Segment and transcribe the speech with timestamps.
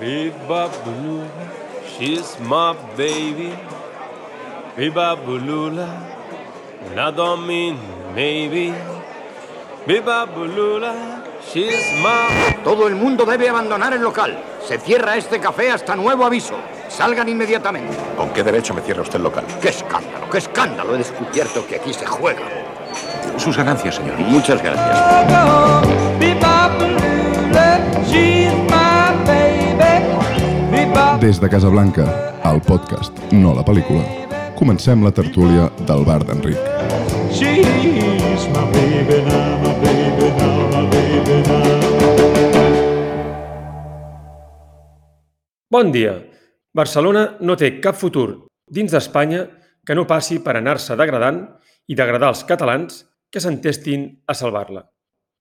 [0.00, 1.28] Biba Bulula,
[1.84, 3.52] she's my baby.
[4.74, 5.88] Biba Bulula,
[6.96, 7.78] I don't mean
[8.14, 8.72] maybe.
[9.86, 12.56] Biba Bulula, she's my.
[12.64, 14.42] Todo el mundo debe abandonar el local.
[14.66, 16.54] Se cierra este café hasta nuevo aviso.
[16.88, 17.94] Salgan inmediatamente.
[18.16, 19.44] ¿Con qué derecho me cierra usted el local?
[19.60, 20.30] ¡Qué escándalo!
[20.30, 20.94] ¡Qué escándalo!
[20.94, 22.40] He descubierto que aquí se juega.
[23.36, 24.16] Sus ganancias, señor.
[24.16, 26.00] Muchas gracias.
[31.20, 32.04] Des de Casablanca,
[32.50, 34.02] el podcast, no la pel·lícula,
[34.58, 36.58] comencem la tertúlia del bar d'Enric.
[45.70, 46.16] Bon dia.
[46.74, 49.46] Barcelona no té cap futur dins d'Espanya
[49.86, 51.44] que no passi per anar-se degradant
[51.86, 54.88] i degradar els catalans que s'entestin a salvar-la.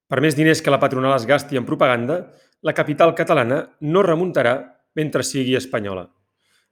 [0.09, 2.27] Per més diners que la patronal es gasti en propaganda,
[2.61, 6.07] la capital catalana no remuntarà mentre sigui espanyola.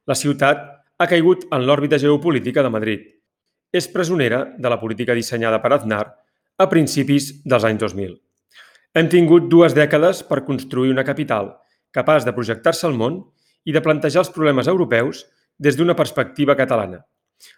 [0.07, 0.63] La ciutat
[0.97, 3.01] ha caigut en l'òrbita geopolítica de Madrid.
[3.73, 6.05] És presonera de la política dissenyada per Aznar
[6.57, 8.15] a principis dels anys 2000.
[8.97, 11.51] Hem tingut dues dècades per construir una capital
[11.93, 13.19] capaç de projectar-se al món
[13.65, 15.25] i de plantejar els problemes europeus
[15.59, 17.03] des d'una perspectiva catalana.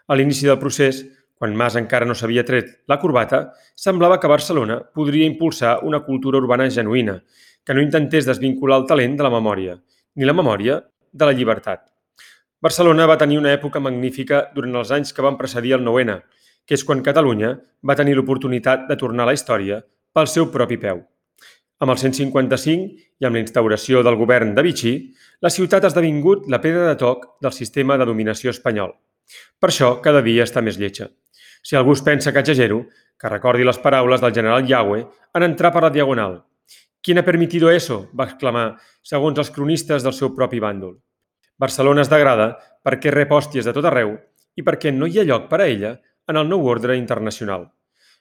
[0.07, 1.03] A l'inici del procés,
[1.39, 6.39] quan Mas encara no s'havia tret la corbata, semblava que Barcelona podria impulsar una cultura
[6.39, 7.19] urbana genuïna,
[7.63, 9.77] que no intentés desvincular el talent de la memòria,
[10.15, 10.79] ni la memòria
[11.11, 11.85] de la llibertat.
[12.61, 16.17] Barcelona va tenir una època magnífica durant els anys que van precedir el 9-N,
[16.67, 17.53] que és quan Catalunya
[17.87, 19.79] va tenir l'oportunitat de tornar a la història
[20.13, 20.99] pel seu propi peu.
[21.79, 24.93] Amb el 155 i amb la instauració del govern de Vichy,
[25.39, 28.91] la ciutat ha esdevingut la pedra de toc del sistema de dominació espanyol.
[29.59, 31.07] Per això, cada dia està més lletja.
[31.63, 32.83] Si algú es pensa que exagero,
[33.19, 36.41] que recordi les paraules del general Yahweh en entrar per la diagonal.
[37.01, 40.97] «¿Quién ha permitido eso?», va exclamar, segons els cronistes del seu propi bàndol.
[41.59, 44.17] Barcelona es degrada perquè rep hòsties de tot arreu
[44.55, 45.93] i perquè no hi ha lloc per a ella
[46.27, 47.69] en el nou ordre internacional.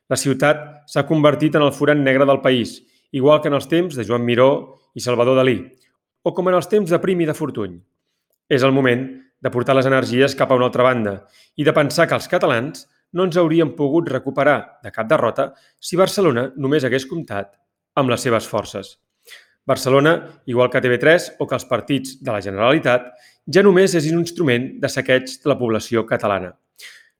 [0.08, 2.78] La ciutat s'ha convertit en el forat negre del país,
[3.12, 4.50] igual que en els temps de Joan Miró
[4.94, 5.58] i Salvador Dalí,
[6.22, 7.76] o com en els temps de Prim i de Fortuny.
[8.48, 9.04] És el moment
[9.38, 11.14] de portar les energies cap a una altra banda
[11.56, 15.96] i de pensar que els catalans no ens hauríem pogut recuperar de cap derrota si
[15.96, 17.54] Barcelona només hagués comptat
[17.98, 18.96] amb les seves forces.
[19.68, 20.14] Barcelona,
[20.46, 23.10] igual que TV3 o que els partits de la Generalitat,
[23.44, 26.54] ja només és un instrument de saqueig de la població catalana.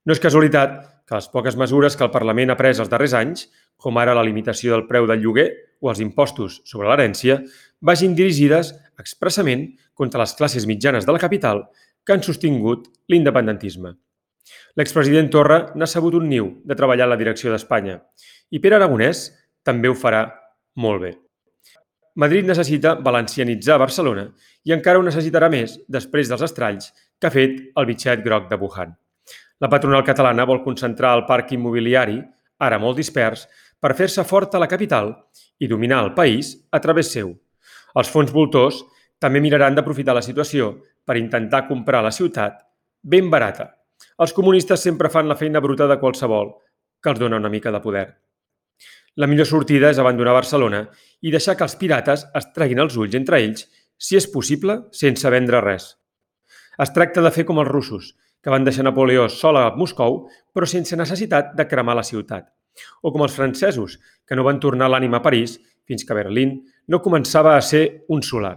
[0.06, 0.78] No és casualitat
[1.08, 4.24] que les poques mesures que el Parlament ha pres els darrers anys, com ara la
[4.24, 5.48] limitació del preu del lloguer
[5.80, 7.42] o els impostos sobre l'herència,
[7.84, 11.66] vagin dirigides expressament contra les classes mitjanes de la capital
[12.04, 13.92] que han sostingut l'independentisme.
[14.80, 17.98] L'expresident Torra n'ha sabut un niu de treballar a la direcció d'Espanya
[18.48, 19.26] i Pere Aragonès
[19.66, 20.24] també ho farà
[20.78, 21.12] molt bé.
[22.18, 24.24] Madrid necessita valencianitzar Barcelona
[24.66, 28.58] i encara ho necessitarà més després dels estralls que ha fet el bitxet groc de
[28.58, 28.94] Wuhan.
[29.62, 32.18] La patronal catalana vol concentrar el parc immobiliari,
[32.58, 33.46] ara molt dispers,
[33.78, 35.12] per fer-se forta a la capital
[35.58, 37.32] i dominar el país a través seu.
[37.94, 38.82] Els fons voltors
[39.18, 40.72] també miraran d'aprofitar la situació
[41.06, 42.62] per intentar comprar la ciutat
[43.02, 43.72] ben barata.
[44.18, 46.56] Els comunistes sempre fan la feina bruta de qualsevol
[47.02, 48.08] que els dona una mica de poder.
[49.18, 50.84] La millor sortida és abandonar Barcelona
[51.26, 53.64] i deixar que els pirates es treguin els ulls entre ells,
[53.98, 55.88] si és possible, sense vendre res.
[56.78, 60.20] Es tracta de fer com els russos, que van deixar Napoleó sol a Moscou,
[60.54, 62.46] però sense necessitat de cremar la ciutat.
[63.02, 66.54] O com els francesos, que no van tornar l'ànima a París fins que Berlín
[66.86, 68.54] no començava a ser un solar.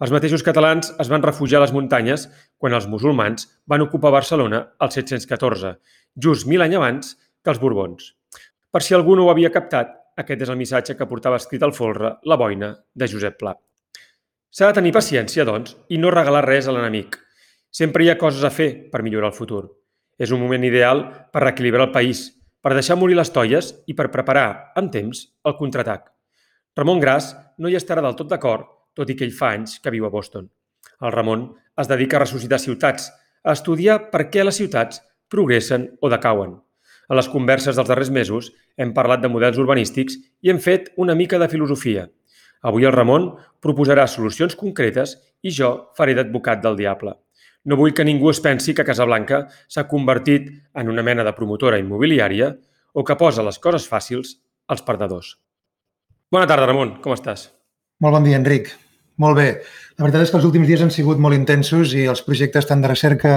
[0.00, 4.64] Els mateixos catalans es van refugiar a les muntanyes quan els musulmans van ocupar Barcelona
[4.80, 5.76] al 714,
[6.16, 8.14] just mil anys abans que els Borbons.
[8.74, 11.72] Per si algú no ho havia captat, aquest és el missatge que portava escrit al
[11.76, 13.52] folre la boina de Josep Pla.
[14.50, 17.14] S'ha de tenir paciència, doncs, i no regalar res a l'enemic.
[17.70, 19.62] Sempre hi ha coses a fer per millorar el futur.
[20.18, 22.24] És un moment ideal per reequilibrar el país,
[22.58, 26.10] per deixar morir les toies i per preparar, en temps, el contraatac.
[26.74, 28.66] Ramon Gras no hi estarà del tot d'acord,
[28.98, 30.50] tot i que ell fa anys que viu a Boston.
[30.98, 31.46] El Ramon
[31.78, 33.06] es dedica a ressuscitar ciutats,
[33.46, 34.98] a estudiar per què les ciutats
[35.30, 36.58] progressen o decauen.
[37.06, 41.14] A les converses dels darrers mesos hem parlat de models urbanístics i hem fet una
[41.14, 42.08] mica de filosofia.
[42.64, 43.28] Avui el Ramon
[43.60, 47.14] proposarà solucions concretes i jo faré d'advocat del diable.
[47.64, 51.80] No vull que ningú es pensi que Casablanca s'ha convertit en una mena de promotora
[51.80, 52.50] immobiliària
[52.92, 54.36] o que posa les coses fàcils
[54.68, 55.36] als perdedors.
[56.32, 56.98] Bona tarda, Ramon.
[57.04, 57.48] Com estàs?
[58.00, 58.72] Molt bon dia, Enric.
[59.20, 59.48] Molt bé.
[59.98, 62.82] La veritat és que els últims dies han sigut molt intensos i els projectes tant
[62.82, 63.36] de recerca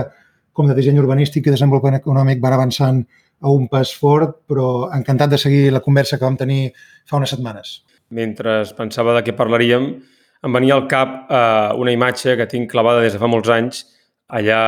[0.58, 3.04] com de disseny urbanístic i desenvolupament econòmic van avançant
[3.42, 6.72] a un pas fort, però encantat de seguir la conversa que vam tenir
[7.06, 7.82] fa unes setmanes.
[8.10, 9.90] Mentre pensava de què parlaríem,
[10.48, 13.84] em venia al cap eh, una imatge que tinc clavada des de fa molts anys
[14.28, 14.62] allà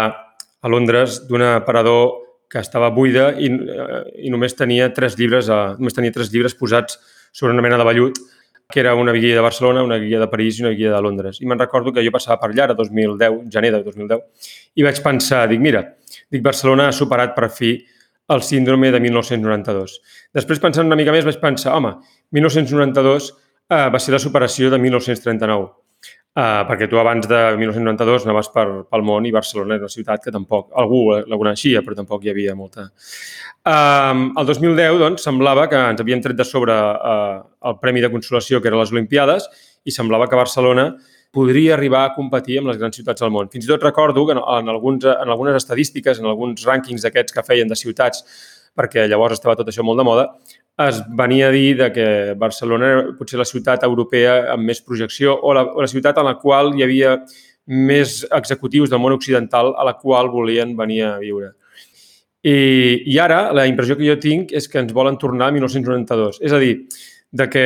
[0.62, 2.18] a Londres d'un aparador
[2.50, 6.58] que estava buida i, eh, i només tenia tres llibres, eh, només tenia tres llibres
[6.58, 6.98] posats
[7.32, 8.18] sobre una mena de vellut,
[8.70, 11.40] que era una guia de Barcelona, una guia de París i una guia de Londres.
[11.42, 15.00] I me'n recordo que jo passava per allà, a 2010, gener de 2010, i vaig
[15.06, 15.82] pensar, dic, mira,
[16.30, 17.72] dic, Barcelona ha superat per fi
[18.30, 20.00] el síndrome de 1992.
[20.38, 21.96] Després, pensant una mica més, vaig pensar, home,
[22.36, 25.70] 1992 eh, va ser la superació de 1939
[26.38, 30.22] Uh, perquè tu abans de 1992 anaves per, pel món i Barcelona era una ciutat
[30.24, 32.86] que tampoc, algú la coneixia, però tampoc hi havia molta.
[33.66, 38.12] Uh, el 2010, doncs, semblava que ens havien tret de sobre uh, el Premi de
[38.14, 39.50] Consolació, que eren les Olimpiades,
[39.84, 40.86] i semblava que Barcelona
[41.32, 43.50] podria arribar a competir amb les grans ciutats del món.
[43.54, 47.46] Fins i tot recordo que en, alguns, en algunes estadístiques, en alguns rànquings d'aquests que
[47.46, 48.24] feien de ciutats,
[48.78, 50.26] perquè llavors estava tot això molt de moda,
[50.88, 52.08] es venia a dir de que
[52.40, 56.30] Barcelona era potser la ciutat europea amb més projecció o la, o la ciutat en
[56.30, 57.18] la qual hi havia
[57.70, 61.52] més executius del món occidental a la qual volien venir a viure.
[62.42, 66.40] I, I ara la impressió que jo tinc és que ens volen tornar a 1992.
[66.40, 66.88] És a dir,
[67.36, 67.66] de que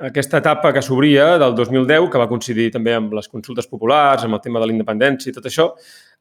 [0.00, 4.38] aquesta etapa que s'obria del 2010, que va coincidir també amb les consultes populars, amb
[4.38, 5.70] el tema de la independència i tot això,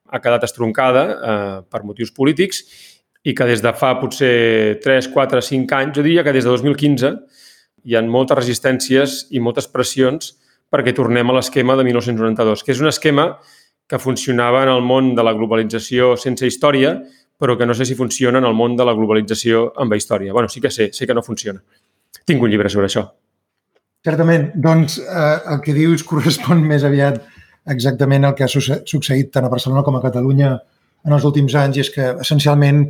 [0.09, 2.63] ha quedat estroncada eh, per motius polítics
[3.23, 6.51] i que des de fa potser 3, 4, 5 anys, jo diria que des de
[6.51, 7.13] 2015
[7.85, 10.33] hi ha moltes resistències i moltes pressions
[10.69, 13.29] perquè tornem a l'esquema de 1992, que és un esquema
[13.89, 16.97] que funcionava en el món de la globalització sense història,
[17.39, 20.33] però que no sé si funciona en el món de la globalització amb història.
[20.33, 21.63] bueno, sí que sé, sé que no funciona.
[22.25, 23.07] Tinc un llibre sobre això.
[24.06, 24.50] Certament.
[24.56, 27.22] Doncs eh, el que dius correspon més aviat
[27.69, 30.54] exactament al que ha succeït tant a Barcelona com a Catalunya
[31.06, 32.86] en els últims anys i és que essencialment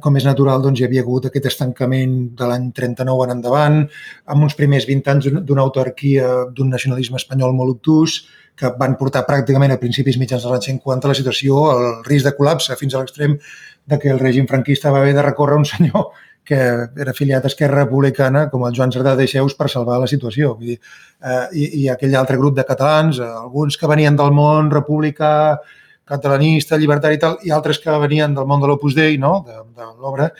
[0.00, 3.80] com és natural, doncs, hi havia hagut aquest estancament de l'any 39 en endavant,
[4.30, 8.20] amb uns primers 20 anys d'una autarquia, d'un nacionalisme espanyol molt obtús,
[8.54, 12.34] que van portar pràcticament a principis mitjans dels anys 50 la situació al risc de
[12.36, 13.38] col·lapse fins a l'extrem
[13.90, 16.12] de que el règim franquista va haver de recórrer un senyor
[16.44, 20.56] que era afiliat a Esquerra Republicana, com el Joan Cerdà d'Eixeus, per salvar la situació.
[20.58, 20.80] Vull dir,
[21.22, 25.32] eh, i, I aquell altre grup de catalans, eh, alguns que venien del món republicà,
[26.12, 29.36] catalanista, llibertari i tal, i altres que venien del món de l'Opus Dei, no?
[29.46, 30.32] de, de l'obra,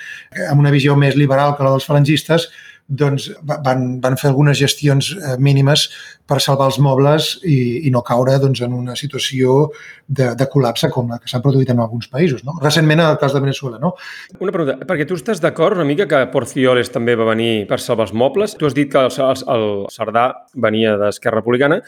[0.50, 2.50] amb una visió més liberal que la dels falangistes,
[2.92, 5.86] doncs van, van fer algunes gestions eh, mínimes
[6.28, 9.70] per salvar els mobles i, i no caure doncs, en una situació
[10.06, 12.44] de, de col·lapse com la que s'ha produït en alguns països.
[12.46, 12.58] No?
[12.62, 13.80] Recentment, el cas de Venezuela.
[13.82, 13.94] No?
[14.40, 18.08] Una pregunta, perquè tu estàs d'acord una mica que Porcioles també va venir per salvar
[18.10, 18.56] els mobles?
[18.58, 20.26] Tu has dit que el, el, el Cerdà
[20.68, 21.80] venia d'Esquerra Republicana,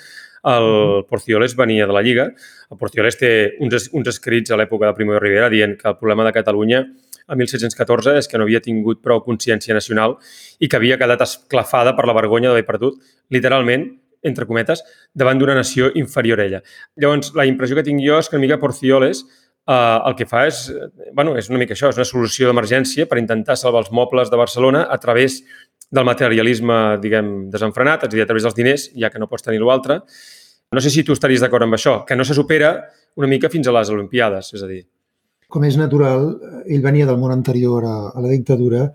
[0.44, 2.28] el Porcioles venia de la Lliga.
[2.70, 3.32] El Porcioles té
[3.64, 6.84] uns, uns escrits a l'època de Primo de Rivera dient que el problema de Catalunya
[7.26, 10.19] a 1714 és que no havia tingut prou consciència nacional
[10.61, 12.99] i que havia quedat esclafada per la vergonya d'haver perdut,
[13.32, 13.87] literalment,
[14.25, 14.82] entre cometes,
[15.12, 16.61] davant d'una nació inferior a ella.
[16.97, 19.25] Llavors, la impressió que tinc jo és que una mica Porcioles
[19.69, 20.65] eh, el que fa és,
[21.12, 24.41] bueno, és una mica això, és una solució d'emergència per intentar salvar els mobles de
[24.41, 25.43] Barcelona a través
[25.94, 29.47] del materialisme, diguem, desenfrenat, és a dir, a través dels diners, ja que no pots
[29.47, 30.00] tenir l'altre.
[30.75, 32.75] No sé si tu estaries d'acord amb això, que no se supera
[33.21, 34.82] una mica fins a les Olimpiades, és a dir.
[35.54, 36.32] Com és natural,
[36.66, 38.88] ell venia del món anterior a, a la dictadura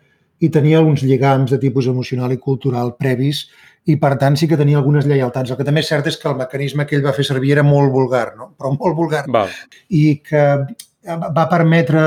[0.44, 3.46] i tenia alguns lligams de tipus emocional i cultural previs
[3.88, 5.52] i, per tant, sí que tenia algunes lleialtats.
[5.52, 7.64] El que també és cert és que el mecanisme que ell va fer servir era
[7.64, 8.52] molt vulgar, no?
[8.60, 9.24] però molt vulgar.
[9.32, 9.52] Val.
[9.88, 10.44] I que
[11.08, 12.04] va permetre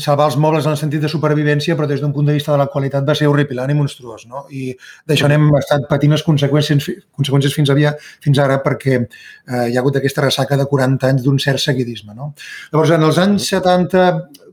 [0.00, 2.58] salvar els mobles en el sentit de supervivència, però des d'un punt de vista de
[2.58, 4.24] la qualitat va ser horripilant i monstruós.
[4.26, 4.46] No?
[4.50, 4.72] I
[5.06, 7.92] d'això n'hem estat patint les conseqüències, conseqüències fins, havia,
[8.24, 12.16] fins ara perquè eh, hi ha hagut aquesta ressaca de 40 anys d'un cert seguidisme.
[12.16, 12.32] No?
[12.72, 14.08] Llavors, en els anys 70,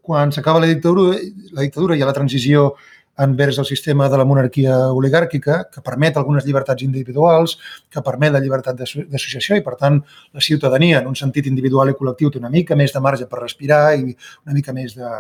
[0.06, 1.18] quan s'acaba la dictadura,
[1.56, 2.74] la dictadura i la transició
[3.18, 7.58] envers el sistema de la monarquia oligàrquica, que permet algunes llibertats individuals,
[7.90, 10.02] que permet la llibertat d'associació i, per tant,
[10.34, 13.42] la ciutadania, en un sentit individual i col·lectiu, té una mica més de marge per
[13.44, 15.14] respirar i una mica més de,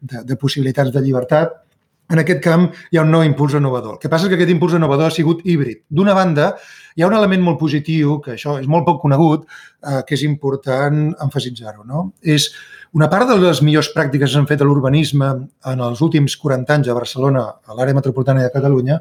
[0.00, 1.60] de, de possibilitats de llibertat.
[2.12, 3.96] En aquest camp hi ha un nou impuls renovador.
[3.96, 5.84] El que passa és que aquest impuls renovador ha sigut híbrid.
[5.88, 6.50] D'una banda,
[6.96, 9.46] hi ha un element molt positiu, que això és molt poc conegut,
[9.86, 11.86] eh, que és important emfasitzar-ho.
[11.88, 12.10] No?
[12.20, 12.50] És
[12.92, 15.28] una part de les millors pràctiques que s'han fet a l'urbanisme
[15.70, 18.98] en els últims 40 anys a Barcelona, a l'àrea metropolitana de Catalunya,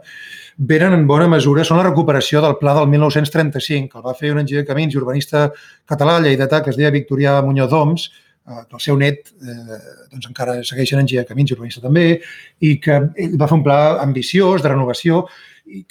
[0.72, 4.32] venen en bona mesura, són la recuperació del pla del 1935, que el va fer
[4.32, 5.50] un enginyer de camins i urbanista
[5.92, 8.08] català lleidatà que es deia Victorià Muñoz Oms,
[8.48, 9.82] eh, que el seu net eh,
[10.14, 12.06] doncs encara segueix en enginyer camins i urbanista també,
[12.64, 15.26] i que ell va fer un pla ambiciós de renovació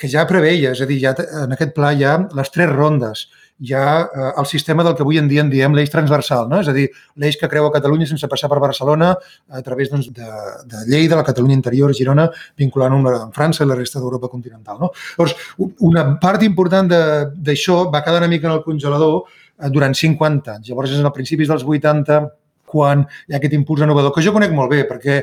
[0.01, 1.13] que ja preveia, és a dir, ja
[1.45, 3.29] en aquest pla hi ha les tres rondes
[3.61, 6.61] hi ha eh, el sistema del que avui en dia en diem l'eix transversal, no?
[6.65, 6.87] és a dir,
[7.21, 9.13] l'eix que creua Catalunya sense passar per Barcelona
[9.53, 10.31] a través doncs, de,
[10.71, 14.81] de Lleida, la Catalunya interior, Girona, vinculant amb, amb França i la resta d'Europa continental.
[14.81, 14.91] No?
[15.13, 15.37] Llavors,
[15.91, 20.73] una part important d'això va quedar una mica en el congelador eh, durant 50 anys.
[20.73, 22.23] Llavors, és a principis dels 80
[22.71, 25.21] quan hi ha aquest impuls renovador, que jo conec molt bé, perquè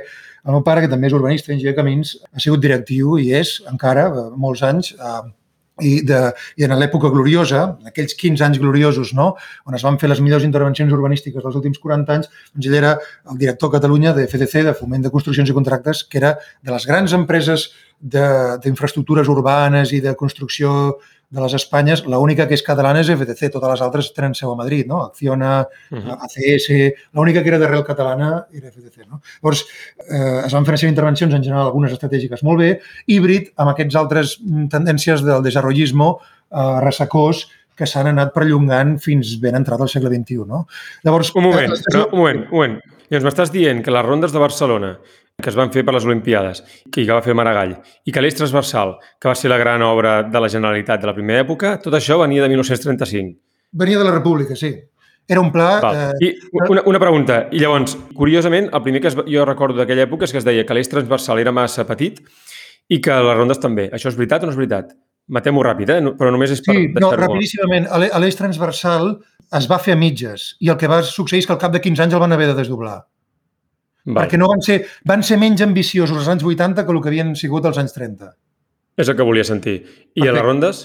[0.48, 3.58] el meu pare, que també és urbanista, enginyer de camins, ha sigut directiu i és
[3.72, 5.22] encara eh, molts anys eh,
[5.81, 6.22] i, de,
[6.57, 9.34] i en l'època gloriosa, aquells 15 anys gloriosos, no?
[9.67, 12.96] on es van fer les millors intervencions urbanístiques dels últims 40 anys, doncs ell era
[13.31, 16.74] el director a Catalunya de FDC, de Foment de Construccions i Contractes, que era de
[16.74, 20.98] les grans empreses d'infraestructures urbanes i de construcció
[21.29, 24.55] de les Espanyes, l'única que és catalana és FDC, totes les altres tenen seu a
[24.55, 25.01] Madrid, no?
[25.10, 26.17] Acciona, Uh -huh.
[26.24, 26.67] ACS,
[27.13, 29.05] l'única que era d'arrel catalana era FDC.
[29.07, 29.22] No?
[29.41, 29.65] Llavors,
[30.10, 33.69] eh, es van fer una sèrie d'intervencions, en general algunes estratègiques molt bé, híbrid amb
[33.72, 36.19] aquests altres mm, tendències del desarrollismo
[36.51, 40.46] eh, ressecós que s'han anat perllongant fins ben entrat al segle XXI.
[40.48, 40.67] No?
[41.03, 42.81] Llavors, Un moment, eh, no, un moment, un moment.
[43.10, 44.98] Llavors m'estàs dient que les rondes de Barcelona
[45.38, 47.75] que es van fer per les Olimpiades i que va fer Maragall,
[48.10, 51.13] i que l'eix transversal, que va ser la gran obra de la Generalitat de la
[51.13, 53.36] primera època, tot això venia de 1935.
[53.77, 54.72] Venia de la República, sí.
[55.29, 55.67] Era un pla...
[55.84, 56.00] Val.
[56.17, 56.32] Eh, I
[56.72, 57.38] una, una pregunta.
[57.51, 60.63] I llavors, curiosament, el primer que es, jo recordo d'aquella època és que es deia
[60.65, 62.17] que l'eix transversal era massa petit
[62.89, 63.91] i que les rondes també.
[63.94, 64.96] Això és veritat o no és veritat?
[65.36, 66.00] Matem-ho ràpid, eh?
[66.17, 67.91] Però només és per Sí, no, rapidíssimament.
[68.24, 69.12] L'eix transversal
[69.60, 71.84] es va fer a mitges i el que va succeir és que al cap de
[71.84, 73.01] 15 anys el van haver de desdoblar.
[74.08, 74.24] Val.
[74.24, 77.34] Perquè no van ser, van ser menys ambiciosos els anys 80 que el que havien
[77.36, 78.30] sigut els anys 30.
[78.98, 79.82] És el que volia sentir.
[79.84, 79.88] I a
[80.24, 80.32] Perfecte.
[80.34, 80.84] les rondes?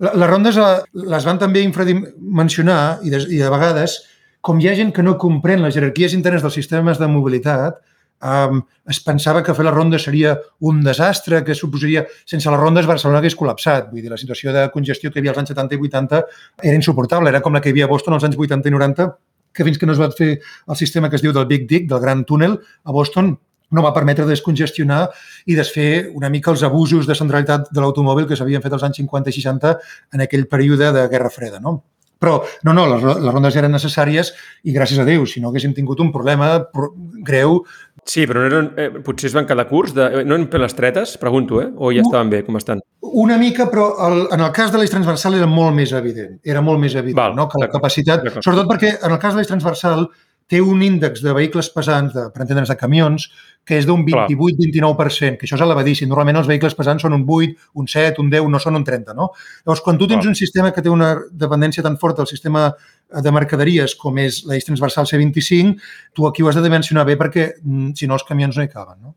[0.00, 3.98] La- Les rondes eh, les van també infradimensionar i de, i de vegades,
[4.40, 7.78] com hi ha gent que no comprèn les jerarquies internes dels sistemes de mobilitat,
[8.24, 12.06] um, es pensava que fer la ronda seria un desastre, que suposaria...
[12.26, 13.90] Sense les rondes Barcelona hagués col·lapsat.
[13.92, 16.22] Vull dir, la situació de congestió que hi havia als anys 70 i 80
[16.62, 17.28] era insuportable.
[17.28, 19.08] Era com la que hi havia a Boston als anys 80 i 90,
[19.52, 21.88] que fins que no es va fer el sistema que es diu del Big Dick,
[21.90, 23.32] del Gran Túnel, a Boston
[23.70, 25.04] no va permetre descongestionar
[25.46, 28.98] i desfer una mica els abusos de centralitat de l'automòbil que s'havien fet als anys
[28.98, 29.76] 50 i 60
[30.14, 31.60] en aquell període de Guerra Freda.
[31.62, 31.76] No?
[32.20, 34.32] Però, no, no, les, les rondes eren necessàries
[34.68, 36.90] i gràcies a Déu, si no haguéssim tingut un problema pro-
[37.24, 37.62] greu,
[38.08, 40.62] Sí, però no eren, eh, potser es van quedar curts, de, eh, no eren per
[40.62, 41.68] les tretes, pregunto, eh?
[41.76, 42.80] O ja estaven bé, com estan?
[43.12, 46.36] una mica, però el, en el cas de l'eix transversal era molt més evident.
[46.46, 47.48] Era molt més evident, Val, no?
[47.50, 48.26] que la capacitat...
[48.38, 50.06] Sobretot perquè en el cas de l'eix transversal
[50.50, 53.28] té un índex de vehicles pesants, de, per entendre'ns, de camions,
[53.66, 54.26] que és d'un Clar.
[54.32, 56.08] 28-29%, que això és elevadíssim.
[56.10, 59.14] Normalment els vehicles pesants són un 8, un 7, un 10, no són un 30,
[59.14, 59.30] no?
[59.62, 60.32] Llavors, quan tu tens Clar.
[60.34, 62.66] un sistema que té una dependència tan forta del sistema
[63.10, 65.78] de mercaderies com és l'eix transversal C25,
[66.14, 68.72] tu aquí ho has de dimensionar bé perquè, mm, si no, els camions no hi
[68.72, 69.14] caben, no?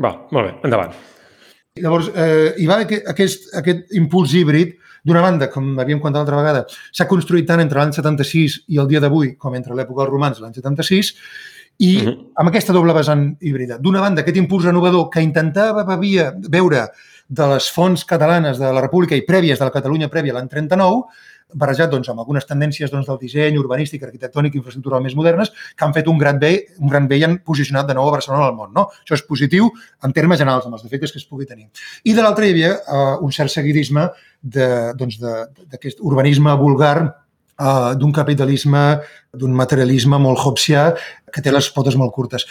[0.00, 0.94] Va, molt bé, endavant.
[1.80, 4.78] Llavors, eh, hi va aquest, aquest impuls híbrid.
[5.04, 8.88] D'una banda, com havíem comentat l'altra vegada, s'ha construït tant entre l'any 76 i el
[8.90, 11.14] dia d'avui com entre l'època dels romans, l'any 76,
[11.80, 12.08] i uh Mhm.
[12.08, 12.26] -huh.
[12.36, 13.78] amb aquesta doble vessant híbrida.
[13.78, 16.88] D'una banda, aquest impuls renovador que intentava bevia, veure
[17.28, 21.04] de les fonts catalanes de la República i prèvies de la Catalunya prèvia l'any 39,
[21.54, 25.84] barrejat doncs, amb algunes tendències doncs, del disseny urbanístic, arquitectònic i infraestructural més modernes, que
[25.84, 28.46] han fet un gran bé, un gran bé i han posicionat de nou a Barcelona
[28.46, 28.72] al món.
[28.74, 28.88] No?
[29.04, 29.70] Això és positiu
[30.04, 31.68] en termes generals, amb els defectes que es pugui tenir.
[32.04, 36.96] I de l'altra hi havia eh, un cert seguidisme doncs, d'aquest urbanisme vulgar
[37.60, 38.84] eh, d'un capitalisme,
[39.36, 40.90] d'un materialisme molt hobbesià
[41.30, 42.46] que té les potes molt curtes.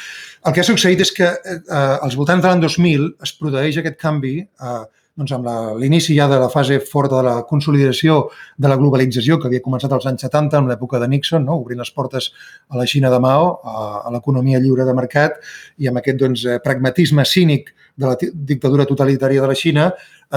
[0.46, 4.00] El que ha succeït és que eh, als voltants de l'any 2000 es produeix aquest
[4.00, 4.84] canvi eh,
[5.18, 5.48] doncs amb
[5.80, 9.92] l'inici ja de la fase forta de la consolidació de la globalització que havia començat
[9.92, 11.58] als anys 70 amb l'època de Nixon, no?
[11.60, 12.30] obrint les portes
[12.70, 15.36] a la Xina de Mao, a, a l'economia lliure de mercat
[15.78, 19.90] i amb aquest doncs, eh, pragmatisme cínic de la dictadura totalitària de la Xina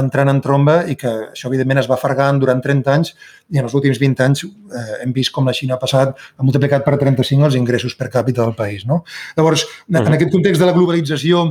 [0.02, 3.12] entrant en tromba i que això evidentment es va fargant durant 30 anys
[3.52, 6.46] i en els últims 20 anys eh, hem vist com la Xina ha passat, ha
[6.46, 8.86] multiplicat per 35 els ingressos per càpita del país.
[8.88, 9.02] No?
[9.36, 11.50] Llavors, en aquest context de la globalització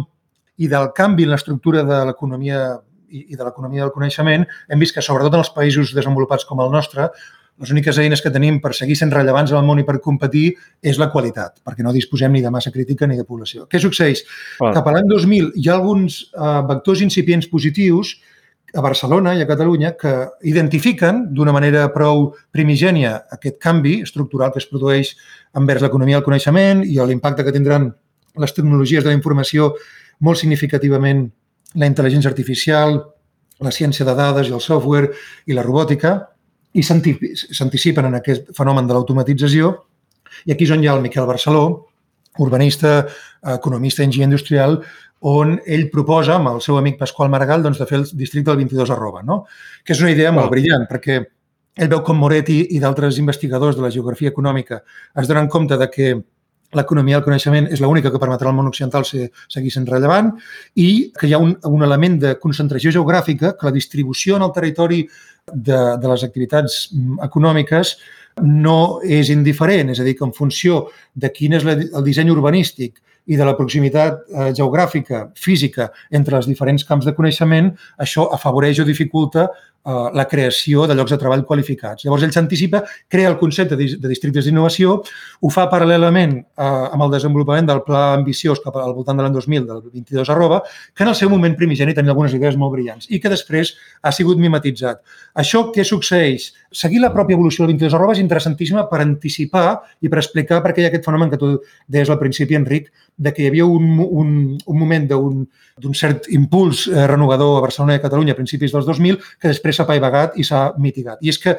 [0.61, 2.65] i del canvi en l'estructura de l'economia
[3.11, 6.63] i, i de l'economia del coneixement, hem vist que sobretot en els països desenvolupats com
[6.63, 7.11] el nostre,
[7.61, 10.47] les úniques eines que tenim per seguir sent rellevants al món i per competir
[10.81, 13.67] és la qualitat, perquè no disposem ni de massa crítica ni de població.
[13.69, 14.23] Què succeeix?
[14.57, 14.73] Clar.
[14.77, 18.15] Cap a l'any 2000 hi ha alguns eh, vectors incipients positius
[18.73, 20.13] a Barcelona i a Catalunya que
[20.47, 25.13] identifiquen d'una manera prou primigènia aquest canvi estructural que es produeix
[25.59, 27.91] envers l'economia del coneixement i l'impacte que tindran
[28.39, 29.73] les tecnologies de la informació
[30.23, 31.27] molt significativament
[31.75, 32.97] la intel·ligència artificial,
[33.61, 35.11] la ciència de dades i el software
[35.47, 36.15] i la robòtica
[36.73, 39.71] i s'anti- s'anticipen en aquest fenomen de l'automatització
[40.45, 41.87] i aquí és on hi ha el Miquel Barceló,
[42.39, 43.05] urbanista,
[43.57, 44.79] economista enginyer industrial,
[45.21, 48.63] on ell proposa, amb el seu amic Pasqual Maragall, doncs, de fer el districte del
[48.63, 49.43] 22 arroba, no?
[49.83, 50.55] que és una idea molt Val.
[50.55, 51.19] brillant, perquè
[51.75, 54.81] ell veu com Moretti i d'altres investigadors de la geografia econòmica
[55.21, 56.09] es donen compte de que
[56.77, 60.31] l'economia del coneixement és l'única que permetrà al món occidental ser, seguir sent rellevant
[60.79, 64.55] i que hi ha un, un element de concentració geogràfica, que la distribució en el
[64.55, 65.03] territori
[65.51, 67.95] de, de les activitats mm, econòmiques
[68.41, 73.01] no és indiferent, és a dir, que en funció de quin és el disseny urbanístic
[73.29, 77.69] i de la proximitat eh, geogràfica, física, entre els diferents camps de coneixement,
[78.01, 79.49] això afavoreix o dificulta
[79.83, 82.05] la creació de llocs de treball qualificats.
[82.05, 84.99] Llavors, ell s'anticipa, crea el concepte de districtes d'innovació,
[85.41, 89.33] ho fa paral·lelament eh, amb el desenvolupament del pla ambiciós cap al voltant de l'any
[89.33, 90.61] 2000, del 22 arroba,
[90.93, 94.13] que en el seu moment primigeni tenia algunes idees molt brillants i que després ha
[94.13, 95.01] sigut mimetitzat.
[95.41, 96.51] Això què succeeix?
[96.71, 100.75] Seguir la pròpia evolució del 22 arroba és interessantíssima per anticipar i per explicar per
[100.75, 101.55] què hi ha aquest fenomen que tu
[101.87, 105.43] deies al principi, Enric, de que hi havia un, un, un moment d'un
[105.97, 109.77] cert impuls eh, renovador a Barcelona i a Catalunya a principis dels 2000 que després
[109.77, 111.21] s'ha paivagat i s'ha mitigat.
[111.21, 111.57] I és que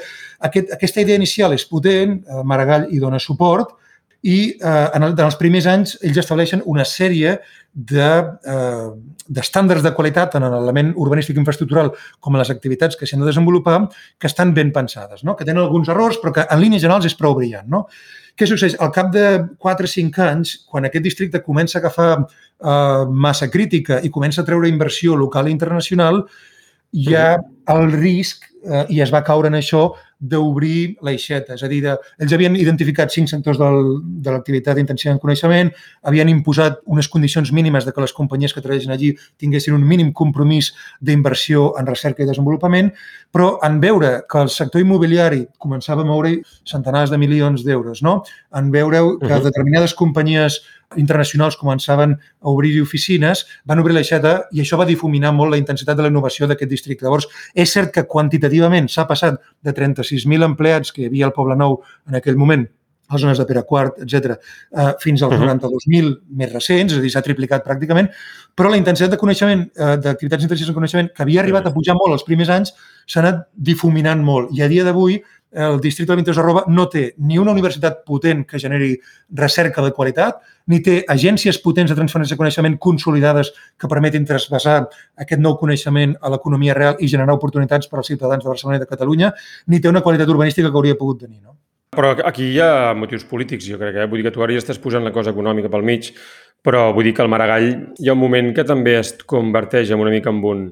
[0.48, 3.78] aquest, aquesta idea inicial és potent, eh, Maragall hi dona suport,
[4.22, 7.40] i eh, en, el, en els primers anys ells estableixen una sèrie
[7.74, 11.90] d'estàndards de, eh, de qualitat en l'element urbanístic infraestructural
[12.22, 13.78] com a les activitats que s'han de desenvolupar
[14.20, 15.34] que estan ben pensades, no?
[15.34, 17.68] que tenen alguns errors però que en línies generals és prou brillant.
[17.72, 17.80] No?
[18.42, 18.72] Què succeeix?
[18.82, 19.20] Al cap de
[19.62, 24.42] 4 o 5 anys, quan aquest districte comença a agafar eh, massa crítica i comença
[24.42, 26.18] a treure inversió local i internacional,
[26.90, 27.36] hi ha
[27.70, 29.84] el risc, eh, i es va caure en això,
[30.22, 31.56] d'obrir l'aixeta.
[31.56, 35.72] És a dir, de, ells havien identificat cinc sectors del, de l'activitat intensiva en coneixement,
[36.06, 39.12] havien imposat unes condicions mínimes de que les companyies que treballessin allí
[39.42, 42.92] tinguessin un mínim compromís d'inversió en recerca i desenvolupament,
[43.34, 46.36] però en veure que el sector immobiliari començava a moure
[46.68, 48.20] centenars de milions d'euros, no?
[48.54, 50.60] en veure que determinades companyies
[50.96, 55.96] internacionals començaven a obrir oficines, van obrir l'aixeta i això va difuminar molt la intensitat
[55.96, 57.06] de la innovació d'aquest districte.
[57.06, 59.74] Llavors, és cert que quantitativament s'ha passat de
[60.12, 62.66] 36.000 empleats que hi havia al Poble Nou en aquell moment
[63.12, 67.12] les zones de Pere Quart, etc., eh, fins als 92.000 més recents, és a dir,
[67.12, 68.10] s'ha triplicat pràcticament,
[68.56, 71.96] però la intensitat de coneixement, eh, d'activitats intensives en coneixement, que havia arribat a pujar
[71.98, 72.74] molt els primers anys,
[73.06, 74.50] s'ha anat difuminant molt.
[74.56, 78.46] I a dia d'avui el districte de 22 arroba no té ni una universitat potent
[78.48, 78.94] que generi
[79.36, 84.78] recerca de qualitat, ni té agències potents de transferència de coneixement consolidades que permetin trasbassar
[85.20, 88.84] aquest nou coneixement a l'economia real i generar oportunitats per als ciutadans de Barcelona i
[88.84, 89.32] de Catalunya,
[89.66, 91.42] ni té una qualitat urbanística que hauria pogut tenir.
[91.42, 91.58] No?
[91.92, 93.98] Però aquí hi ha motius polítics, jo crec.
[94.00, 94.06] Eh?
[94.08, 96.06] Vull dir que tu ara ja estàs posant la cosa econòmica pel mig,
[96.64, 97.66] però vull dir que el Maragall
[98.00, 100.62] hi ha un moment que també es converteix en una mica en, un,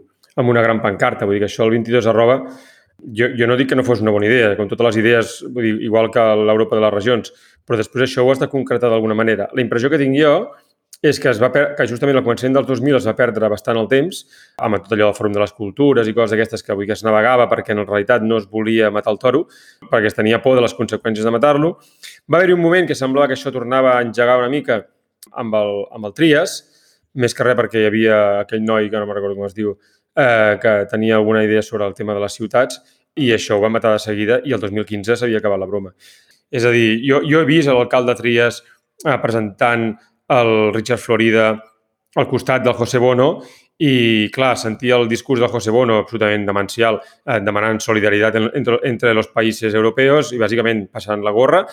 [0.40, 1.28] en una gran pancarta.
[1.28, 2.38] Vull dir que això el 22 arroba
[3.04, 5.68] jo, jo no dic que no fos una bona idea, com totes les idees, vull
[5.68, 7.34] dir, igual que l'Europa de les regions,
[7.68, 9.48] però després això ho has de concretar d'alguna manera.
[9.52, 10.34] La impressió que tinc jo
[11.00, 13.86] és que, es va que justament al començament dels 2000 es va perdre bastant el
[13.88, 14.20] temps
[14.60, 17.04] amb tot allò del Fòrum de les Cultures i coses d'aquestes que avui que es
[17.06, 19.46] navegava perquè en realitat no es volia matar el toro,
[19.88, 21.78] perquè es tenia por de les conseqüències de matar-lo.
[22.28, 24.82] Va haver-hi un moment que semblava que això tornava a engegar una mica
[25.32, 26.58] amb el, amb el Trias,
[27.16, 29.78] més que res perquè hi havia aquell noi, que no me'n recordo com es diu,
[30.20, 32.80] eh, que tenia alguna idea sobre el tema de les ciutats
[33.16, 35.94] i això ho va matar de seguida i el 2015 s'havia acabat la broma.
[36.50, 38.60] És a dir, jo, jo he vist l'alcalde Trias
[39.06, 39.94] eh, presentant
[40.30, 41.50] el Richard Florida
[42.16, 43.30] al costat del José Bono
[43.80, 49.14] i, clar, sentia el discurs del José Bono absolutament demencial, eh, demanant solidaritat entre, entre
[49.16, 51.64] els països europeus i, bàsicament, passant la gorra.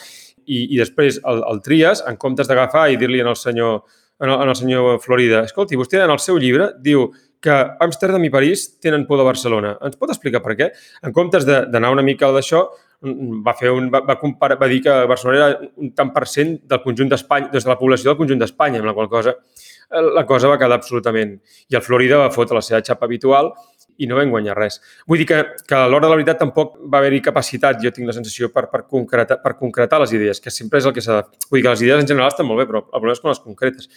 [0.48, 3.82] I, i després el, el Trias, en comptes d'agafar i dir-li en el senyor
[4.20, 7.12] en el, en el senyor Florida, escolti, vostè en el seu llibre diu
[7.44, 9.76] que Amsterdam i París tenen por de Barcelona.
[9.86, 10.72] Ens pot explicar per què?
[11.06, 12.64] En comptes d'anar una mica d'això,
[13.02, 16.58] va, fer un, va, va, comparar, va dir que Barcelona era un tant per cent
[16.66, 20.02] del conjunt d'Espanya, des de la població del conjunt d'Espanya, amb la qual cosa eh,
[20.16, 21.38] la cosa va quedar absolutament...
[21.70, 23.52] I el Florida va fotre la seva xapa habitual
[23.98, 24.80] i no vam guanyar res.
[25.10, 28.10] Vull dir que, que a l'hora de la veritat tampoc va haver-hi capacitat, jo tinc
[28.10, 31.22] la sensació, per, per, concretar, per concretar les idees, que sempre és el que s'ha
[31.22, 31.46] de...
[31.50, 33.34] Vull dir que les idees en general estan molt bé, però el problema és quan
[33.34, 33.90] les concretes.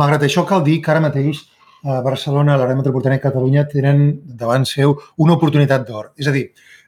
[0.00, 1.44] Malgrat això, cal dir que ara mateix
[1.84, 6.14] a Barcelona, l'àrea metropolitana de Catalunya, tenen davant seu una oportunitat d'or.
[6.16, 6.46] És a dir,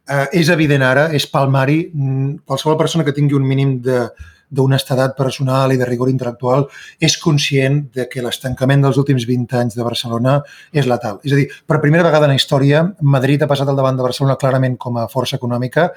[0.08, 4.06] eh, és evident ara, és palmari, mm, qualsevol persona que tingui un mínim de,
[4.48, 6.66] d'honestedat personal i de rigor intel·lectual
[7.02, 10.38] és conscient de que l'estancament dels últims 20 anys de Barcelona
[10.72, 11.18] és letal.
[11.26, 14.06] És a dir, per primera vegada en la història, Madrid ha passat al davant de
[14.06, 15.90] Barcelona clarament com a força econòmica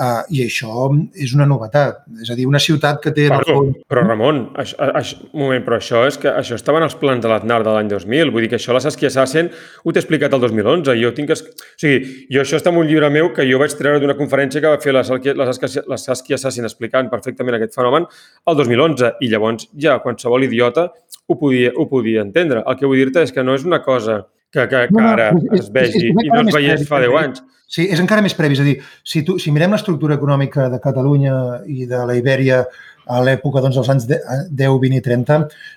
[0.00, 1.98] Uh, I això és una novetat.
[2.24, 3.26] És a dir, una ciutat que té...
[3.28, 3.80] Perdó, fons...
[3.90, 7.20] però Ramon, això, això, un moment, però això és que això estava en els plans
[7.20, 8.32] de l'Aznar de l'any 2000.
[8.32, 10.96] Vull dir que això la Saskia Sassen ho t'he explicat el 2011.
[11.02, 11.34] Jo tinc...
[11.36, 11.44] Es...
[11.44, 12.00] O sigui,
[12.32, 14.80] jo això està en un llibre meu que jo vaig treure d'una conferència que va
[14.80, 19.18] fer la, la, Saskia, la Saskia Sassen explicant perfectament aquest fenomen el 2011.
[19.20, 20.88] I llavors ja qualsevol idiota
[21.28, 22.64] ho podia, ho podia entendre.
[22.64, 25.08] El que vull dir-te és que no és una cosa que, que, que No, no,
[25.14, 27.24] ara és- es és- vegi és i no es veiés previ, fa 10 també.
[27.24, 27.42] anys.
[27.70, 28.54] Sí, és encara més previ.
[28.54, 32.64] És a dir, si, tu, si mirem l'estructura econòmica de Catalunya i de la Ibèria
[33.10, 34.18] a l'època doncs, dels anys de-
[34.50, 35.36] 10, 20 i 30,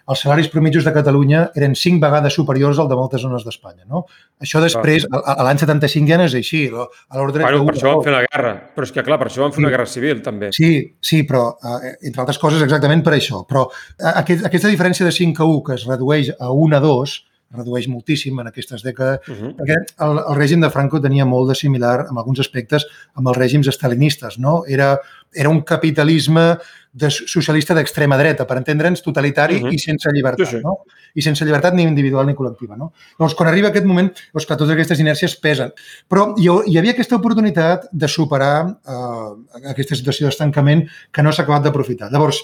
[0.10, 3.86] els salaris promitjos de Catalunya eren cinc vegades superiors al de moltes zones d'Espanya.
[3.86, 4.06] No?
[4.42, 6.64] Això després, a, a l'any 75 ja no és així.
[6.74, 8.54] A l'ordre Bueno, per això van fer la guerra.
[8.76, 9.74] Però és que, clar, per això van fer una Sí.
[9.78, 10.50] guerra civil, també.
[10.52, 13.46] Sí, sí, però eh, entre altres coses exactament per això.
[13.48, 13.68] Però
[14.00, 17.26] eh, aquest, aquesta diferència de 5 a 1 que es redueix a 1 a 2,
[17.54, 19.56] redueix moltíssim en aquestes dècades, Uh -huh.
[19.56, 22.86] perquè el, el règim de Franco tenia molt de similar en alguns aspectes
[23.16, 24.38] amb els règims estalinistes.
[24.40, 24.64] No?
[24.68, 25.00] Era,
[25.34, 26.58] era un capitalisme
[26.94, 29.72] de socialista d'extrema dreta, per entendre'ns, totalitari Mhm.
[29.74, 30.48] i sense llibertat.
[30.48, 30.62] Sí, sí.
[30.64, 30.80] No?
[31.16, 32.76] I sense llibertat ni individual ni col·lectiva.
[32.78, 32.92] No?
[33.20, 35.72] Llavors, quan arriba aquest moment, doncs que totes aquestes inèrcies pesen.
[36.10, 41.44] Però hi, hi havia aquesta oportunitat de superar eh, aquesta situació d'estancament que no s'ha
[41.44, 42.12] acabat d'aprofitar.
[42.12, 42.40] Llavors,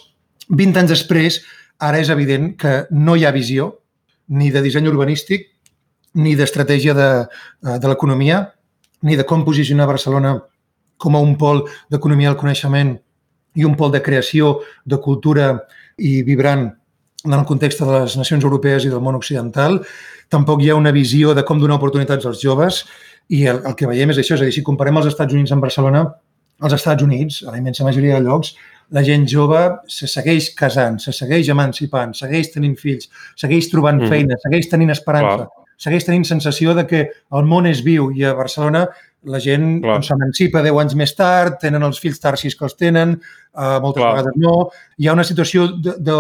[0.50, 1.44] 20 anys després,
[1.80, 3.80] ara és evident que no hi ha visió
[4.30, 5.48] ni de disseny urbanístic,
[6.14, 7.10] ni d'estratègia de,
[7.66, 8.54] eh, de l'economia,
[9.02, 10.40] ni de com posicionar Barcelona
[10.98, 12.98] com a un pol d'economia del coneixement
[13.56, 15.54] i un pol de creació, de cultura
[15.98, 16.68] i vibrant
[17.26, 19.80] en el context de les nacions europees i del món occidental.
[20.30, 22.84] Tampoc hi ha una visió de com donar oportunitats als joves
[23.30, 25.52] i el, el que veiem és això, és a dir, si comparem els Estats Units
[25.56, 26.06] amb Barcelona,
[26.60, 28.54] als Estats Units, a la immensa majoria de llocs,
[28.92, 34.10] la gent jove se segueix casant, se segueix emancipant, segueix tenint fills, segueix trobant Mhm.
[34.10, 35.68] feina, segueix tenint esperança, Clar.
[35.78, 38.88] segueix tenint sensació de que el món és viu i a Barcelona
[39.24, 39.96] la gent Clar.
[39.96, 43.14] doncs, s'emancipa 10 anys més tard, tenen els fills tard si és que els tenen,
[43.56, 44.14] eh, moltes Clar.
[44.16, 44.70] vegades no.
[44.98, 46.18] Hi ha una situació de, de,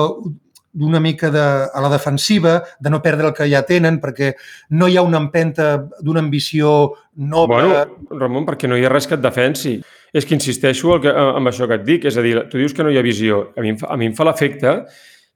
[0.72, 1.40] d'una mica de,
[1.74, 4.36] a la defensiva, de no perdre el que ja tenen, perquè
[4.70, 7.64] no hi ha una empenta d'una ambició noble.
[7.64, 9.82] Bueno, Ramon, perquè no hi ha res que et defensi.
[10.14, 12.10] És que insisteixo el que, amb això que et dic.
[12.10, 13.50] És a dir, tu dius que no hi ha visió.
[13.58, 14.82] A mi, a mi em fa l'efecte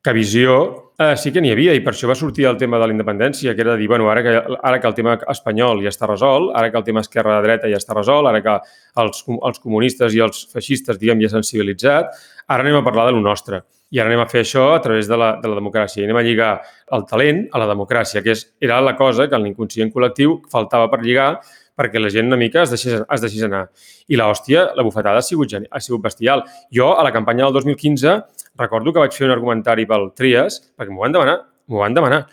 [0.03, 0.55] que visió
[0.99, 3.53] eh, sí que n'hi havia i per això va sortir el tema de la independència,
[3.55, 6.71] que era dir, bueno, ara que, ara que el tema espanyol ja està resolt, ara
[6.71, 8.57] que el tema esquerra-dreta ja està resolt, ara que
[9.03, 12.11] els, els comunistes i els feixistes, diguem, ja s'han civilitzat,
[12.47, 13.63] ara anem a parlar de lo nostre.
[13.93, 16.01] I ara anem a fer això a través de la, de la democràcia.
[16.01, 16.53] I anem a lligar
[16.97, 20.89] el talent a la democràcia, que és, era la cosa que en l'inconscient col·lectiu faltava
[20.89, 21.35] per lligar
[21.77, 23.65] perquè la gent una mica es deixés, es deixés anar.
[24.07, 26.45] I l'hòstia, la bufetada ha sigut, ha sigut bestial.
[26.73, 28.17] Jo, a la campanya del 2015,
[28.61, 32.25] recordo que vaig fer un argumentari pel Trias, perquè m'ho van demanar, m'ho van demanar,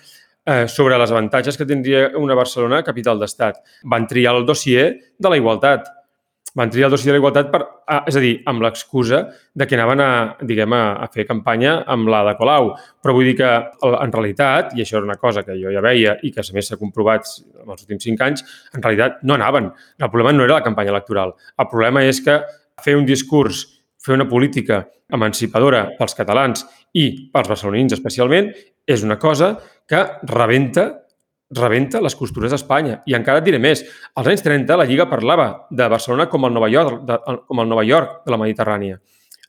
[0.47, 3.63] eh, sobre les avantatges que tindria una Barcelona capital d'estat.
[3.85, 5.89] Van triar el dossier de la igualtat.
[6.59, 9.21] Van triar el dossier de la igualtat, per, a, és a dir, amb l'excusa
[9.55, 10.11] de que anaven a,
[10.47, 12.73] diguem, a, a fer campanya amb la de Colau.
[13.03, 13.51] Però vull dir que,
[13.91, 16.71] en realitat, i això era una cosa que jo ja veia i que a més
[16.71, 17.29] s'ha comprovat
[17.63, 19.71] en els últims cinc anys, en realitat no anaven.
[20.01, 21.37] El problema no era la campanya electoral.
[21.59, 22.41] El problema és que
[22.83, 23.67] fer un discurs,
[24.01, 26.65] fer una política emancipadora pels catalans
[26.97, 28.51] i pels barcelonins especialment,
[28.87, 29.55] és una cosa
[29.87, 30.91] que rebenta
[31.57, 33.01] rebenta les costures d'Espanya.
[33.07, 33.83] I encara et diré més.
[34.15, 37.71] Als anys 30 la Lliga parlava de Barcelona com el Nova York de, com el
[37.71, 39.01] Nova York de la Mediterrània.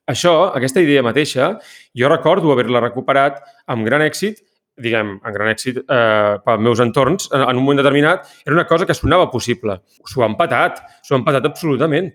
[0.09, 1.53] Això, aquesta idea mateixa,
[1.95, 3.37] jo recordo haver-la recuperat
[3.69, 4.41] amb gran èxit
[4.81, 8.67] diguem, amb gran èxit eh, pels meus entorns, en, en un moment determinat, era una
[8.69, 9.77] cosa que sonava possible.
[10.09, 12.09] S'ho han patat, s'ho han patat absolutament.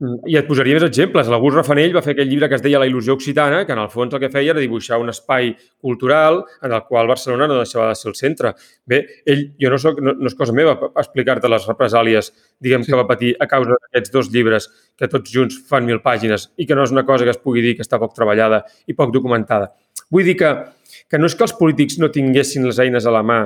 [0.00, 1.28] Mm, I et posaria més exemples.
[1.30, 3.90] L'August Rafanell va fer aquell llibre que es deia La il·lusió occitana, que en el
[3.92, 7.90] fons el que feia era dibuixar un espai cultural en el qual Barcelona no deixava
[7.90, 8.54] de ser el centre.
[8.88, 12.90] Bé, ell, jo no, soc, no, no és cosa meva explicar-te les represàlies diguem, sí.
[12.90, 16.66] que va patir a causa d'aquests dos llibres que tots junts fan mil pàgines i
[16.66, 19.14] que no és una cosa que es pugui dir que està poc treballada i poc
[19.14, 19.70] documentada.
[20.10, 20.50] Vull dir que,
[21.08, 23.42] que no és que els polítics no tinguessin les eines a la mà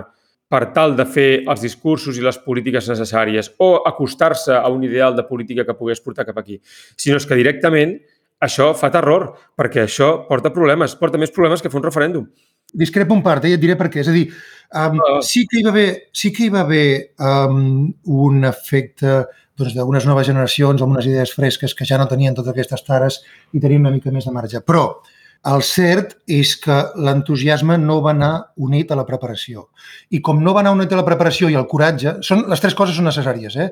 [0.48, 5.16] per tal de fer els discursos i les polítiques necessàries o acostar-se a un ideal
[5.16, 6.60] de política que pogués portar cap aquí,
[6.96, 7.96] sinó és que directament
[8.42, 12.28] això fa terror, perquè això porta problemes, porta més problemes que fer un referèndum.
[12.76, 13.54] Discrepo un part, eh?
[13.56, 14.02] et diré per què.
[14.02, 15.22] És a dir, um, Ah.
[15.22, 19.24] sí, que hi va haver, sí que hi va haver um, un efecte
[19.56, 23.22] doncs, d'unes noves generacions amb unes idees fresques que ja no tenien totes aquestes tares
[23.52, 24.60] i tenien una mica més de marge.
[24.60, 25.00] Però
[25.46, 29.68] el cert és que l'entusiasme no va anar unit a la preparació.
[30.10, 32.74] I com no va anar unit a la preparació i al coratge, són, les tres
[32.78, 33.56] coses són necessàries.
[33.56, 33.68] Eh?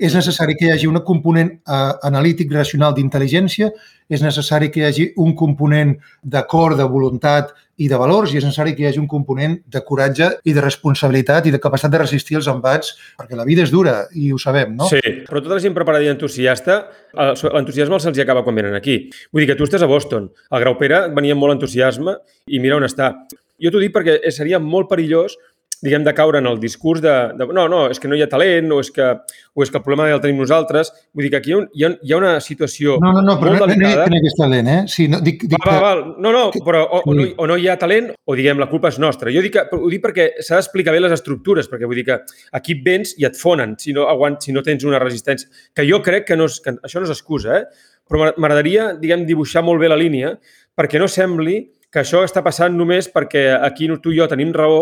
[0.00, 3.68] És necessari que hi hagi un component eh, analític, racional d'intel·ligència,
[4.12, 8.46] és necessari que hi hagi un component d'acord, de voluntat i de valors, i és
[8.46, 12.02] necessari que hi hagi un component de coratge i de responsabilitat i de capacitat de
[12.02, 14.88] resistir els embats, perquè la vida és dura i ho sabem, no?
[14.90, 16.82] Sí, però tota la gent preparada i entusiasta,
[17.14, 18.98] l'entusiasme se'ls acaba quan venen aquí.
[19.32, 22.88] Vull dir que tu estàs a Boston, el Graupera venia molt entusiasme i mira on
[22.88, 23.14] està.
[23.62, 25.36] Jo t'ho dic perquè seria molt perillós
[25.82, 28.28] diguem, de caure en el discurs de, de no, no, és que no hi ha
[28.30, 29.08] talent o és que,
[29.52, 30.92] o és que el problema ja el tenim nosaltres.
[31.12, 33.24] Vull dir que aquí hi ha, un, hi ha, hi ha una situació No, no,
[33.26, 34.06] no, però no, no, no, delicada.
[34.06, 34.78] no, no, no talent, eh?
[34.92, 36.14] Sí, no, dic, dic Val, que, val, val.
[36.22, 38.92] No, no, però o, o, no, o no hi ha talent o, diguem, la culpa
[38.94, 39.34] és nostra.
[39.34, 42.20] Jo dic que, ho dic perquè s'ha d'explicar bé les estructures, perquè vull dir que
[42.60, 45.50] aquí vens i et fonen si no, aguant, si no tens una resistència.
[45.74, 47.90] Que jo crec que, no és, que això no és excusa, eh?
[48.08, 50.34] però m'agra- m'agradaria, diguem, dibuixar molt bé la línia
[50.76, 51.60] perquè no sembli
[51.92, 54.80] que això està passant només perquè aquí tu i jo tenim raó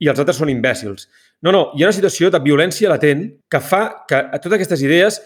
[0.00, 1.08] i els altres són imbècils.
[1.42, 4.82] No, no, hi ha una situació de violència latent que fa que a totes aquestes
[4.82, 5.20] idees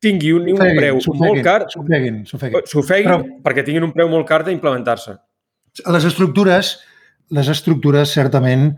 [0.00, 2.62] tingui un, un preu molt car, S'ofeguin, s'ofeguin.
[2.66, 5.16] s'ofeguin Però- perquè tinguin un preu molt car d'implementar-se.
[5.86, 6.78] Les estructures,
[7.30, 8.70] les estructures certament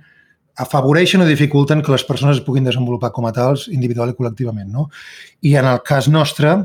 [0.60, 4.68] afavoreixen o dificulten que les persones es puguin desenvolupar com a tals, individual i col·lectivament.
[4.68, 4.88] No?
[5.48, 6.56] I en el cas nostre,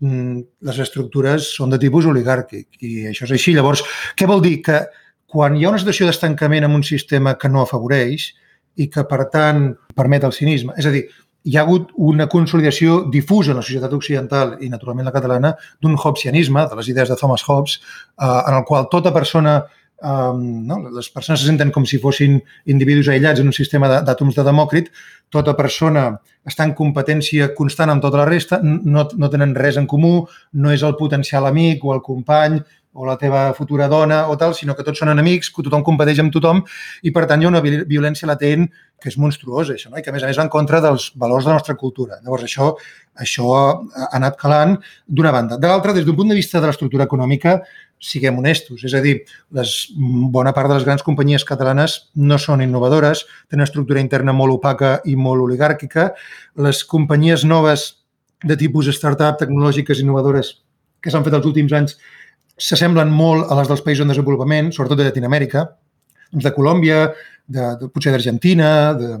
[0.00, 3.54] mm, les estructures són de tipus oligàrquic i això és així.
[3.56, 3.82] Llavors,
[4.14, 4.60] què vol dir?
[4.62, 4.84] Que
[5.32, 8.30] quan hi ha una situació d'estancament en un sistema que no afavoreix
[8.76, 11.06] i que, per tant, permet el cinisme, és a dir,
[11.42, 15.96] hi ha hagut una consolidació difusa en la societat occidental i, naturalment, la catalana, d'un
[15.96, 19.62] hobbesianisme, de les idees de Thomas Hobbes, eh, en el qual tota persona
[20.02, 20.78] um, no?
[20.90, 22.38] les persones se senten com si fossin
[22.70, 24.92] individus aïllats en un sistema d'àtoms de Demòcrit,
[25.32, 26.10] tota persona
[26.48, 30.74] està en competència constant amb tota la resta, no, no tenen res en comú, no
[30.74, 32.60] és el potencial amic o el company
[32.92, 36.20] o la teva futura dona o tal, sinó que tots són enemics, que tothom competeix
[36.20, 36.60] amb tothom
[37.02, 38.66] i, per tant, hi ha una vi- violència latent
[39.02, 39.98] que és monstruosa, això, no?
[39.98, 42.20] i que, a més a més, va en contra dels valors de la nostra cultura.
[42.22, 42.68] Llavors, això,
[43.18, 44.76] això ha anat calant
[45.08, 45.58] d'una banda.
[45.58, 47.56] De l'altra, des d'un punt de vista de l'estructura econòmica,
[48.02, 48.84] siguem honestos.
[48.86, 49.16] És a dir,
[49.58, 49.72] les,
[50.34, 54.58] bona part de les grans companyies catalanes no són innovadores, tenen una estructura interna molt
[54.60, 56.12] opaca i molt oligàrquica.
[56.62, 57.88] Les companyies noves
[58.42, 60.60] de tipus startup, tecnològiques, innovadores,
[61.02, 61.98] que s'han fet els últims anys,
[62.68, 65.66] s'assemblen molt a les dels països en desenvolupament, sobretot de Llatinoamèrica,
[66.32, 67.02] doncs de Colòmbia,
[67.46, 69.12] de, de, potser d'Argentina, de,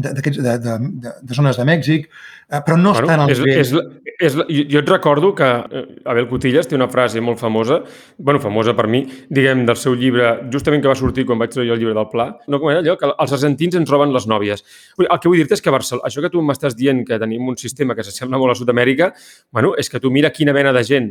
[0.00, 2.04] de, de, de, de, zones de Mèxic,
[2.50, 3.58] eh, però no estan al és, nivell.
[3.60, 3.84] és, la-
[4.20, 7.80] és, la- jo, et recordo que eh, Abel Cotillas té una frase molt famosa,
[8.18, 11.74] bueno, famosa per mi, diguem, del seu llibre, justament que va sortir quan vaig treure
[11.74, 14.62] el llibre del Pla, no com era allò, que els argentins ens roben les nòvies.
[14.98, 17.58] El que vull dir-te és que Barcelona, això que tu m'estàs dient que tenim un
[17.58, 19.10] sistema que s'assembla molt a Sud-amèrica,
[19.50, 21.10] bueno, és que tu mira quina mena de gent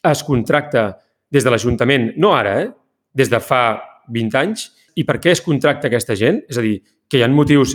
[0.00, 0.86] es contracta
[1.32, 2.70] des de l'Ajuntament, no ara, eh?
[3.14, 3.80] des de fa
[4.12, 6.42] 20 anys, i per què es contracta aquesta gent?
[6.50, 6.78] És a dir,
[7.08, 7.74] que hi ha motius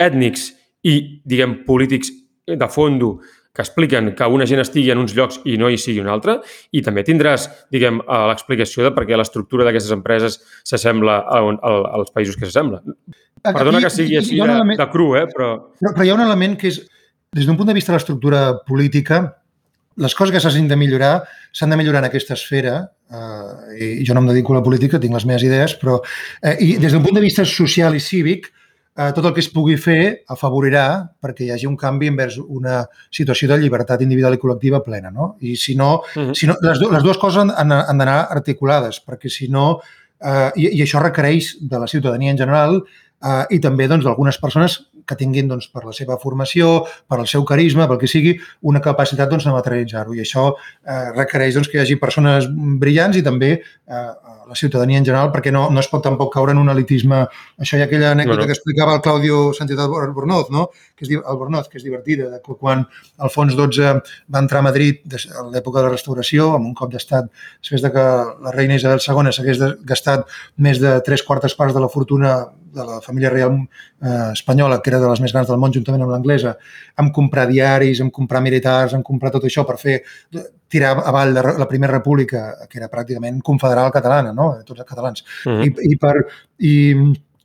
[0.00, 0.50] ètnics
[0.88, 0.94] i,
[1.28, 2.12] diguem, polítics
[2.48, 3.18] de fondo
[3.54, 6.38] que expliquen que una gent estigui en uns llocs i no hi sigui un altre,
[6.72, 7.98] i també tindràs, diguem,
[8.30, 12.82] l'explicació de per què l'estructura d'aquestes empreses s'assembla als països que s'assembla.
[13.42, 15.26] Perdona que sigui així de, element- de cru, eh?
[15.32, 15.50] però...
[15.80, 16.80] Però, però hi ha un element que és,
[17.34, 19.22] des d'un punt de vista de l'estructura política,
[19.96, 24.14] les coses que s'hagin de millorar s'han de millorar en aquesta esfera eh, i jo
[24.14, 25.98] no em dedico a la política, tinc les meves idees, però
[26.42, 28.46] eh, i des d'un punt de vista social i cívic,
[28.96, 32.84] eh, tot el que es pugui fer afavorirà perquè hi hagi un canvi envers una
[33.10, 35.10] situació de llibertat individual i col·lectiva plena.
[35.10, 35.36] No?
[35.40, 36.34] I si no, Mhm.
[36.34, 39.80] si no les, les dues coses han, han, han d'anar articulades, perquè si no,
[40.22, 42.82] eh, i, i això requereix de la ciutadania en general
[43.22, 47.28] eh, i també doncs, d'algunes persones que tinguin doncs, per la seva formació, per el
[47.30, 48.36] seu carisma, pel que sigui,
[48.70, 50.14] una capacitat doncs, de materialitzar-ho.
[50.16, 54.04] I això eh, requereix doncs, que hi hagi persones brillants i també eh,
[54.50, 57.20] la ciutadania en general, perquè no, no es pot tampoc caure en un elitisme.
[57.62, 58.48] Això hi ha aquella anècdota Bueno.
[58.48, 60.68] que explicava el Claudio Sánchez Albornoz, no?
[60.96, 62.82] que és, Albornoz, que és divertida, de que quan
[63.18, 67.30] Alfons XII va entrar a Madrid a l'època de la restauració, amb un cop d'estat,
[67.62, 68.06] després de que
[68.46, 72.34] la reina Isabel II s'hagués gastat més de tres quartes parts de la fortuna
[72.74, 76.04] de la família reial eh, espanyola, que era de les més grans del món, juntament
[76.04, 76.56] amb l'anglesa,
[77.02, 80.00] en comprar diaris, en comprar militars, en comprar tot això per fer
[80.70, 84.52] tirar avall la, la Primera República, que era pràcticament confederal catalana, no?
[84.58, 85.26] de tots els catalans.
[85.46, 85.66] Mhm.
[85.66, 86.14] I, i, per,
[86.58, 86.76] i,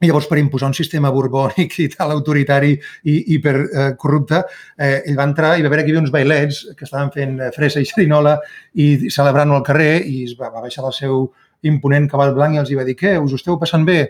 [0.05, 2.73] i llavors per imposar un sistema borbònic i tal, autoritari
[3.07, 6.61] i hiper eh, eh, ell va entrar i va veure que hi havia uns bailets
[6.75, 8.37] que estaven fent eh, fresa i xerinola
[8.73, 11.25] i celebrant-ho al carrer i es va, va baixar del seu
[11.65, 14.05] imponent cavall blanc i els hi va dir què, us ho esteu passant bé?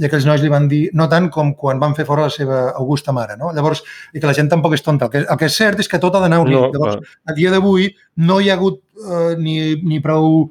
[0.00, 2.60] I aquells nois li van dir, no tant com quan van fer fora la seva
[2.70, 3.36] augusta mare.
[3.40, 3.50] No?
[3.56, 3.82] Llavors,
[4.14, 5.10] i que la gent tampoc és tonta.
[5.10, 6.56] El que, el que és cert és que tot ha d'anar unit.
[6.56, 7.90] No, Llavors, a dia d'avui
[8.24, 10.48] no hi ha hagut eh, ni, ni prou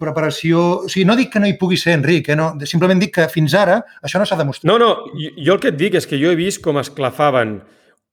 [0.00, 0.64] preparació...
[0.86, 2.38] O sigui, no dic que no hi pugui ser, Enric, eh?
[2.38, 4.68] no, simplement dic que fins ara això no s'ha demostrat.
[4.72, 7.58] No, no, jo jo el que et dic és que jo he vist com esclafaven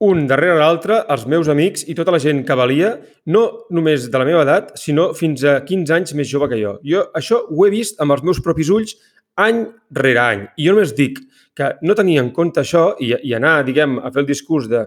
[0.04, 2.98] un darrere l'altre els meus amics i tota la gent que valia,
[3.32, 6.76] no només de la meva edat, sinó fins a 15 anys més jove que jo.
[6.84, 8.98] Jo això ho he vist amb els meus propis ulls
[9.41, 9.63] any
[9.96, 10.43] rere any.
[10.58, 11.19] I jo només dic
[11.58, 14.84] que no tenir en compte això i, i anar, diguem, a fer el discurs de,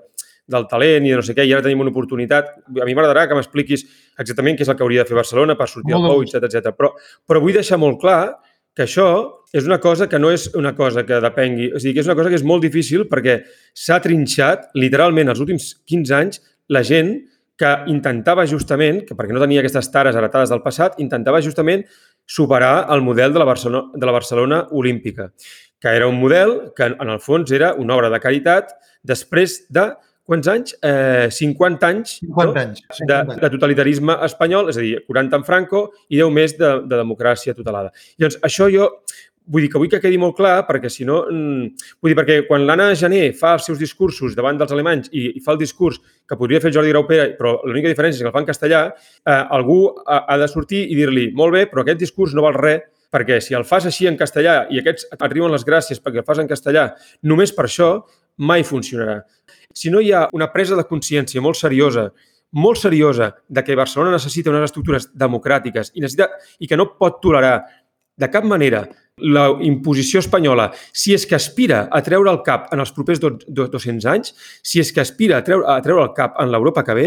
[0.46, 2.52] del talent i de no sé què, i ara tenim una oportunitat.
[2.66, 3.86] A mi m'agradarà que m'expliquis
[4.18, 6.48] exactament què és el que hauria de fer Barcelona per sortir Molt al pou, etc
[6.48, 6.74] etc.
[6.78, 6.92] Però,
[7.26, 8.20] però vull deixar molt clar
[8.76, 9.08] que això
[9.56, 12.18] és una cosa que no és una cosa que depengui, o sigui, que és una
[12.18, 13.38] cosa que és molt difícil perquè
[13.72, 16.42] s'ha trinxat literalment els últims 15 anys
[16.74, 17.14] la gent
[17.56, 21.86] que intentava justament, que perquè no tenia aquestes tares heretades del passat, intentava justament
[22.26, 25.30] superar el model de la Barcelona, de la Barcelona olímpica,
[25.80, 28.74] que era un model que en el fons era una obra de caritat
[29.06, 29.92] després de
[30.26, 30.74] quants anys?
[30.82, 32.60] Eh, 50 anys, 50 no?
[32.60, 32.82] anys.
[32.98, 36.72] 50 de, de totalitarisme espanyol, és a dir, 40 en Franco i 10 més de,
[36.82, 37.94] de democràcia tutelada.
[38.18, 38.90] Llavors, això jo
[39.46, 41.22] vull dir que vull que quedi molt clar perquè si no...
[41.30, 45.28] mm, Vull dir, perquè quan l'Anna Gené fa els seus discursos davant dels alemanys i,
[45.38, 48.34] i fa el discurs que podria fer Jordi Graupera, però l'única diferència és que el
[48.34, 52.02] fa en castellà, eh, algú ha, ha de sortir i dir-li molt bé, però aquest
[52.02, 55.54] discurs no val res perquè si el fas així en castellà i aquests et arriben
[55.54, 56.88] les gràcies perquè el fas en castellà,
[57.22, 57.90] només per això
[58.42, 59.20] mai funcionarà.
[59.72, 62.10] Si no hi ha una presa de consciència molt seriosa
[62.56, 66.30] molt seriosa de que Barcelona necessita unes estructures democràtiques i, necessita,
[66.62, 67.58] i que no pot tolerar
[68.16, 68.84] de cap manera
[69.18, 73.38] la imposició espanyola, si és que aspira a treure el cap en els propers do-
[73.48, 76.84] do- 200 anys, si és que aspira a treure, a treure el cap en l'Europa
[76.84, 77.06] que ve,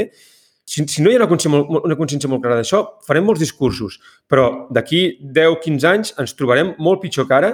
[0.69, 3.41] si, si no hi ha una consciència, molt, una consciència molt clara d'això, farem molts
[3.41, 7.51] discursos, però d'aquí 10-15 anys ens trobarem molt pitjor que ara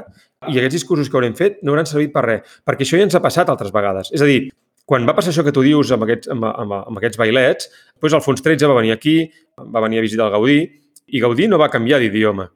[0.48, 3.16] i aquests discursos que haurem fet no hauran servit per res, perquè això ja ens
[3.16, 4.12] ha passat altres vegades.
[4.16, 4.50] És a dir,
[4.86, 8.14] quan va passar això que tu dius amb aquests, amb, amb, amb aquests bailets, doncs
[8.20, 9.18] Alfons XIII va venir aquí,
[9.58, 10.60] va venir a visitar el Gaudí,
[11.08, 12.50] i Gaudí no va canviar d'idioma.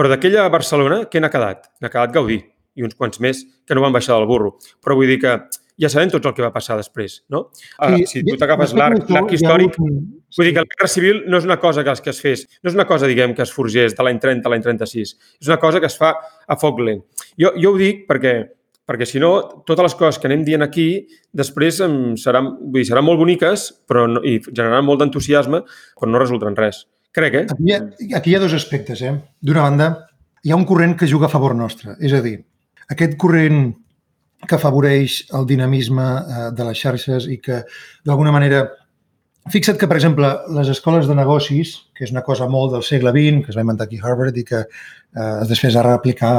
[0.00, 1.66] Però d'aquella Barcelona, què n'ha quedat?
[1.84, 4.54] N'ha quedat Gaudí i uns quants més que no van baixar del burro.
[4.80, 5.34] Però vull dir que
[5.80, 7.42] ja sabem tots el que va passar després, no?
[7.52, 11.48] Sí, si tu t'agafes l'arc l'arc històric, vull dir que la guerra civil no és
[11.48, 14.06] una cosa que, que es fes, no és una cosa, diguem, que es forgés de
[14.06, 15.12] l'any 30 a l'any 36.
[15.36, 17.02] És una cosa que es fa a foc lent.
[17.36, 18.34] Jo, jo ho dic perquè,
[18.88, 19.34] perquè si no,
[19.68, 20.86] totes les coses que anem dient aquí
[21.36, 25.60] després em, seran, vull dir, seran molt boniques però no, i generaran molt d'entusiasme,
[26.00, 26.86] però no resultaran res.
[27.12, 27.46] Crec, eh?
[27.50, 27.82] Aquí hi, ha,
[28.18, 29.02] aquí hi ha dos aspectes.
[29.02, 29.14] Eh?
[29.42, 29.90] D'una banda,
[30.44, 31.96] hi ha un corrent que juga a favor nostre.
[31.98, 32.36] És a dir,
[32.90, 33.72] aquest corrent
[34.46, 37.64] que afavoreix el dinamisme eh, de les xarxes i que,
[38.06, 38.68] d'alguna manera...
[39.50, 43.10] Fixa't que, per exemple, les escoles de negocis, que és una cosa molt del segle
[43.14, 46.34] XX, que es va inventar aquí a Harvard i que eh, es després ha replicar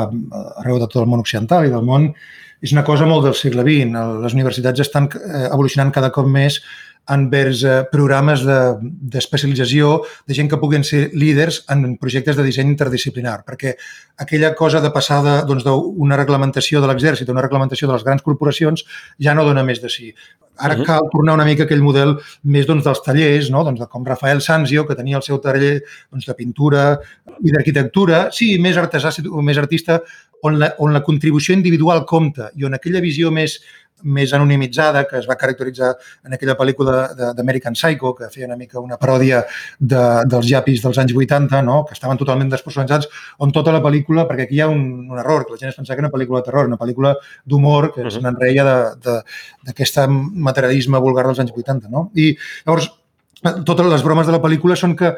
[0.62, 2.12] arreu de tot el món occidental i del món,
[2.62, 3.98] és una cosa molt del segle XX.
[4.22, 6.62] Les universitats estan eh, evolucionant cada cop més
[7.10, 12.44] envers eh, programes de- d'especialització de, de gent que puguin ser líders en projectes de
[12.44, 13.76] disseny interdisciplinar, perquè
[14.18, 18.04] aquella cosa de passar de- doncs, d'una reglamentació de l'exèrcit a una reglamentació de les
[18.04, 18.86] grans corporacions
[19.20, 20.14] ja no dona més de si.
[20.58, 20.84] Ara Mhm.
[20.86, 23.64] cal tornar una mica a aquell model més doncs, dels tallers, no?
[23.64, 27.00] doncs, de com Rafael Sanzio, que tenia el seu taller doncs, de pintura
[27.44, 29.10] i d'arquitectura, sí, més artesà
[29.42, 30.02] més artista,
[30.44, 33.60] on la, on la contribució individual compta i on aquella visió més
[34.04, 35.92] més anonimitzada, que es va caracteritzar
[36.26, 39.44] en aquella pel·lícula de- d'American Psycho, que feia una mica una paròdia
[39.78, 41.84] de, dels llapis dels anys 80, no?
[41.86, 43.06] que estaven totalment despersonalitzats,
[43.38, 45.78] on tota la pel·lícula, perquè aquí hi ha un, un error, que la gent es
[45.78, 47.14] pensa que era una pel·lícula de terror, una pel·lícula
[47.46, 48.10] d'humor que Mhm.
[48.10, 49.22] se n'enreia de- de-
[49.70, 51.88] d'aquest materialisme vulgar dels anys 80.
[51.88, 52.10] No?
[52.16, 52.90] I llavors,
[53.66, 55.14] totes les bromes de la pel·lícula són que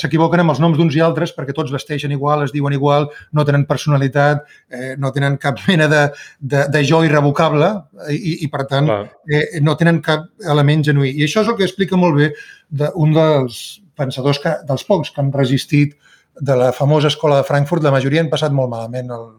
[0.00, 3.44] s'equivoquen amb els noms d'uns i altres perquè tots vesteixen igual, es diuen igual, no
[3.44, 6.02] tenen personalitat, eh, no tenen cap mena de,
[6.40, 7.68] de, de jo irrevocable
[8.08, 9.02] eh, i, i per tant, Clar.
[9.28, 11.12] eh, no tenen cap element genuí.
[11.12, 12.32] I això és el que explica molt bé
[12.68, 13.62] d'un dels
[13.96, 15.96] pensadors, que, dels pocs que han resistit
[16.36, 19.30] de la famosa escola de Frankfurt, la majoria han passat molt malament el,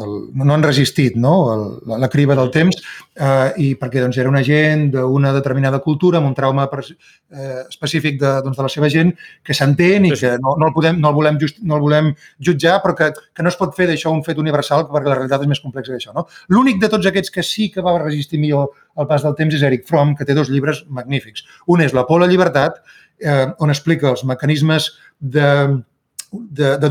[0.00, 1.32] el, no han resistit no?
[1.52, 5.82] el, la, la criba del temps eh, i perquè doncs, era una gent d'una determinada
[5.84, 9.12] cultura amb un trauma per, eh, específic de, doncs, de la seva gent
[9.44, 12.12] que s'entén i que no, no, el podem, no, el volem just, no el volem
[12.40, 15.44] jutjar però que, que no es pot fer d'això un fet universal perquè la realitat
[15.44, 16.16] és més complexa que això.
[16.16, 16.26] No?
[16.52, 19.64] L'únic de tots aquests que sí que va resistir millor el pas del temps és
[19.66, 21.46] Eric Fromm, que té dos llibres magnífics.
[21.72, 22.82] Un és La por a la llibertat,
[23.22, 25.46] eh, on explica els mecanismes de,
[26.32, 26.88] de, de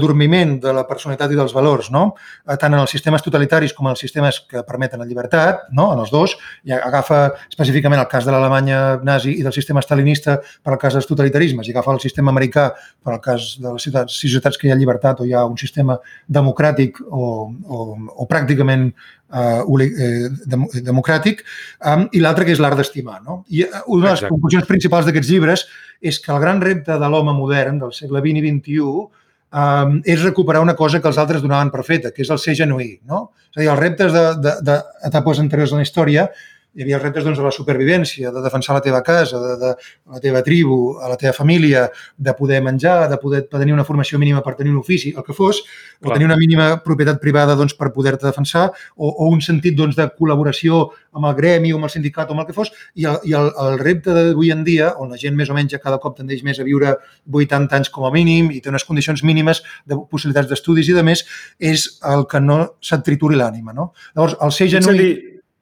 [0.61, 2.13] de la personalitat i dels valors, no?
[2.47, 5.91] Eh, tant en els sistemes totalitaris com en els sistemes que permeten la llibertat, no?
[5.93, 10.39] en els dos, i agafa específicament el cas de l'Alemanya nazi i del sistema stalinista
[10.63, 12.71] per al cas dels totalitarismes, i agafa el sistema americà
[13.03, 15.57] per al cas de les ciutats, societats que hi ha llibertat o hi ha un
[15.57, 17.81] sistema democràtic o, o,
[18.13, 18.91] o pràcticament
[19.33, 21.45] eh, eh, dem democràtic,
[21.85, 23.21] um, i l'altre que és l'art d'estimar.
[23.25, 23.41] No?
[23.49, 24.33] I eh, una de les Exacte.
[24.35, 25.65] conclusions principals d'aquests llibres
[26.01, 30.23] és que el gran repte de l'home modern del segle XX i XXI um, és
[30.23, 32.93] recuperar una cosa que els altres donaven per feta, que és el ser genuí.
[33.07, 33.29] No?
[33.51, 36.29] És a dir, els reptes d'etapes anteriors en la història
[36.73, 39.71] hi havia els reptes doncs, de la supervivència, de defensar la teva casa, de, de
[40.13, 41.83] la teva tribu, a la teva família,
[42.15, 45.35] de poder menjar, de poder tenir una formació mínima per tenir un ofici, el que
[45.35, 45.59] fos,
[45.99, 46.15] o Clar.
[46.15, 50.07] tenir una mínima propietat privada doncs, per poder-te defensar, o, o un sentit doncs, de
[50.15, 53.19] col·laboració amb el gremi o amb el sindicat o amb el que fos, i el,
[53.27, 55.99] i el, el repte d'avui en dia, on la gent més o menys ja cada
[55.99, 56.95] cop tendeix més a viure
[57.27, 61.03] 80 anys com a mínim i té unes condicions mínimes de possibilitats d'estudis i de
[61.03, 61.25] més,
[61.59, 63.75] és el que no se't trituri l'ànima.
[63.75, 63.91] No?
[64.15, 65.11] Llavors, el ser genuí...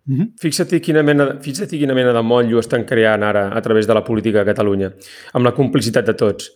[0.09, 0.33] Fixa-t'hi Mhm.
[0.39, 4.03] fixa quina, mena, fixa quina mena de motllo estan creant ara a través de la
[4.03, 4.93] política a Catalunya,
[5.33, 6.51] amb la complicitat de tots.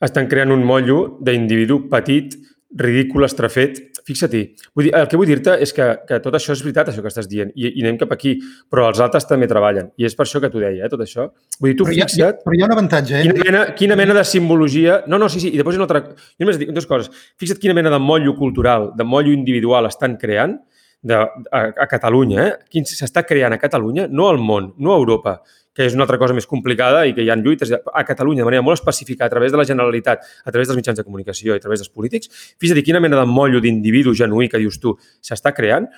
[0.00, 2.34] Estan creant un motllo d'individu petit,
[2.76, 3.90] ridícul, estrafet.
[4.04, 4.42] Fixa-t'hi.
[4.74, 7.08] Vull dir, el que vull dir-te és que, que tot això és veritat, això que
[7.08, 8.34] estàs dient, i, i anem cap aquí,
[8.68, 9.92] però els altres també treballen.
[9.96, 11.30] I és per això que t'ho deia, eh, tot això.
[11.60, 13.22] Vull dir, tu Però hi, ha, fixa't però hi ha un avantatge, eh?
[13.22, 15.02] quina mena, quina mena de simbologia...
[15.08, 16.02] No, no, sí, sí, i després una altra...
[16.10, 17.08] Jo només dic dues coses.
[17.40, 20.58] Fixa't quina mena de motllo cultural, de motllo individual estan creant
[21.04, 22.52] de, a, a Catalunya, eh?
[22.72, 25.42] Quin s'està creant a Catalunya, no al món, no a Europa,
[25.74, 28.46] que és una altra cosa més complicada i que hi ha lluites a Catalunya de
[28.48, 31.58] manera molt específica a través de la Generalitat, a través dels mitjans de comunicació i
[31.58, 32.30] a través dels polítics.
[32.62, 35.88] Fixa't quina mena de motllo d'individu genuí que dius tu s'està creant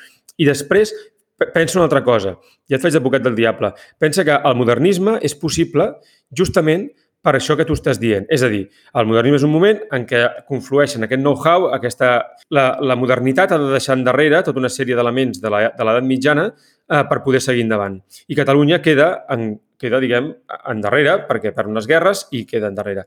[0.41, 0.95] i després
[1.37, 2.39] pe- pensa una altra cosa.
[2.67, 3.75] Ja et faig d'advocat del diable.
[4.01, 5.93] Pensa que el modernisme és possible
[6.33, 6.89] justament
[7.27, 8.23] per això que tu estàs dient.
[8.31, 8.63] És a dir,
[8.95, 12.15] el modernisme és un moment en què conflueixen aquest know-how, aquesta...
[12.55, 16.05] La, la modernitat ha de deixar endarrere tota una sèrie d'elements de la- de l'edat
[16.07, 17.97] mitjana eh, per poder seguir endavant.
[18.31, 20.29] I Catalunya queda, en, queda diguem,
[20.71, 23.03] endarrere, perquè per unes guerres i queda endarrere.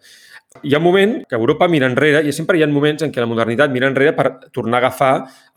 [0.67, 3.23] Hi ha un moment que Europa mira enrere i sempre hi ha moments en què
[3.23, 5.13] la modernitat mira enrere per tornar a agafar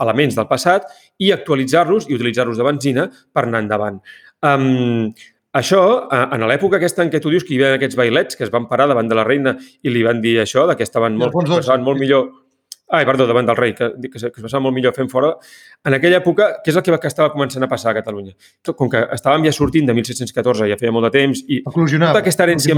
[0.06, 0.86] elements del passat
[1.18, 3.98] i actualitzar-los i utilitzar-los de benzina per anar endavant.
[4.46, 5.10] Um,
[5.52, 5.80] això,
[6.10, 8.68] en l'època aquesta en què tu dius que hi havia aquests bailets que es van
[8.70, 11.46] parar davant de la reina i li van dir això, de que estaven molt, que
[11.50, 11.60] XII.
[11.66, 12.30] estaven molt millor...
[12.92, 15.30] Ai, perdó, davant del rei, que, que, que es passava molt millor fent fora.
[15.88, 18.34] En aquella època, què és el que, va- que estava començant a passar a Catalunya?
[18.76, 21.62] Com que estàvem ja sortint de 1714, ja feia molt de temps, i
[22.12, 22.74] tota aquesta herència,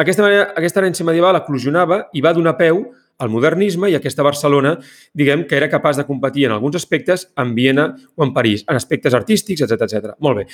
[0.00, 2.80] aquesta, manera, aquesta herència medieval eclosionava i va donar peu
[3.18, 4.76] al modernisme i aquesta Barcelona,
[5.14, 8.78] diguem, que era capaç de competir en alguns aspectes en Viena o en París, en
[8.78, 10.14] aspectes artístics, etc etc.
[10.22, 10.46] Molt bé.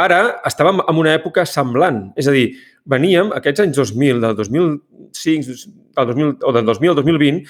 [0.00, 2.52] Ara estàvem en una època semblant, és a dir,
[2.86, 5.58] veníem aquests anys 2000, del 2005
[5.96, 7.42] del 2000, o del 2000 al 2020,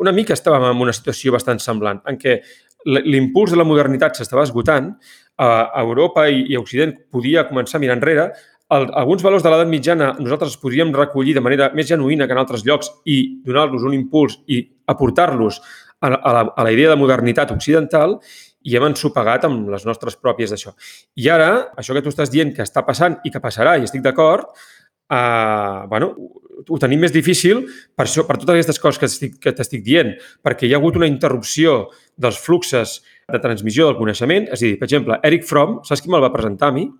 [0.00, 2.40] una mica estàvem en una situació bastant semblant, en què
[2.86, 4.94] l'impuls de la modernitat s'estava esgotant,
[5.40, 8.26] a Europa i, i a Occident podia començar a mirar enrere,
[8.70, 12.40] el, alguns valors de l'edat mitjana nosaltres podríem recollir de manera més genuïna que en
[12.42, 13.16] altres llocs i
[13.46, 15.60] donar-los un impuls i aportar-los
[16.00, 18.18] a, a, la, a la idea de modernitat occidental
[18.62, 20.74] i hem ensopegat amb les nostres pròpies d'això.
[21.16, 21.50] I ara,
[21.80, 24.50] això que tu estàs dient que està passant i que passarà, i estic d'acord,
[25.10, 26.10] eh, bueno,
[26.68, 27.62] ho- tenim més difícil
[27.96, 30.12] per, això, per totes aquestes coses que t'estic- que dient,
[30.44, 34.48] perquè hi ha hagut una interrupció dels fluxes de transmissió del coneixement.
[34.52, 36.90] És a dir, per exemple, Eric Fromm, saps qui me'l va presentar a mi?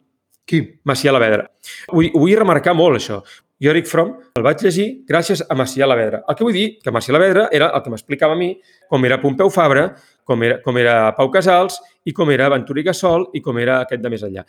[0.51, 0.65] Qui?
[0.89, 1.45] Macià Lavedra.
[1.93, 3.21] Vull, ho vull remarcar molt, això.
[3.61, 6.23] Jo, Eric Fromm, el vaig llegir gràcies a Macià Lavedra.
[6.27, 8.55] El que vull dir que Macià Lavedra era el que m'explicava a mi
[8.89, 9.91] com era Pompeu Fabra,
[10.25, 11.79] com era, com era Pau Casals
[12.09, 14.47] i com era Venturi Gassol i com era aquest de més enllà.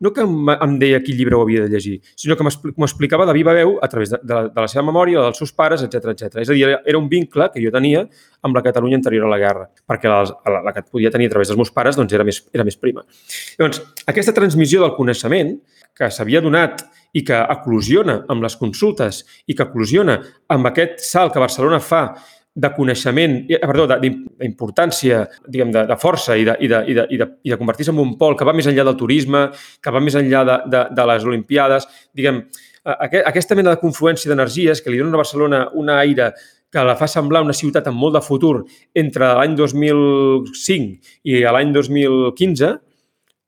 [0.00, 3.34] No que em, deia quin llibre ho havia de llegir, sinó que m'ho explicava de
[3.36, 6.42] viva veu a través de, de, de la seva memòria, dels seus pares, etc etc.
[6.42, 8.04] És a dir, era un vincle que jo tenia
[8.44, 11.36] amb la Catalunya anterior a la guerra, perquè la, la, la que podia tenir a
[11.36, 13.06] través dels meus pares doncs era, més, era més prima.
[13.56, 15.56] Llavors, aquesta transmissió del coneixement
[15.96, 16.84] que s'havia donat
[17.16, 20.18] i que eclosiona amb les consultes i que eclosiona
[20.52, 22.02] amb aquest salt que Barcelona fa
[22.56, 27.04] de coneixement, eh, perdó, d'importància, diguem, de, de força i de, i de, i de,
[27.12, 29.42] i de, i de convertir-se en un pol que va més enllà del turisme,
[29.84, 32.40] que va més enllà de, de, de les Olimpiades, diguem,
[32.80, 36.32] eh, aqu aquesta mena de confluència d'energies que li donen a Barcelona una aire
[36.72, 38.54] que la fa semblar una ciutat amb molt de futur
[38.96, 42.72] entre l'any 2005 i l'any 2015,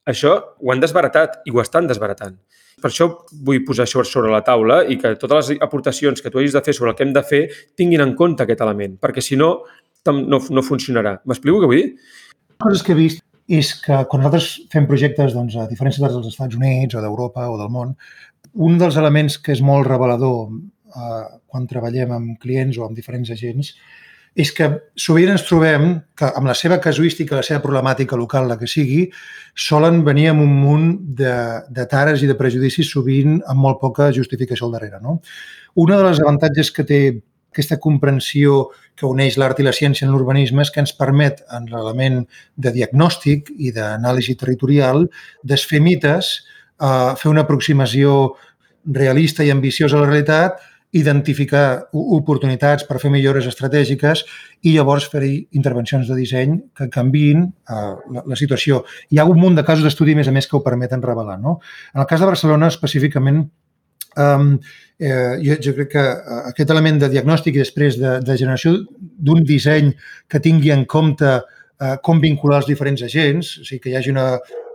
[0.08, 2.36] això ho han desbaratat i ho estan desbaratant.
[2.78, 3.08] Per això
[3.44, 6.62] vull posar això sobre la taula i que totes les aportacions que tu hagis de
[6.64, 7.42] fer sobre el que hem de fer
[7.76, 9.50] tinguin en compte aquest element, perquè si no,
[10.08, 11.18] no, no funcionarà.
[11.26, 11.92] M'explico què vull dir?
[12.58, 16.32] coses que he vist és que quan nosaltres fem projectes doncs, a diferents ciutats dels
[16.32, 17.94] Estats Units o d'Europa o del món,
[18.68, 23.30] un dels elements que és molt revelador eh, quan treballem amb clients o amb diferents
[23.32, 23.72] agents
[24.38, 28.56] és que sovint ens trobem que amb la seva casuística, la seva problemàtica local, la
[28.60, 29.08] que sigui,
[29.58, 31.32] solen venir amb un munt de,
[31.74, 35.02] de tares i de prejudicis sovint amb molt poca justificació al darrere.
[35.02, 35.18] No?
[35.82, 37.00] Un dels avantatges que té
[37.50, 41.66] aquesta comprensió que uneix l'art i la ciència en l'urbanisme és que ens permet, en
[41.72, 42.22] l'element
[42.54, 45.08] de diagnòstic i d'anàlisi territorial,
[45.42, 46.30] desfer mites,
[46.78, 48.36] eh, fer una aproximació
[48.86, 50.62] realista i ambiciosa a la realitat
[50.96, 54.22] identificar oportunitats per fer millores estratègiques
[54.64, 58.82] i llavors fer-hi intervencions de disseny que canviïn eh, la, la situació.
[59.12, 61.36] Hi ha un munt de casos d'estudi, més a més, que ho permeten revelar.
[61.42, 61.58] No?
[61.94, 63.44] En el cas de Barcelona, específicament,
[64.16, 64.54] um,
[64.98, 68.78] eh, jo, jo crec que eh, aquest element de diagnòstic i després de, de generació
[68.96, 69.92] d'un disseny
[70.28, 71.57] que tingui en compte eh,
[72.02, 74.26] com vincular els diferents agents, o sigui, que hi hagi una,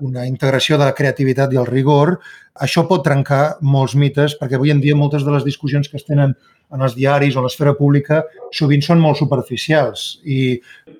[0.07, 2.15] una integració de la creativitat i el rigor,
[2.63, 6.07] això pot trencar molts mites, perquè avui en dia moltes de les discussions que es
[6.07, 6.35] tenen
[6.73, 8.23] en els diaris o a l'esfera pública
[8.55, 10.39] sovint són molt superficials i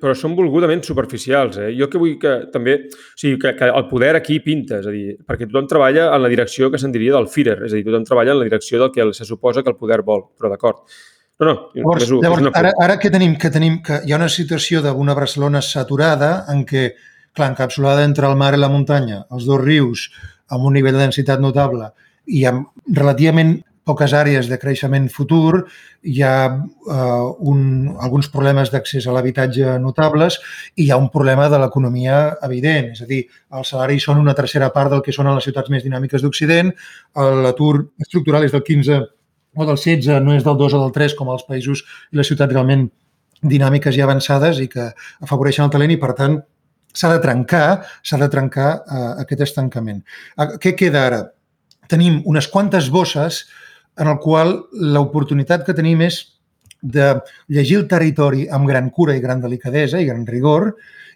[0.04, 1.58] Però són volgudament superficials.
[1.64, 1.70] Eh?
[1.78, 2.76] Jo que vull que també...
[2.92, 6.24] O sigui, que, que el poder aquí pinta, és a dir, perquè tothom treballa en
[6.26, 8.82] la direcció que se'n diria del Führer, és a dir, tothom treballa en la direcció
[8.82, 10.84] del que se suposa que el poder vol, però d'acord.
[11.42, 12.52] No, no, Llavors, és, llavors una...
[12.60, 13.34] ara, ara què tenim?
[13.42, 16.92] Que tenim que hi ha una situació d'una Barcelona saturada en què,
[17.34, 20.08] clar, encapsulada entre el mar i la muntanya, els dos rius,
[20.54, 21.90] amb un nivell de densitat notable
[22.30, 22.70] i amb
[23.00, 25.66] relativament poques àrees de creixement futur,
[26.08, 27.64] hi ha eh, un,
[28.00, 30.38] alguns problemes d'accés a l'habitatge notables
[30.78, 32.94] i hi ha un problema de l'economia evident.
[32.96, 33.26] És a dir,
[33.58, 36.72] els salaris són una tercera part del que són a les ciutats més dinàmiques d'Occident,
[37.44, 37.74] l'atur
[38.06, 39.02] estructural és del 15
[39.56, 42.30] o del 16, no és del 2 o del 3 com als països i les
[42.30, 42.88] ciutats realment
[43.44, 44.90] dinàmiques i avançades i que
[45.26, 46.40] afavoreixen el talent i, per tant,
[46.94, 50.04] s'ha de trencar, s'ha de trencar eh, aquest estancament.
[50.38, 51.22] Eh, què queda ara?
[51.92, 53.44] Tenim unes quantes bosses
[54.00, 56.22] en el qual l'oportunitat que tenim és
[56.84, 57.14] de
[57.48, 60.74] llegir el territori amb gran cura i gran delicadesa i gran rigor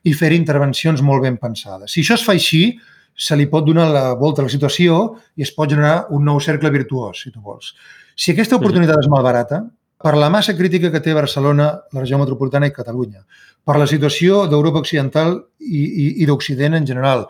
[0.08, 1.92] i fer intervencions molt ben pensades.
[1.92, 2.78] Si això es fa així,
[3.18, 6.40] se li pot donar la volta a la situació i es pot generar un nou
[6.40, 7.74] cercle virtuós, si tu vols.
[8.18, 9.62] Si aquesta oportunitat és malbarata,
[10.02, 13.24] per la massa crítica que té Barcelona, la regió metropolitana i Catalunya,
[13.66, 17.28] per la situació d'Europa Occidental i, i, i d'Occident en general,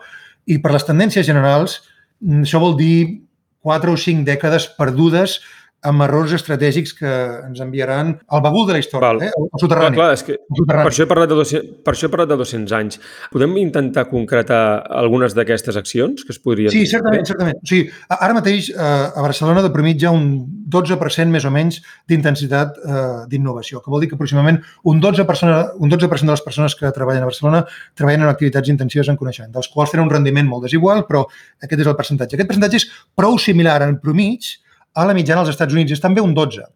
[0.48, 1.82] i per les tendències generals,
[2.24, 3.20] mm, això vol dir
[3.60, 5.38] quatre o cinc dècades perdudes
[5.86, 7.10] amb errors estratègics que
[7.46, 9.22] ens enviaran al bagul de la història, Val.
[9.22, 9.30] eh?
[9.30, 9.96] al Clar, soterrani.
[9.96, 10.88] clar, és que al per soterrani.
[10.90, 13.00] això, he parlat de 200, per això he parlat de 200 anys.
[13.30, 14.60] Podem intentar concretar
[14.90, 17.60] algunes d'aquestes accions que es podrien Sí, certament, certament.
[17.62, 20.28] O sigui, ara mateix eh, a Barcelona de mitja un
[20.68, 25.88] 12% més o menys d'intensitat eh, d'innovació, que vol dir que aproximadament un 12%, un
[25.88, 27.64] 12 de les persones que treballen a Barcelona
[27.94, 31.24] treballen en activitats intensives en coneixement, dels quals tenen un rendiment molt desigual, però
[31.62, 32.34] aquest és el percentatge.
[32.36, 34.58] Aquest percentatge és prou similar en promig
[34.98, 36.66] a la mitjana als Estats Units, és també un 12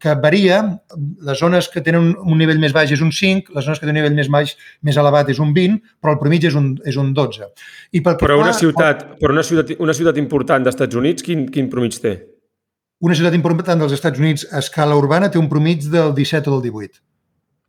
[0.00, 0.60] que varia,
[1.26, 3.96] les zones que tenen un- nivell més baix és un 5, les zones que tenen
[3.98, 4.52] un nivell més baix,
[4.86, 7.48] més elevat és un 20, però el promig és un, és un 12.
[7.98, 11.22] I pel Però una a- ciutat, però una ciutat, una ciutat important dels Estats Units,
[11.26, 12.14] quin, quin promig té?
[13.02, 16.60] Una ciutat important dels Estats Units a escala urbana té un promig del 17 o
[16.60, 17.00] del 18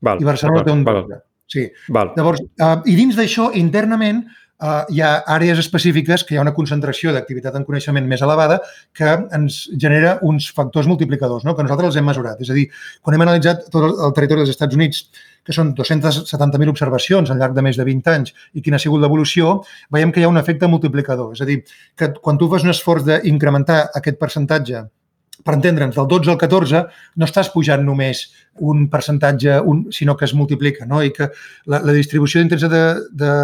[0.02, 1.22] Val, i Barcelona té un val, 12.
[1.52, 1.66] Sí.
[1.90, 2.14] val.
[2.16, 4.22] Llavors, uh, i dins d'això, internament,
[4.62, 8.60] uh, hi ha àrees específiques que hi ha una concentració d'activitat en coneixement més elevada
[8.98, 11.56] que ens genera uns factors multiplicadors, no?
[11.58, 12.40] que nosaltres els hem mesurat.
[12.42, 12.68] És a dir,
[13.02, 15.04] quan hem analitzat tot el territori dels Estats Units,
[15.42, 19.02] que són 270.000 observacions al llarg de més de 20 anys i quina ha sigut
[19.02, 19.60] l'evolució,
[19.94, 21.34] veiem que hi ha un efecte multiplicador.
[21.34, 21.62] És a dir,
[21.98, 24.86] que quan tu fas un esforç d'incrementar aquest percentatge
[25.44, 26.84] per entendre'ns, del 12 al 14,
[27.18, 28.28] no estàs pujant només
[28.60, 31.02] un percentatge, un, sinó que es multiplica, no?
[31.04, 31.30] i que
[31.66, 33.36] la, la distribució de-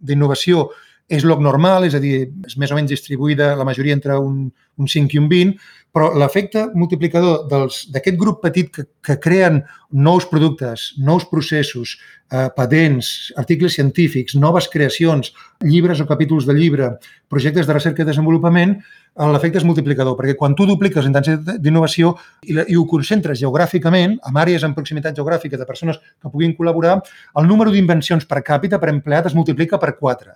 [0.00, 0.68] d'innovació
[1.12, 4.46] és l'oc normal, és a dir, és més o menys distribuïda la majoria entre un,
[4.80, 5.58] un 5 i un 20,
[5.92, 7.44] però l'efecte multiplicador
[7.92, 9.60] d'aquest grup petit que, que creen
[9.92, 11.98] nous productes, nous processos,
[12.32, 16.94] eh, patents, articles científics, noves creacions, llibres o capítols de llibre,
[17.28, 18.78] projectes de recerca i desenvolupament,
[19.14, 23.38] l'efecte és multiplicador, perquè quan tu dupliques la intensitat d'innovació i, la- i ho concentres
[23.38, 26.96] geogràficament, amb àrees en proximitat geogràfica de persones que puguin col·laborar,
[27.38, 30.34] el número d'invencions per càpita per empleat es multiplica per 4.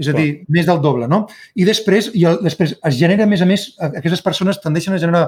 [0.00, 1.26] És a dir, més del doble, no?
[1.54, 4.98] I després, i el, després es genera, a més a més, aquestes persones tendeixen a
[4.98, 5.26] generar,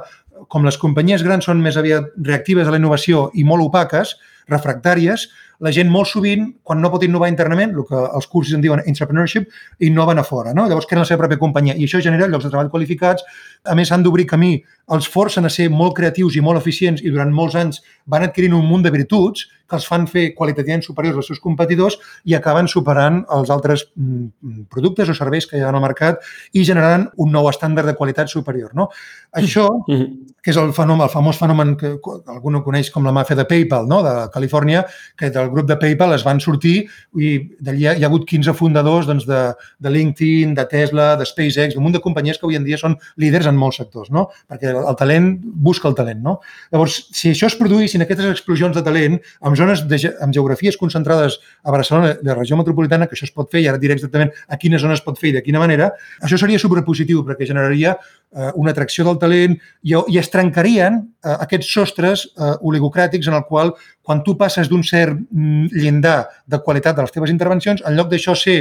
[0.48, 4.14] com les companyies grans són més aviat reactives a la innovació i molt opaques,
[4.48, 5.28] refractàries,
[5.62, 8.82] la gent molt sovint, quan no pot innovar internament, el que els cursos en diuen
[8.82, 9.46] entrepreneurship,
[9.86, 10.66] innoven a fora, no?
[10.66, 13.22] Llavors creen la seva pròpia companyia i això genera llocs de treball qualificats,
[13.64, 14.56] a més han d'obrir camí,
[14.90, 18.56] els forcen a ser molt creatius i molt eficients i durant molts anys van adquirint
[18.58, 21.94] un munt de virtuts que els fan fer qualitativament superiors als seus competidors
[22.28, 26.18] i acaben superant els altres mm, productes o serveis que hi ha al mercat
[26.52, 28.74] i generant un nou estàndard de qualitat superior.
[28.74, 28.88] No?
[29.32, 30.34] Això, Mhm.
[30.42, 33.44] que és el, fenomen, el famós fenomen que algú no coneix com la màfia de
[33.44, 34.02] PayPal, no?
[34.02, 34.84] de Califòrnia,
[35.16, 36.86] que d'alguna grup de PayPal es van sortir
[37.18, 39.40] i d'allí hi, ha- hagut 15 fundadors doncs, de,
[39.82, 42.96] de LinkedIn, de Tesla, de SpaceX, un munt de companyies que avui en dia són
[43.20, 44.28] líders en molts sectors, no?
[44.50, 46.22] perquè el, talent busca el talent.
[46.22, 46.38] No?
[46.72, 51.38] Llavors, si això es produïssin aquestes explosions de talent en zones de, amb geografies concentrades
[51.62, 54.58] a Barcelona, la regió metropolitana, que això es pot fer, i ara diré exactament a
[54.60, 55.90] quines zones es pot fer i de quina manera,
[56.22, 61.36] això seria superpositiu perquè generaria eh, una atracció del talent i, i es trencarien eh,
[61.46, 66.96] aquests sostres eh, oligocràtics en el qual quan tu passes d'un cert llindar de qualitat
[66.96, 68.56] de les teves intervencions, en lloc d'això ser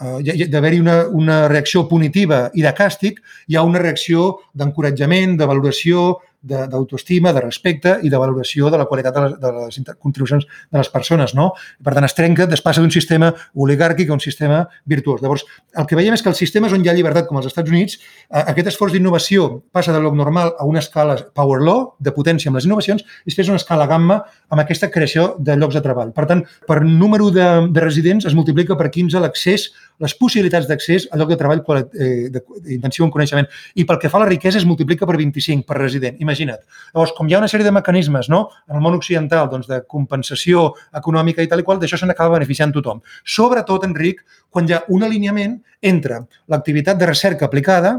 [0.00, 4.38] eh, hi- hi- d'haver-hi una, una reacció punitiva i de càstig, hi ha una reacció
[4.54, 9.52] d'encoratjament, de valoració, d'autoestima, de, respecte i de valoració de la qualitat de les, de
[9.56, 11.34] les contribucions de les persones.
[11.34, 11.50] No?
[11.82, 15.22] Per tant, es trenca, es passa d'un sistema oligàrquic a un sistema virtuós.
[15.22, 17.72] Llavors, el que veiem és que els sistemes on hi ha llibertat, com als Estats
[17.72, 17.98] Units,
[18.30, 22.50] eh, aquest esforç d'innovació passa de lloc normal a una escala power law, de potència
[22.50, 26.12] amb les innovacions, i després una escala gamma amb aquesta creació de llocs de treball.
[26.16, 29.70] Per tant, per número de, de residents es multiplica per 15 l'accés,
[30.02, 32.30] les possibilitats d'accés a lloc de treball eh,
[32.74, 33.48] intensiu en coneixement.
[33.74, 36.62] I pel que fa a la riquesa es multiplica per 25 per resident, imagina't.
[36.92, 38.46] Llavors, com hi ha una sèrie de mecanismes no?
[38.68, 42.36] en el món occidental doncs, de compensació econòmica i tal i qual, d'això se n'acaba
[42.36, 43.02] beneficiant tothom.
[43.24, 47.96] Sobretot, Enric, quan hi ha un alineament entre l'activitat de recerca aplicada,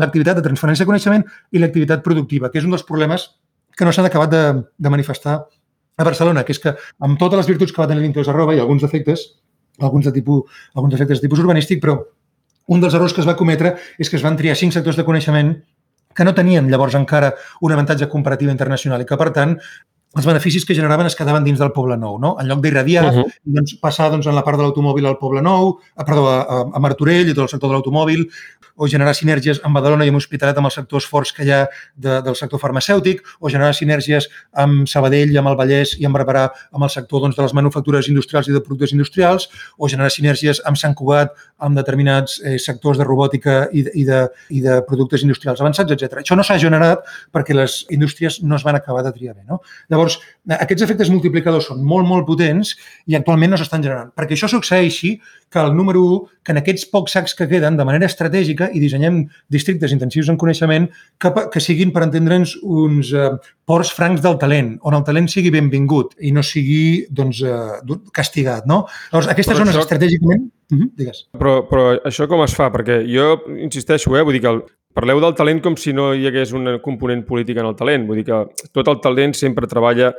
[0.00, 3.32] l'activitat de transferència de coneixement i l'activitat productiva, que és un dels problemes
[3.76, 4.44] que no s'han acabat de,
[4.78, 5.42] de manifestar
[5.96, 6.72] a Barcelona, que és que
[7.04, 9.26] amb totes les virtuts que va tenir l'Inteos arroba i alguns defectes,
[9.80, 10.42] alguns, de tipus,
[10.74, 11.98] alguns defectes de tipus urbanístic, però
[12.68, 15.04] un dels errors que es va cometre és que es van triar cinc sectors de
[15.04, 15.54] coneixement
[16.14, 19.56] que no tenien llavors encara un avantatge comparatiu internacional i que, per tant,
[20.14, 22.18] els beneficis que generaven es quedaven dins del Poble Nou.
[22.20, 22.34] No?
[22.38, 23.22] En lloc d'irradiar, uh Mhm.
[23.24, 23.32] -huh.
[23.44, 26.78] doncs, passar doncs, en la part de l'automòbil al Poble Nou, a, perdó, a- a
[26.78, 28.28] Martorell i tot el sector de l'automòbil,
[28.76, 31.62] o generar sinergies amb Badalona i amb Hospitalet amb els sectors forts que hi ha
[31.94, 34.28] de, del sector farmacèutic, o generar sinergies
[34.64, 38.08] amb Sabadell, amb el Vallès i amb Barberà amb el sector doncs, de les manufactures
[38.12, 39.48] industrials i de productes industrials,
[39.78, 44.06] o generar sinergies amb Sant Cugat amb determinats eh, sectors de robòtica i de, i,
[44.08, 46.22] de, i de productes industrials avançats, etc.
[46.22, 49.44] Això no s'ha generat perquè les indústries no es van acabar de triar bé.
[49.48, 49.60] No?
[49.92, 50.18] Llavors,
[50.58, 52.74] aquests efectes multiplicadors són molt, molt potents
[53.06, 54.10] i actualment no s'estan generant.
[54.16, 55.16] Perquè això succeeixi
[55.52, 58.82] que el número 1, que en aquests pocs sacs que queden, de manera estratègica, i
[58.82, 59.22] dissenyem
[59.52, 60.88] districtes intensius en coneixement
[61.22, 63.30] que, que siguin, per entendre'ns, uns eh,
[63.68, 68.66] ports francs del talent, on el talent sigui benvingut i no sigui doncs, eh, castigat.
[68.66, 68.84] No?
[69.12, 70.50] Llavors, aquestes Però zones això- estratègicament...
[70.72, 71.26] Uh -huh, digues.
[71.36, 72.70] Però, però això com es fa?
[72.72, 74.22] Perquè jo insisteixo, eh?
[74.22, 74.62] vull dir que el,
[74.94, 78.06] parleu del talent com si no hi hagués un component polític en el talent.
[78.06, 80.12] Vull dir que tot el talent sempre treballa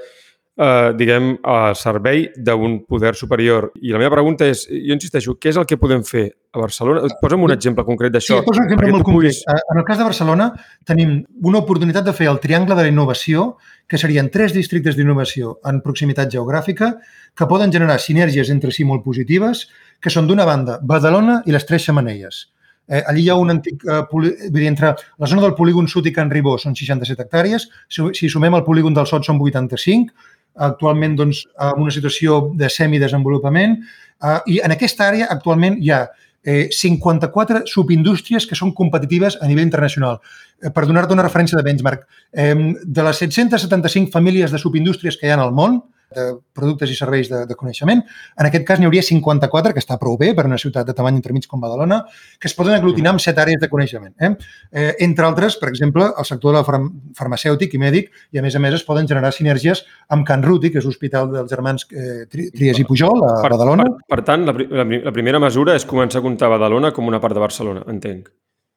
[0.58, 3.72] eh, diguem, a servei d'un poder superior.
[3.82, 7.08] I la meva pregunta és, jo insisteixo, què és el que podem fer a Barcelona?
[7.22, 8.40] Posa'm un exemple concret Sí, d'això.
[8.40, 9.32] et poso un exemple molt tu concret.
[9.34, 10.54] puguis- Eh, En el cas de Barcelona
[10.86, 15.60] tenim una oportunitat de fer el triangle de la innovació, que serien tres districtes d'innovació
[15.66, 17.00] en proximitat geogràfica,
[17.36, 19.68] que poden generar sinergies entre si molt positives,
[20.00, 22.50] que són d'una banda Badalona i les Tres Xamanelles.
[22.88, 23.82] Eh, allí hi ha un antic...
[23.86, 24.34] Eh, poli...
[24.68, 28.54] entre la zona del polígon Sud i Can Ribó són 67 hectàrees, si, si sumem
[28.56, 30.14] el polígon del Sot són 85,
[30.56, 33.80] actualment doncs, amb una situació de semidesenvolupament,
[34.24, 36.04] eh, i en aquesta àrea actualment hi ha
[36.44, 40.20] eh, 54 subindústries que són competitives a nivell internacional.
[40.62, 45.28] Eh, per donar-te una referència de benchmark, eh, de les 775 famílies de subindústries que
[45.28, 45.82] hi ha al món,
[46.16, 48.02] de productes i serveis de, de coneixement.
[48.40, 51.18] En aquest cas n'hi hauria 54, que està prou bé per una ciutat de tamany
[51.20, 52.02] intermig com Badalona,
[52.40, 54.14] que es poden aglutinar en set àrees de coneixement.
[54.20, 54.32] Eh?
[54.72, 58.46] Eh, entre altres, per exemple, el sector de la farm farmacèutic i mèdic, i a
[58.46, 59.84] més a més es poden generar sinergies
[60.14, 63.90] amb Can Ruti, que és l'Hospital dels Germans eh, Tri- Trias i Pujol, a Badalona.
[63.90, 67.22] Per, per tant, la, la, la primera mesura és començar a comptar Badalona com una
[67.24, 68.30] part de Barcelona, entenc.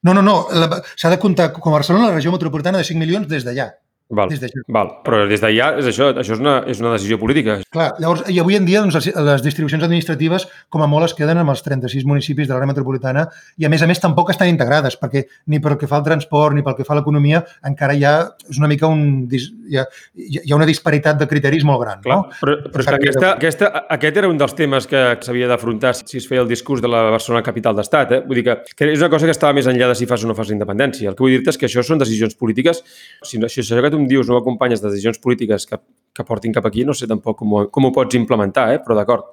[0.06, 0.36] No, no, no.
[0.94, 3.70] S'ha de comptar com a Barcelona, la regió metropolitana de 5 milions des d'allà.
[4.08, 4.90] Val, Des val.
[5.02, 7.56] Però des d'allà és això, això és una, és una decisió política.
[7.74, 11.14] Clar, llavors, i avui en dia doncs, les- les distribucions administratives com a molt es
[11.14, 13.26] queden amb els 36 municipis de l'àrea metropolitana
[13.58, 16.54] i a més a més tampoc estan integrades perquè ni pel que fa al transport
[16.54, 18.14] ni pel que fa a l'economia encara hi ha,
[18.48, 19.84] és una mica un, hi, ha,
[20.14, 22.00] hi ha una disparitat de criteris molt gran.
[22.02, 22.28] Clar, No?
[22.40, 26.18] però, però és que aquesta, aquesta, aquest era un dels temes que s'havia d'afrontar si
[26.22, 28.12] es feia el discurs de la Barcelona capital d'estat.
[28.12, 28.22] Eh?
[28.24, 30.28] Vull dir que, que és una cosa que estava més enllà de si fas o
[30.30, 31.10] no fas independència.
[31.10, 32.84] El que vull dir-te és que això són decisions polítiques.
[33.26, 35.80] Si, no, si això que tu em dius no acompanyes de decisions polítiques que,
[36.12, 38.82] que portin cap aquí, no sé tampoc com, ho- com ho pots implementar, eh?
[38.84, 39.32] però d'acord.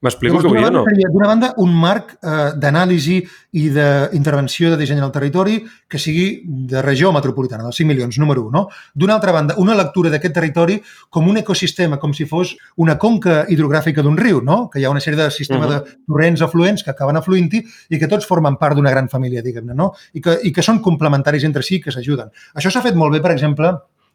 [0.00, 0.82] M'explico el que vull dir no?
[1.12, 3.18] D'una banda, un marc eh, d'anàlisi
[3.60, 5.58] i d'intervenció de disseny al territori
[5.90, 8.54] que sigui de regió metropolitana, dels 5 milions, número 1.
[8.54, 8.62] No?
[8.94, 10.78] D'una altra banda, una lectura d'aquest territori
[11.10, 14.70] com un ecosistema, com si fos una conca hidrogràfica d'un riu, no?
[14.72, 15.70] que hi ha una sèrie de sistema Mhm.
[15.70, 19.74] de torrents afluents que acaben afluint-hi i que tots formen part d'una gran família, diguem-ne,
[19.74, 19.92] no?
[20.14, 22.30] I que, i que són complementaris entre si i que s'ajuden.
[22.54, 23.68] Això s'ha fet molt bé, per exemple,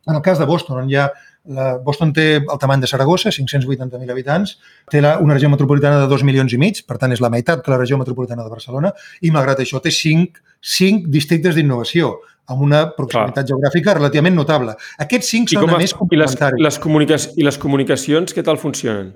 [0.08, 1.12] en el cas de Boston, on hi ha
[1.48, 4.56] la Boston té el tamany de Saragossa, 580.000 habitants,
[4.92, 7.64] té la, una regió metropolitana de 2 milions i mig, per tant és la meitat
[7.66, 10.42] que la regió metropolitana de Barcelona, i malgrat això té 5,
[10.76, 12.16] 5 districtes d'innovació,
[12.50, 13.52] amb una proximitat Clar.
[13.54, 14.76] geogràfica relativament notable.
[15.02, 16.66] Aquests 5 I, són, a a, més, i, les, complementaris.
[16.66, 19.14] les I les comunicacions, què tal funcionen?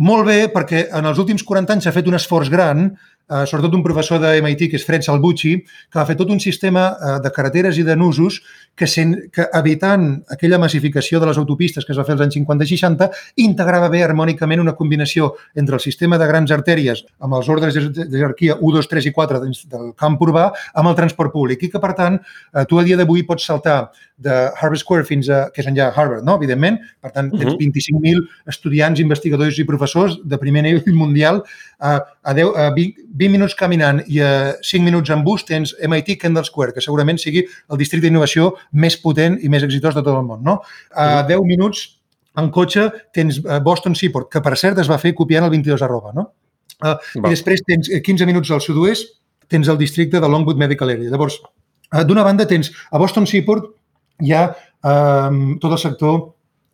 [0.00, 3.74] Molt bé, perquè en els últims 40 anys s'ha fet un esforç gran, eh, sobretot
[3.76, 7.18] un professor de MIT, que és Fred Salvucci, que va fer tot un sistema eh,
[7.20, 8.40] de carreteres i de nusos
[8.80, 12.38] que, sen, que evitant aquella massificació de les autopistes que es va fer als anys
[12.38, 13.10] 50 i 60,
[13.44, 18.06] integrava bé harmònicament una combinació entre el sistema de grans artèries amb els ordres de
[18.08, 21.70] jerarquia 1, 2, 3 i 4 dins del camp urbà amb el transport públic i
[21.74, 22.16] que, per tant,
[22.54, 25.90] eh, tu a dia d'avui pots saltar de Harvard Square fins a, que és enllà
[25.96, 26.36] Harvard, no?
[26.40, 27.58] evidentment, per tant, tens Mhm.
[27.60, 31.42] 25.000 estudiants, investigadors i professors de primer nivell mundial
[31.78, 35.72] a, a, 10, a 20, 20 minuts caminant i a 5 minuts en bus tens
[35.86, 40.04] MIT Kendall Square, que segurament sigui el districte d'innovació més potent i més exitós de
[40.04, 40.42] tot el món.
[40.46, 40.60] No?
[40.92, 41.86] A 10 minuts
[42.38, 45.82] en cotxe tens eh, Boston Seaport, que per cert es va fer copiant el 22
[45.86, 46.12] arroba.
[46.16, 46.30] No?
[46.80, 49.16] Uh, I després tens eh, 15 minuts al sud-oest,
[49.50, 51.10] tens el districte de Longwood Medical Area.
[51.10, 51.40] Llavors,
[51.90, 53.72] eh, d'una banda tens a Boston Seaport
[54.20, 56.20] hi ha eh, tot el sector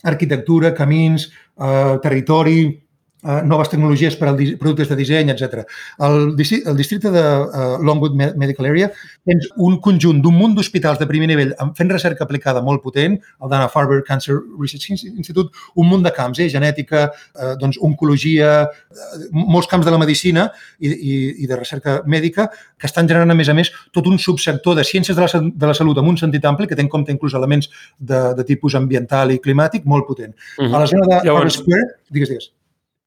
[0.07, 2.83] arquitectura, camins, eh, territori, eh,
[3.25, 5.65] noves tecnologies per di- productes de disseny, etc.
[5.99, 8.91] El, el districte de uh, Longwood Me- Medical Area
[9.25, 13.49] tens un conjunt d'un munt d'hospitals de primer nivell fent recerca aplicada molt potent, el
[13.51, 16.49] Dana-Farber Cancer Research Institute, un munt de camps, eh?
[16.53, 22.03] genètica, eh, doncs, oncologia, eh, molts camps de la medicina i, i, i de recerca
[22.07, 22.47] mèdica
[22.79, 25.67] que estan generant, a més a més, tot un subsector de ciències de la, de
[25.67, 28.77] la salut amb un sentit ampli que té en compte inclús elements de, de tipus
[28.79, 30.37] ambiental i climàtic molt potent.
[30.61, 30.75] Mhm.
[30.75, 32.53] A la zona de Llavors- Harvard Square, digues, digues.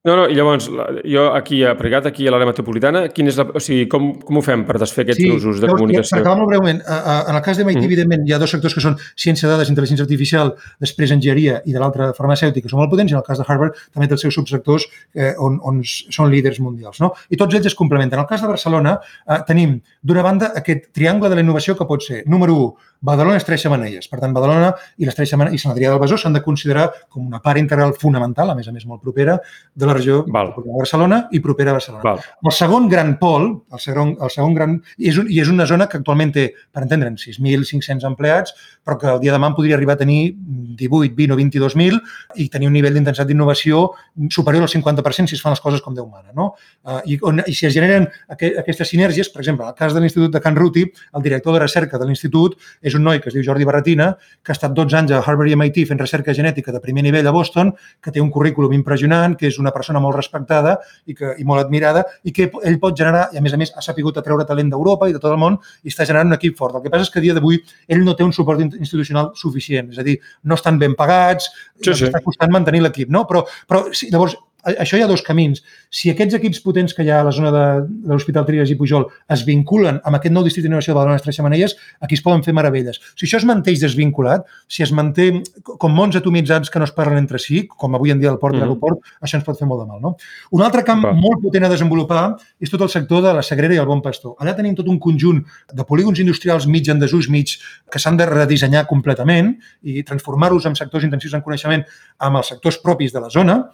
[0.07, 3.43] No, no, i llavors, la- jo aquí, aplicat aquí a l'àrea metropolitana, quin és la,
[3.51, 6.15] o sigui, com, com ho fem per desfer aquests usos de llavors, comunicació?
[6.15, 7.83] Per acabar molt breument, a, a, en el cas de MIT, Mhm.
[7.89, 11.73] evidentment, hi ha dos sectors que són ciència de dades, intel·ligència artificial, després enginyeria i
[11.75, 14.13] de l'altra farmacèutica, que són molt potents, i en el cas de Harvard també té
[14.15, 17.01] els seus subsectors eh, on, on són líders mundials.
[17.03, 17.11] No?
[17.29, 18.19] I tots ells es complementen.
[18.19, 21.83] En el cas de Barcelona eh, tenim, d'una banda, aquest triangle de la innovació que
[21.85, 24.07] pot ser, número 1, Badalona és Tres Xamanelles.
[24.11, 26.89] Per tant, Badalona i les Tres Xamanelles i Sant Adrià del Besòs s'han de considerar
[27.09, 29.37] com una part integral fonamental, a més a més molt propera,
[29.75, 30.53] de la regió Val.
[30.55, 32.05] de Barcelona i propera a Barcelona.
[32.05, 32.23] Val.
[32.45, 34.79] El segon gran pol, el segon, el segon gran...
[35.01, 38.53] I és, un, I és una zona que actualment té, per entendre'n, 6.500 empleats,
[38.85, 41.99] però que el dia de demà podria arribar a tenir 18, 20 o 22.000
[42.43, 43.87] i tenir un nivell d'intensitat d'innovació
[44.29, 46.33] superior al 50% si es fan les coses com Déu mana.
[46.35, 46.51] No?
[46.83, 49.95] Uh, i, on, I si es generen aqu aquestes sinergies, per exemple, en el cas
[49.95, 50.85] de l'Institut de Can Ruti,
[51.15, 54.11] el director de recerca de l'Institut és un noi que es diu Jordi Barretina,
[54.43, 57.27] que ha estat 12 anys a Harvard i MIT fent recerca genètica de primer nivell
[57.27, 57.73] a Boston,
[58.03, 61.63] que té un currículum impressionant, que és una persona molt respectada i, que, i molt
[61.63, 64.69] admirada i que ell pot generar, i a més a més ha sapigut atreure talent
[64.69, 66.75] d'Europa i de tot el món i està generant un equip fort.
[66.75, 69.31] El que passa és que a dia d'avui ell no té un suport in- institucional
[69.35, 71.49] suficient, és a dir, no estan ben pagats,
[71.79, 73.25] Sí, sí, està costant mantenir l'equip, no?
[73.25, 75.61] Però, però sí, llavors, això hi ha dos camins.
[75.89, 78.75] Si aquests equips potents que hi ha a la zona de, de l'Hospital Trias i
[78.75, 82.43] Pujol es vinculen amb aquest nou districte d'innovació de Badalona Tres Xamanelles, aquí es poden
[82.43, 82.99] fer meravelles.
[83.15, 85.29] Si això es manté desvinculat, si es manté
[85.63, 88.53] com mons atomitzats que no es parlen entre si, com avui en dia al port
[88.53, 88.67] de Mhm.
[88.67, 90.01] l'aeroport, això ens pot fer molt de mal.
[90.01, 90.15] No?
[90.51, 91.13] Un altre camp Va.
[91.13, 94.35] molt potent a desenvolupar és tot el sector de la Sagrera i el Bon Pastor.
[94.39, 95.43] Allà tenim tot un conjunt
[95.73, 97.57] de polígons industrials mig en desús, mig,
[97.89, 101.85] que s'han de redissenyar completament i transformar-los en sectors intensius en coneixement
[102.19, 103.69] amb els sectors propis de la zona,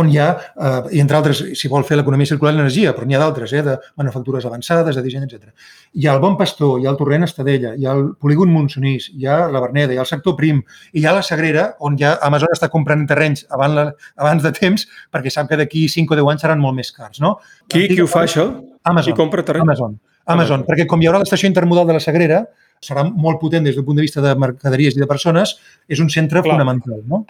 [0.00, 3.06] on hi ha, eh, i entre altres, si vol fer l'economia circular i l'energia, però
[3.08, 5.52] n'hi ha d'altres, eh, de manufactures avançades, de disseny, etc.
[5.94, 9.10] Hi ha el Bon Pastor, hi ha el Torrent Estadella, hi ha el polígon Monsonís,
[9.14, 11.96] hi ha la Verneda, hi ha el sector Prim, i hi ha la Sagrera, on
[12.00, 13.86] ja Amazon està comprant terrenys abans, la,
[14.16, 17.22] abans de temps, perquè sap que d'aquí 5 o 10 anys seran molt més cars.
[17.24, 17.38] No?
[17.68, 18.50] Qui, qui ho fa, això?
[18.84, 19.12] Amazon.
[19.12, 19.66] Qui compra terreny?
[19.66, 19.98] Amazon.
[20.26, 20.62] Amazon, Amazon.
[20.66, 22.44] perquè com hi haurà l'estació intermodal de la Sagrera,
[22.82, 25.56] serà molt potent des del punt de vista de mercaderies i de persones,
[25.88, 26.54] és un centre Clar.
[26.54, 27.02] fonamental.
[27.08, 27.24] No?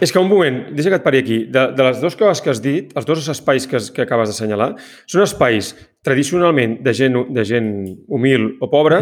[0.00, 1.38] És que un moment, deixa que et pari aquí.
[1.48, 4.74] De, de les dues coses que has dit, els dos espais que, que acabes d'assenyalar,
[5.08, 5.70] són espais
[6.04, 7.70] tradicionalment de gent, de gent
[8.12, 9.00] humil o pobra,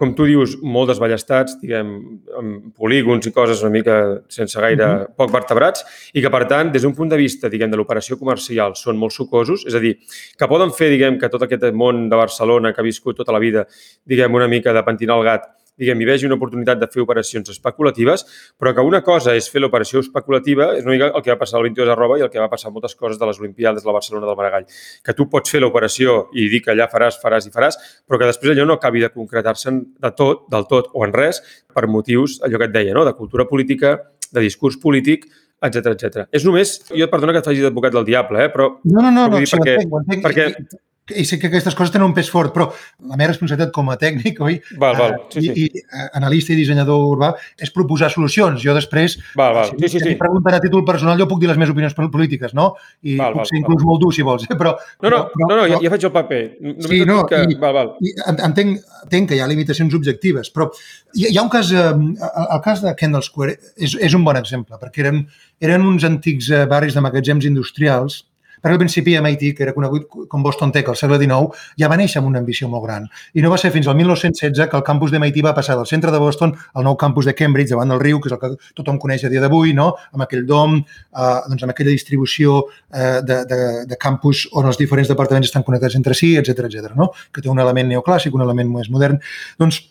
[0.00, 1.92] com tu dius, molt desballestats, diguem,
[2.40, 3.98] amb polígons i coses una mica
[4.32, 5.12] sense gaire Mhm.
[5.20, 5.84] poc vertebrats,
[6.14, 9.12] i que, per tant, des d'un punt de vista, diguem, de l'operació comercial, són molt
[9.12, 9.98] sucosos, és a dir,
[10.38, 13.38] que poden fer, diguem, que tot aquest món de Barcelona que ha viscut tota la
[13.38, 13.66] vida,
[14.06, 15.42] diguem, una mica de pentinar el gat,
[15.80, 18.26] diguem, hi vegi una oportunitat de fer operacions especulatives,
[18.60, 21.58] però que una cosa és fer l'operació especulativa, és una mica el que va passar
[21.58, 23.96] al 22 arroba i el que va passar moltes coses de les Olimpiades de la
[23.96, 24.66] Barcelona del Maragall,
[25.04, 28.28] que tu pots fer l'operació i dir que allà faràs, faràs i faràs, però que
[28.30, 31.40] després allò no acabi de concretar-se de tot, del tot o en res,
[31.74, 33.04] per motius, allò que et deia, no?
[33.08, 33.96] de cultura política,
[34.30, 35.24] de discurs polític,
[35.62, 36.22] etc etc.
[36.32, 38.52] És només, jo perdona que et faci d'advocat del diable, eh?
[38.52, 40.24] però No, no, no, no dir, sí, perquè- ho entenc, ho entenc.
[40.24, 40.80] perquè-
[41.10, 42.68] I- i sé que aquestes coses tenen un pes fort, però
[43.08, 44.60] la meva responsabilitat com a tècnic, oi?
[44.78, 45.64] Val, val, sí, I, sí.
[45.66, 48.62] i eh, analista i dissenyador urbà és proposar solucions.
[48.62, 49.64] Jo després, Val, val.
[49.70, 50.10] si, Sí, sí, si sí.
[50.12, 52.74] em pregunten a títol personal, jo puc dir les meves opinions pol- polítiques, no?
[53.02, 53.62] I Val, puc val, ser val.
[53.64, 54.54] inclús molt dur, si vols, eh?
[54.56, 54.76] però...
[55.02, 56.42] No, no, però, no, no ja, ja faig el paper.
[56.60, 57.42] Només Sí, no, que...
[57.50, 57.92] i- Val, val.
[58.00, 60.70] i en- entenc, entenc que hi ha limitacions objectives, però
[61.14, 64.24] hi, hi ha un cas, eh, el, el cas de Kendall Square és, és un
[64.24, 65.24] bon exemple, perquè eren,
[65.60, 68.24] eren uns antics eh, barris de magatzems industrials,
[68.60, 71.98] perquè al principi MIT, que era conegut com Boston Tech al segle XIX, ja va
[72.00, 73.08] néixer amb una ambició molt gran.
[73.34, 75.88] I no va ser fins al 1916 que el campus de MIT va passar del
[75.90, 78.52] centre de Boston al nou campus de Cambridge, davant del riu, que és el que
[78.78, 79.92] tothom coneix a dia d'avui, no?
[80.12, 84.80] amb aquell dom, eh, doncs amb aquella distribució eh, de, de, de campus on els
[84.80, 86.92] diferents departaments estan connectats entre si, etc etc.
[86.96, 87.10] no?
[87.32, 89.20] que té un element neoclàssic, un element més modern.
[89.60, 89.82] Doncs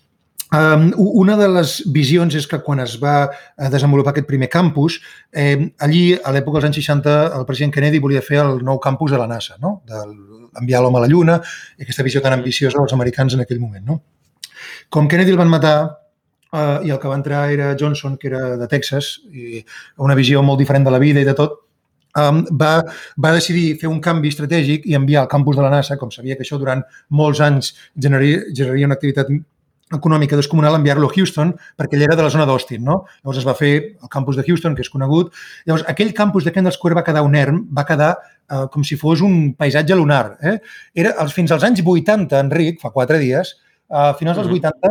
[0.51, 4.99] Una de les visions és que quan es va eh, desenvolupar aquest primer campus,
[5.31, 9.13] eh, allí, a l'època dels anys 60, el president Kennedy volia fer el nou campus
[9.13, 9.81] de la NASA, no?
[9.85, 11.37] d'enviar l'home a la Lluna,
[11.77, 13.85] aquesta visió tan ambiciosa dels americans en aquell moment.
[13.85, 13.99] No?
[14.89, 15.77] Com Kennedy el van matar,
[16.51, 19.63] eh, i el que va entrar era Johnson, que era de Texas, i
[20.01, 21.59] una visió molt diferent de la vida i de tot,
[22.17, 22.73] um, va,
[23.21, 26.35] va decidir fer un canvi estratègic i enviar al campus de la NASA, com sabia
[26.35, 29.29] que això durant molts anys generaria, generaria una activitat
[29.95, 33.03] econòmica descomunal, enviar-lo a Houston, perquè ell era de la zona d'Austin, no?
[33.21, 35.33] Llavors es va fer el campus de Houston, que és conegut.
[35.65, 38.99] Llavors, aquell campus de Kendall Square va quedar un erm, va quedar eh, com si
[38.99, 40.37] fos un paisatge lunar.
[40.41, 40.59] Eh?
[41.05, 43.55] Era, fins als anys 80, Enric, fa quatre dies,
[43.89, 44.55] a finals dels Mhm.
[44.59, 44.89] 80,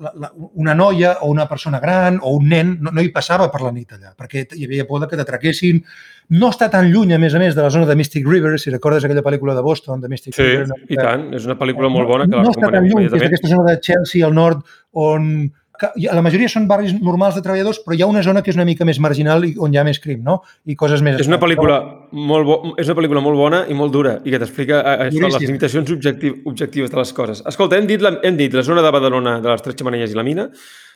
[0.00, 3.50] la, la, una noia o una persona gran o un nen no, no hi passava
[3.50, 5.82] per la nit allà, perquè hi havia por que t'atraquessin.
[6.30, 8.70] No està tan lluny, a més a més, de la zona de Mystic River, si
[8.70, 10.68] recordes aquella pel·lícula de Boston, de Mystic Sí, River.
[10.88, 11.32] i tant.
[11.34, 13.64] És una pel·lícula molt bona que no, la no està tan lluny, és d'aquesta zona
[13.72, 14.60] de Chelsea al nord,
[14.92, 15.50] on
[15.80, 18.58] que la majoria són barris normals de treballadors, però hi ha una zona que és
[18.58, 20.40] una mica més marginal i on hi ha més crim, no?
[20.68, 21.18] I coses més...
[21.22, 21.80] És una pel·lícula
[22.12, 25.24] molt, bo, és una pel·lícula molt bona i molt dura i que t'explica eh, això,
[25.26, 27.42] les limitacions objectiv, objectives de les coses.
[27.48, 30.20] Escolta, hem dit, la, hem dit la zona de Badalona de les Tres Xamanelles i
[30.20, 30.50] la Mina,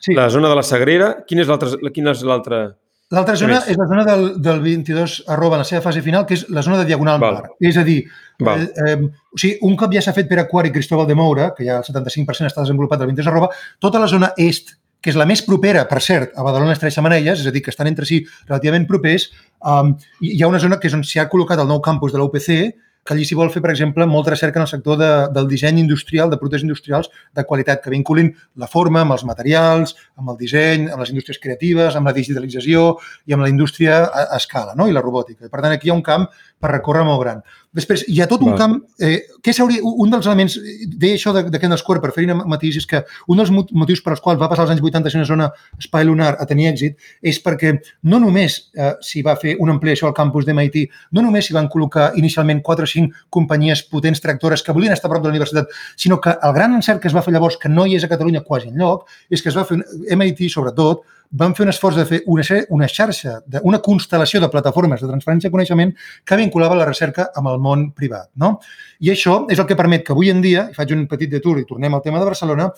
[0.05, 0.13] Sí.
[0.13, 2.67] la zona de la Sagrera, quina és l'altra?
[3.13, 3.35] L'altra?
[3.37, 6.63] Zona és la zona del, del 22 arroba la seva fase final, que és la
[6.65, 7.35] zona de Diagonal Val.
[7.37, 7.51] Mar.
[7.61, 7.99] És a dir,
[8.41, 8.63] Val.
[8.65, 11.67] eh, eh, o sigui, un cop ja s'ha fet per Aquari Cristóbal de Moura, que
[11.67, 14.73] ja el 75% està desenvolupat del 22 arroba, tota la zona est,
[15.05, 17.53] que és la més propera, per cert, a Badalona i les Tres Xamanelles, és a
[17.53, 19.27] dir, que estan entre si relativament propers,
[19.61, 19.93] um,
[20.25, 22.25] hi ha una zona que és on s'hi ha col·locat el nou campus de la
[22.25, 22.73] UPC,
[23.05, 25.77] que allí s'hi vol fer, per exemple, molta recerca en el sector de, del disseny
[25.83, 30.39] industrial, de productes industrials de qualitat, que vinculin la forma amb els materials, amb el
[30.39, 32.87] disseny, amb les indústries creatives, amb la digitalització
[33.29, 34.89] i amb la indústria a, a escala no?
[34.89, 35.51] i la robòtica.
[35.51, 36.25] Per tant, aquí hi ha un camp
[36.61, 37.41] per recórrer molt gran.
[37.75, 38.59] Després, hi ha tot un Val.
[38.59, 38.75] camp...
[39.03, 39.81] Eh, què s'hauria...
[39.83, 40.55] Un dels elements...
[40.95, 43.99] Deia això de, de Kendall Square, per fer-hi matís, és que un dels mot- motius
[44.01, 46.69] per als quals va passar els anys 80 ser una zona espai lunar a tenir
[46.71, 47.73] èxit és perquè
[48.07, 50.77] no només eh, s'hi va fer una ampliació al campus d'MIT,
[51.11, 55.11] no només s'hi van col·locar inicialment 4 o 5 companyies potents tractores que volien estar
[55.11, 55.67] a prop de la universitat,
[55.99, 58.11] sinó que el gran encert que es va fer llavors, que no hi és a
[58.11, 59.81] Catalunya quasi enlloc, és que es va fer,
[60.15, 61.03] MIT sobretot,
[61.35, 62.43] van fer un esforç de fer una,
[62.77, 65.91] una xarxa, de, una constel·lació de plataformes de transferència de coneixement
[66.23, 68.29] que vinculava la recerca amb el món privat.
[68.39, 68.59] No?
[69.03, 71.59] I això és el que permet que avui en dia, i faig un petit detour
[71.59, 72.69] i tornem al tema de Barcelona,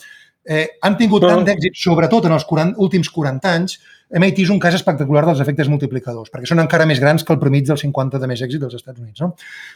[0.48, 3.78] eh, han tingut tant d'èxit, sobretot en els 40, últims 40 anys,
[4.08, 7.38] MIT és un cas espectacular dels efectes multiplicadors, perquè són encara més grans que el
[7.38, 9.20] premig dels 50 de més èxit dels Estats Units.
[9.20, 9.34] No?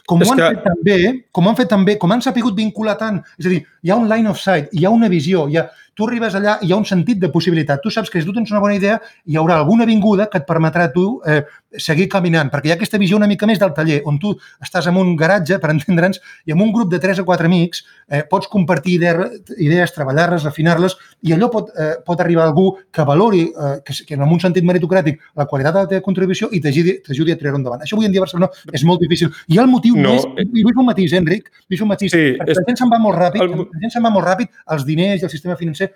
[0.09, 0.95] Com És ho han que- fet també,
[1.31, 3.95] com ho han fet també, com han sapigut vincular tant, és a dir, hi ha
[4.01, 6.73] un line of sight, hi ha una visió, hi ha, tu arribes allà i hi
[6.73, 7.81] ha un sentit de possibilitat.
[7.83, 10.89] Tu saps que tu tens una bona idea, hi haurà alguna avinguda que et permetrà
[10.93, 11.43] tu eh,
[11.77, 14.87] seguir caminant, perquè hi ha aquesta visió una mica més del taller, on tu estàs
[14.91, 18.23] en un garatge, per entendre'ns, i amb un grup de 3 o 4 amics eh,
[18.29, 23.05] pots compartir idees, idees treballar-les, refinar-les, i allò pot, eh, pot arribar a algú que
[23.07, 26.61] valori, eh, que, que en un sentit meritocràtic, la qualitat de la teva contribució i
[26.61, 27.81] t'ajudi a treure endavant.
[27.81, 29.31] Això avui en dia a Barcelona és molt difícil.
[29.47, 30.25] I el motiu No, més...
[30.37, 30.45] eh.
[30.53, 31.49] I vull fer un matís, eh, Enric?
[31.69, 32.11] Vull fer un matís.
[32.13, 34.27] Sí, perquè és- la gent se'n va molt ràpid, el la gent se'n va molt
[34.27, 35.91] ràpid, els diners i el sistema financer.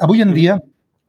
[0.00, 0.58] Avui en dia,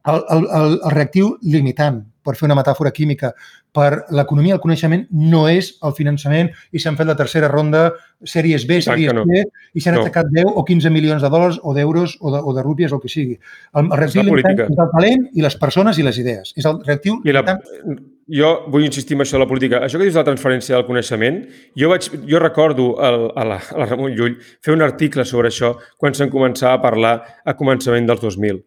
[0.08, 3.32] el, el, el, el reactiu limitant, per fer una metàfora química,
[3.72, 7.92] per l'economia del coneixement no és el finançament i s'han fet la tercera ronda,
[8.24, 9.24] sèries B, sèries no.
[9.28, 9.44] C,
[9.74, 10.02] i s'han No.
[10.06, 12.96] atacat 10 o 15 milions de dòlars o d'euros o, de, o de rúpies o
[12.96, 13.38] el que sigui.
[13.74, 16.54] El, el reactiu limitant és el talent i les persones i les idees.
[16.56, 18.00] És el reactiu I la, limitant.
[18.40, 19.82] jo vull insistir en això de la política.
[19.84, 21.44] Això que dius de la transferència del coneixement,
[21.78, 25.52] jo, vaig, jo recordo el, a, la, a la Ramon Llull fer un article sobre
[25.52, 27.14] això quan se'n començava a parlar
[27.44, 28.64] a començament dels 2000.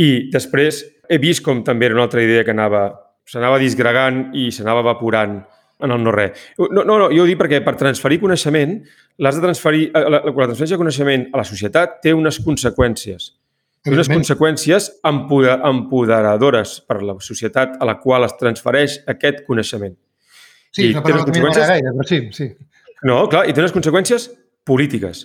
[0.00, 2.86] I després he vist com també era una altra idea que anava
[3.28, 5.38] s'anava disgregant i s'anava evaporant
[5.82, 6.38] en el no-res.
[6.58, 8.76] No, no, no, jo ho dic perquè per transferir coneixement,
[9.18, 12.38] l'has de transferir, eh, la, la, la transferència de coneixement a la societat té unes
[12.44, 13.32] conseqüències.
[13.82, 19.42] Té unes conseqüències empoder, empoderadores per a la societat a la qual es transfereix aquest
[19.48, 19.96] coneixement.
[20.70, 22.46] Sí, i té unes conseqüències- gaire, però sí, sí.
[23.02, 24.28] No, clar, i té unes conseqüències
[24.64, 25.24] polítiques.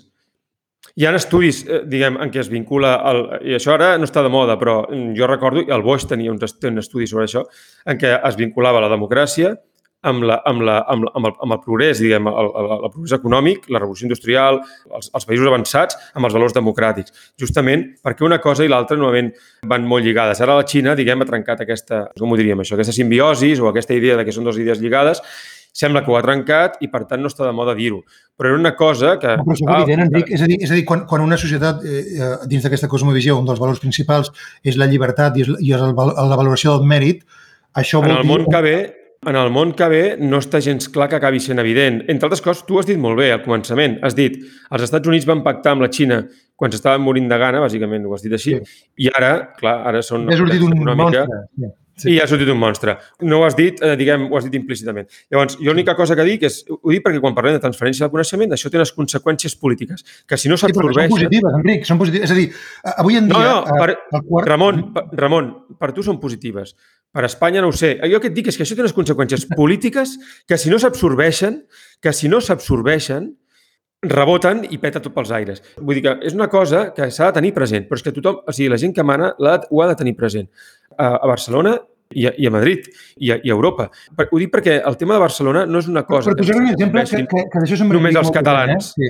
[0.98, 3.20] Hi ha estudis, eh, diguem, en què es vincula, el,
[3.52, 4.80] i això ara no està de moda, però
[5.14, 7.44] jo recordo, el Boix tenia un, un estudi sobre això,
[7.86, 9.54] en què es vinculava la democràcia
[10.02, 12.92] amb, la, amb, la, amb, la, amb, el, amb el progrés, diguem, el, el, el
[12.96, 14.58] progrés econòmic, la revolució industrial,
[14.90, 17.14] els, els països avançats, amb els valors democràtics.
[17.42, 19.30] Justament perquè una cosa i l'altra normalment
[19.70, 20.42] van molt lligades.
[20.42, 23.98] Ara la Xina, diguem, ha trencat aquesta, com ho diríem això, aquesta simbiosis o aquesta
[23.98, 25.22] idea de que són dues idees lligades
[25.78, 28.02] sembla que ho ha trencat i, per tant, no està de moda dir-ho.
[28.38, 29.36] Però era una cosa que...
[29.38, 30.32] No, però és evident, Enric.
[30.34, 33.38] És a dir, és a dir quan, quan una societat, eh, eh, dins d'aquesta cosmovisió,
[33.38, 34.32] un dels valors principals
[34.66, 37.22] és la llibertat i és, i és el, la valoració del mèrit,
[37.78, 38.32] això en vol el dir...
[38.32, 38.78] món que ve,
[39.28, 42.04] en el món que ve no està gens clar que acabi sent evident.
[42.08, 43.98] Entre altres coses, tu has dit molt bé al començament.
[44.06, 44.38] Has dit,
[44.72, 46.24] els Estats Units van pactar amb la Xina
[46.58, 48.86] quan s'estaven morint de gana, bàsicament, ho has dit així, Sí.
[49.06, 50.26] i ara, clar, ara són...
[50.32, 51.44] Ha sortit un econòmica, monstre.
[51.54, 51.70] Sí.
[51.98, 52.12] Sí.
[52.14, 52.94] I ha sortit un monstre.
[53.26, 55.08] No ho has dit, eh, diguem, ho has dit implícitament.
[55.34, 58.12] Llavors, jo l'única cosa que dic és, ho dic perquè quan parlem de transferència del
[58.14, 61.16] coneixement, això té unes conseqüències polítiques, que si no Sí, però són s'absorbeixen...
[61.16, 62.30] positives, Enric, són positives.
[62.30, 63.56] És a dir, eh, avui en No, dia...
[63.56, 64.48] no, per, eh, el quart...
[64.54, 66.76] Ramon, per, Ramon, per tu són positives.
[67.18, 67.96] Per Espanya no ho sé.
[68.12, 71.64] Jo que et dic és que això té unes conseqüències polítiques que si no s'absorbeixen,
[72.04, 73.32] que si no s'absorbeixen,
[74.06, 75.62] reboten i peta tot pels aires.
[75.82, 78.44] Vull dir que és una cosa que s'ha de tenir present, però és que tothom,
[78.46, 80.50] o sigui, la gent que mana ho ha de tenir present.
[80.98, 81.78] A, a Barcelona
[82.16, 82.86] i a, i a Madrid
[83.20, 83.90] i a, i a Europa.
[84.16, 86.32] Per, ho dic perquè el tema de Barcelona no és una cosa...
[86.32, 88.94] Per posar un exemple, que, que, que d'això se'n només els molt, catalans.
[88.96, 89.10] Eh?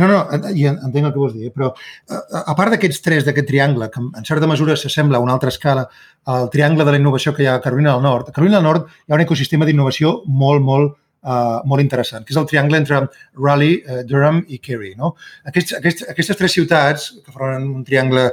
[0.00, 0.22] No, no,
[0.56, 1.52] i en- entenc el que vols dir, eh?
[1.54, 5.36] però a, a part d'aquests tres, d'aquest triangle, que en certa mesura s'assembla a una
[5.36, 5.84] altra escala
[6.24, 8.68] al triangle de la innovació que hi ha a Carolina del Nord, a Carolina del
[8.70, 10.96] Nord hi ha un ecosistema d'innovació molt, molt,
[11.28, 13.02] uh, molt interessant, que és el triangle entre
[13.36, 14.94] Raleigh, uh, Durham i Kerry.
[14.98, 15.12] No?
[15.50, 18.28] Aquests, aquests, aquestes tres ciutats, que formen un triangle,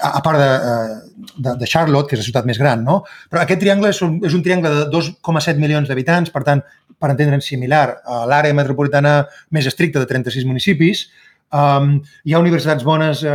[0.00, 3.02] a, a part de, eh, de, de Charlotte, que és la ciutat més gran, no?
[3.30, 6.64] però aquest triangle és un, és un triangle de 2,7 milions d'habitants, per tant,
[6.96, 9.20] per entendre'ns similar a l'àrea metropolitana
[9.54, 11.06] més estricta de 36 municipis,
[11.54, 13.34] Um, hi ha universitats bones, eh,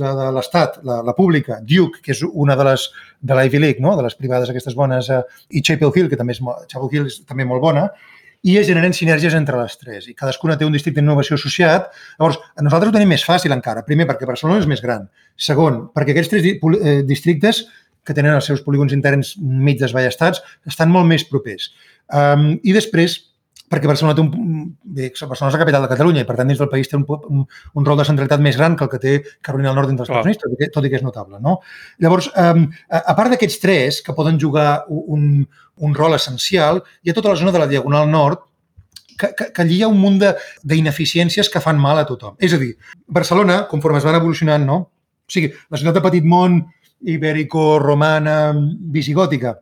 [0.00, 2.88] la de l'Estat, la, la pública, Duke, que és una de les
[3.22, 3.94] de l'Ivy League, no?
[3.96, 5.20] de les privades aquestes bones, eh,
[5.54, 7.86] i Chapel Hill, que també és, Chapel Hill és també molt bona,
[8.44, 11.88] i es generen sinergies entre les tres, i cadascuna té un districte d'innovació associat.
[12.18, 13.86] Llavors, nosaltres ho tenim més fàcil encara.
[13.86, 15.06] Primer, perquè Barcelona és més gran.
[15.40, 17.64] Segon, perquè aquests tres eh, districtes
[18.04, 21.70] que tenen els seus polígons interns mig desballestats estan molt més propers.
[22.12, 23.16] Um, I després,
[23.72, 26.60] perquè Barcelona té un, bé, Barcelona és la capital de Catalunya i per tant dins
[26.60, 29.14] del país té un, un, un rol de centralitat més gran que el que té
[29.40, 30.12] Carolina del Nord dins dels.
[30.12, 31.40] Estats Units, tot i, que, tot i que és notable.
[31.42, 31.56] No?
[32.04, 37.10] Llavors, um, a, a part d'aquests tres que poden jugar un, un rol essencial, hi
[37.10, 38.38] ha tota la zona de la Diagonal Nord
[39.18, 42.34] que, que, que allí hi ha un munt de- d'ineficiències que fan mal a tothom.
[42.38, 44.76] És a dir, Barcelona, conforme es van evolucionant, no?
[45.24, 46.64] o sigui, la ciutat de Petit Món,
[47.04, 48.52] ibèrico-romana,
[48.92, 49.58] visigòtica,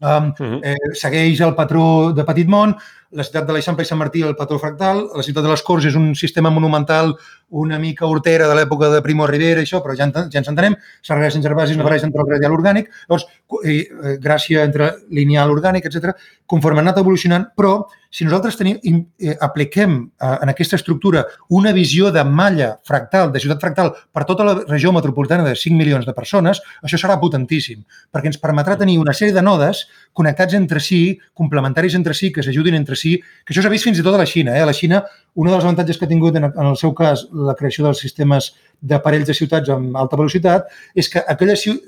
[0.00, 0.60] um, Mhm.
[0.64, 2.76] eh, segueix el patró de Petit Mont,
[3.14, 5.86] la ciutat de l'Eixample i Sant Martí el patró fractal, la ciutat de les Corts
[5.90, 7.14] és un sistema monumental
[7.54, 10.74] una mica hortera de l'època de Primo Rivera, i això, però ja, ja ens entenem,
[11.06, 13.26] Sargara Sant Gervasi és una barreja entre el radial orgànic, llavors,
[13.62, 16.16] eh, gràcia entre lineal orgànic, etc.
[16.50, 17.84] conforme ha anat evolucionant, però
[18.14, 18.78] si nosaltres tenim,
[19.18, 24.24] eh, apliquem eh, en aquesta estructura una visió de malla fractal, de ciutat fractal, per
[24.24, 27.84] tota la regió metropolitana de 5 milions de persones, això serà potentíssim,
[28.14, 32.42] perquè ens permetrà tenir una sèrie de nodes connectats entre si, complementaris entre si, que
[32.46, 33.03] s'ajudin entre si,
[33.44, 34.56] que això s'ha vist fins i tot a la Xina.
[34.56, 34.62] Eh?
[34.64, 35.02] A la Xina,
[35.34, 38.52] un dels avantatges que ha tingut en, el seu cas la creació dels sistemes
[38.84, 41.78] d'aparells de ciutats amb alta velocitat és que aquelles ciu-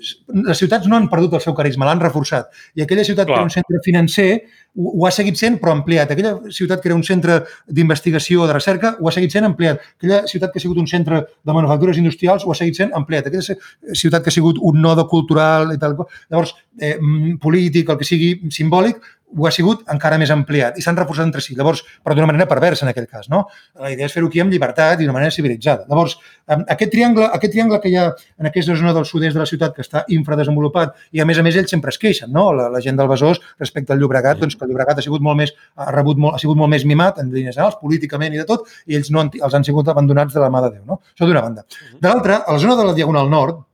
[0.47, 2.49] les ciutats no han perdut el seu carisma, l'han reforçat.
[2.75, 3.35] I aquella ciutat Clar.
[3.37, 4.29] que era un centre financer
[4.77, 6.11] ho, ho ha seguit sent, però ampliat.
[6.11, 9.81] Aquella ciutat que era un centre d'investigació o de recerca ho ha seguit sent ampliat.
[9.99, 13.29] Aquella ciutat que ha sigut un centre de manufactures industrials ho ha seguit sent ampliat.
[13.31, 13.57] Aquella ci-
[13.93, 15.97] ciutat que ha sigut un nodo cultural i tal.
[16.31, 16.97] Llavors, eh,
[17.41, 18.99] polític, el que sigui simbòlic,
[19.37, 21.55] ho ha sigut encara més ampliat i s'han reforçat entre si.
[21.59, 23.45] Llavors, però d'una manera perversa en aquest cas, no?
[23.82, 25.87] La idea és fer-ho aquí amb llibertat i d'una manera civilitzada.
[25.91, 26.16] Llavors,
[26.47, 28.07] aquest triangle, aquest triangle que hi ha
[28.41, 31.45] en aquesta zona del sud-est de la ciutat que està infradesenvolupat i a més a
[31.47, 32.49] més ells sempre es queixen, no?
[32.57, 35.41] La, la gent del Besòs respecte al Llobregat, doncs que el Llobregat ha sigut molt
[35.43, 38.49] més ha rebut molt, ha sigut molt més mimat en línies generals, políticament i de
[38.49, 41.01] tot, i ells no han, els han sigut abandonats de la mà de Déu, no?
[41.14, 41.66] Això d'una banda.
[42.01, 43.64] De l'altra, a la zona de la Diagonal Nord,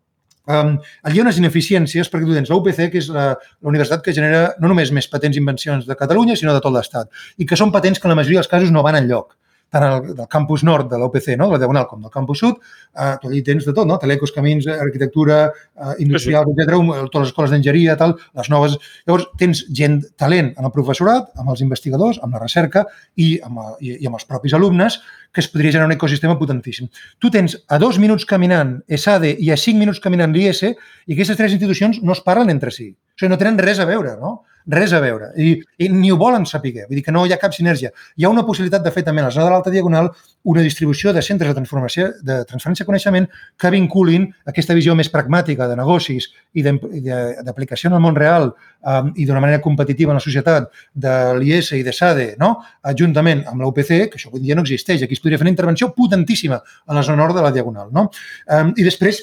[0.53, 0.72] Um,
[1.07, 4.03] allí hi ha unes ineficiències perquè tu tens la UPC, que és la, la universitat
[4.05, 7.48] que genera no només més patents i invencions de Catalunya, sinó de tot l'Estat, i
[7.48, 9.36] que són patents que en la majoria dels casos no van enlloc
[9.73, 11.49] tant al, del campus nord de l'UPC, no?
[11.49, 12.59] de la Diagonal, com del campus sud,
[12.93, 13.97] eh, tu allí tens de tot, no?
[14.03, 16.66] telecos, camins, arquitectura, eh, industrial, sí, sí.
[16.66, 18.77] etc., totes les escoles d'enginyeria, tal, les noves...
[19.09, 22.85] Llavors, tens gent, talent en el professorat, amb els investigadors, amb la recerca
[23.16, 25.01] i amb, i, i amb els propis alumnes,
[25.33, 26.91] que es podria generar un ecosistema potentíssim.
[27.18, 31.39] Tu tens a dos minuts caminant ESADE i a cinc minuts caminant l'IS i aquestes
[31.39, 32.91] tres institucions no es parlen entre si.
[32.93, 34.43] O sigui, no tenen res a veure, no?
[34.66, 35.32] Res a veure.
[35.36, 36.72] I, I ni ho volen saber.
[36.86, 37.90] Vull dir que no hi ha cap sinergia.
[38.16, 40.10] Hi ha una possibilitat de fer també a la zona de l'alta diagonal
[40.44, 45.10] una distribució de centres de transformació de transferència de coneixement que vinculin aquesta visió més
[45.12, 50.20] pragmàtica de negocis i d'aplicació en el món real um, i d'una manera competitiva en
[50.20, 52.56] la societat de l'IS i de SADE, no?
[52.98, 55.02] juntament amb l'UPC, que això avui dia no existeix.
[55.02, 57.92] Aquí es podria fer una intervenció potentíssima a la zona nord de la Diagonal.
[57.94, 58.08] No?
[58.48, 59.22] Um, I després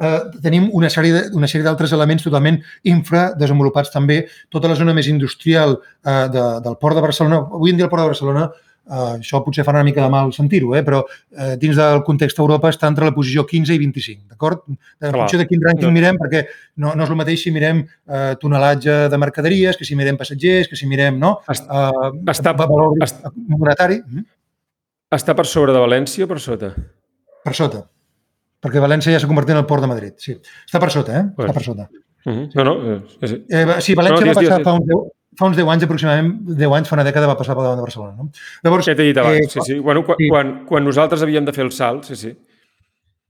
[0.00, 4.26] eh, tenim una sèrie de- una sèrie d'altres elements totalment infradesenvolupats també.
[4.50, 7.90] Tota la zona més industrial eh, de, del Port de Barcelona, avui en dia el
[7.90, 8.50] Port de Barcelona
[8.84, 10.82] Uh, això potser farà una mica de mal sentir-ho, eh?
[10.84, 14.60] però uh, dins del context d'Europa està entre la posició 15 i 25, d'acord?
[14.68, 15.22] En Clar.
[15.22, 15.92] funció de quin rànquing Ja.
[15.94, 16.42] mirem, perquè
[16.76, 20.68] no, no és el mateix si mirem uh, tonelatge de mercaderies, que si mirem passatgers,
[20.68, 21.38] que si mirem no?
[21.48, 24.26] Est- uh, està- valor est- monetari, mm,
[25.16, 26.74] Està per sobre de València o per sota?
[27.42, 27.86] per sota.
[28.64, 30.14] Perquè València ja s'ha convertit en el port de Madrid.
[30.18, 30.38] Sí.
[30.64, 31.24] Està per sota, eh?
[31.36, 31.50] Bueno.
[31.50, 31.88] Està per sota.
[32.24, 32.46] Uh -huh.
[32.54, 32.74] No, no.
[32.94, 34.64] eh, Eh, va- sí, València No, va digues, passar digues.
[34.64, 37.54] fa uns, 10, fa uns 10 anys, aproximadament 10 anys, fa una dècada va passar
[37.54, 38.14] per davant de Barcelona.
[38.16, 38.30] No?
[38.62, 39.36] Llavors, Què t'he dit abans?
[39.38, 39.78] eh, sí, sí.
[39.78, 40.28] Bueno, quan, sí.
[40.28, 42.36] quan, quan nosaltres havíem de fer el salt, sí, sí.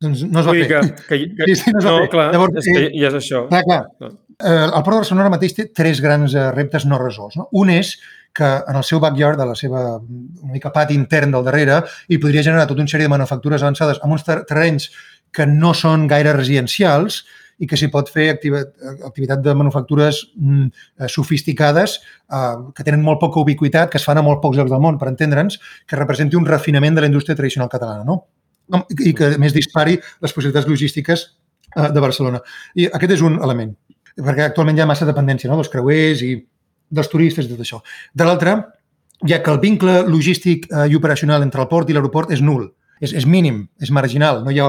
[0.01, 0.69] doncs no es va Vull fer.
[0.69, 0.95] que...
[1.09, 2.09] que, que Sí, sí, no es va no, fer.
[2.11, 3.49] clar, Llavors, és que eh, ja és això.
[3.49, 3.85] Clar, clar.
[4.01, 4.07] No.
[4.45, 7.37] Eh, el Port de Barcelona ara mateix té tres grans eh, reptes no resolts.
[7.37, 7.49] No?
[7.53, 7.99] Un és
[8.35, 12.19] que en el seu backyard, de la seva una mica pati intern del darrere, hi
[12.19, 14.91] podria generar tota una sèrie de manufactures avançades amb uns ter- terrenys
[15.35, 17.25] que no són gaire residencials
[17.63, 20.67] i que s'hi pot fer activitat de manufactures mm,
[21.01, 24.73] eh, sofisticades eh, que tenen molt poca ubiquitat, que es fan a molt pocs llocs
[24.73, 28.05] del món, per entendre'ns, que representi un refinament de la indústria tradicional catalana.
[28.09, 28.21] No?
[28.91, 31.27] I que, més, dispari les possibilitats logístiques
[31.77, 32.43] eh, de Barcelona.
[32.75, 33.75] I aquest és un element,
[34.17, 35.61] perquè actualment hi ha massa dependència no?
[35.61, 36.35] dels creuers i
[36.95, 37.83] dels turistes i tot això.
[38.15, 38.59] De l'altra,
[39.31, 42.67] ja que el vincle logístic i operacional entre el port i l'aeroport és nul,
[43.01, 44.69] és, és mínim, és marginal, no hi ha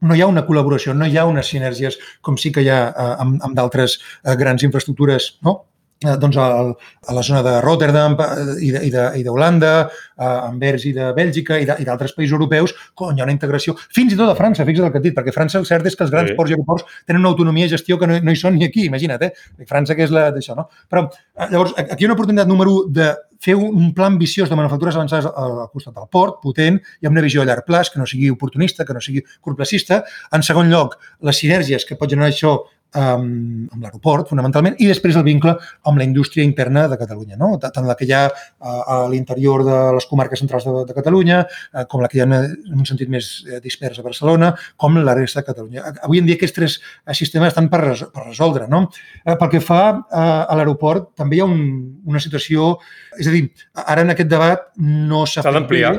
[0.00, 2.80] no hi ha una col·laboració, no hi ha unes sinergies com sí que hi ha
[2.90, 5.58] eh, amb, amb d'altres eh, grans infraestructures, no?
[6.06, 6.68] Eh, doncs al,
[7.08, 10.92] a la zona de Rotterdam eh, i de- i de- i d'Holanda, a Anvers i
[10.94, 14.30] de Bèlgica i i d'altres països europeus, cony, hi ha una integració, fins i tot
[14.30, 16.30] a França, fixa't el que et dic, perquè França el cert és que els grans
[16.30, 16.36] Sí.
[16.36, 18.84] ports i aeroports tenen una autonomia de gestió que no, no hi són ni aquí,
[18.86, 19.32] imagina't, eh?
[19.66, 20.68] França que és la d'això, no?
[20.88, 24.06] Però eh, llavors, aquí hi ha una oportunitat número 1 de fer un un pla
[24.06, 27.64] ambiciós de manufactures avançades al costat del port, potent, i amb una visió a llarg
[27.66, 30.04] plaç, que no sigui oportunista, que no sigui curtplacista.
[30.32, 32.60] En segon lloc, les sinergies que pot generar això
[32.96, 35.54] amb, amb l'aeroport, fonamentalment, i després el vincle
[35.88, 37.50] amb la indústria interna de Catalunya, no?
[37.60, 41.42] tant la que hi ha a, a l'interior de les comarques centrals de, de Catalunya,
[41.74, 44.96] eh, com la que hi ha en un sentit més eh, dispers a Barcelona, com
[45.02, 45.84] la resta de Catalunya.
[46.06, 48.68] Avui en dia aquests tres eh, sistemes estan per, res, per resoldre.
[48.72, 48.86] No?
[49.28, 51.64] Pel que fa a, a l'aeroport, també hi ha un,
[52.08, 52.76] una situació...
[53.18, 53.48] És a dir,
[53.84, 55.96] ara en aquest debat no s'ha S'ha d'ampliar.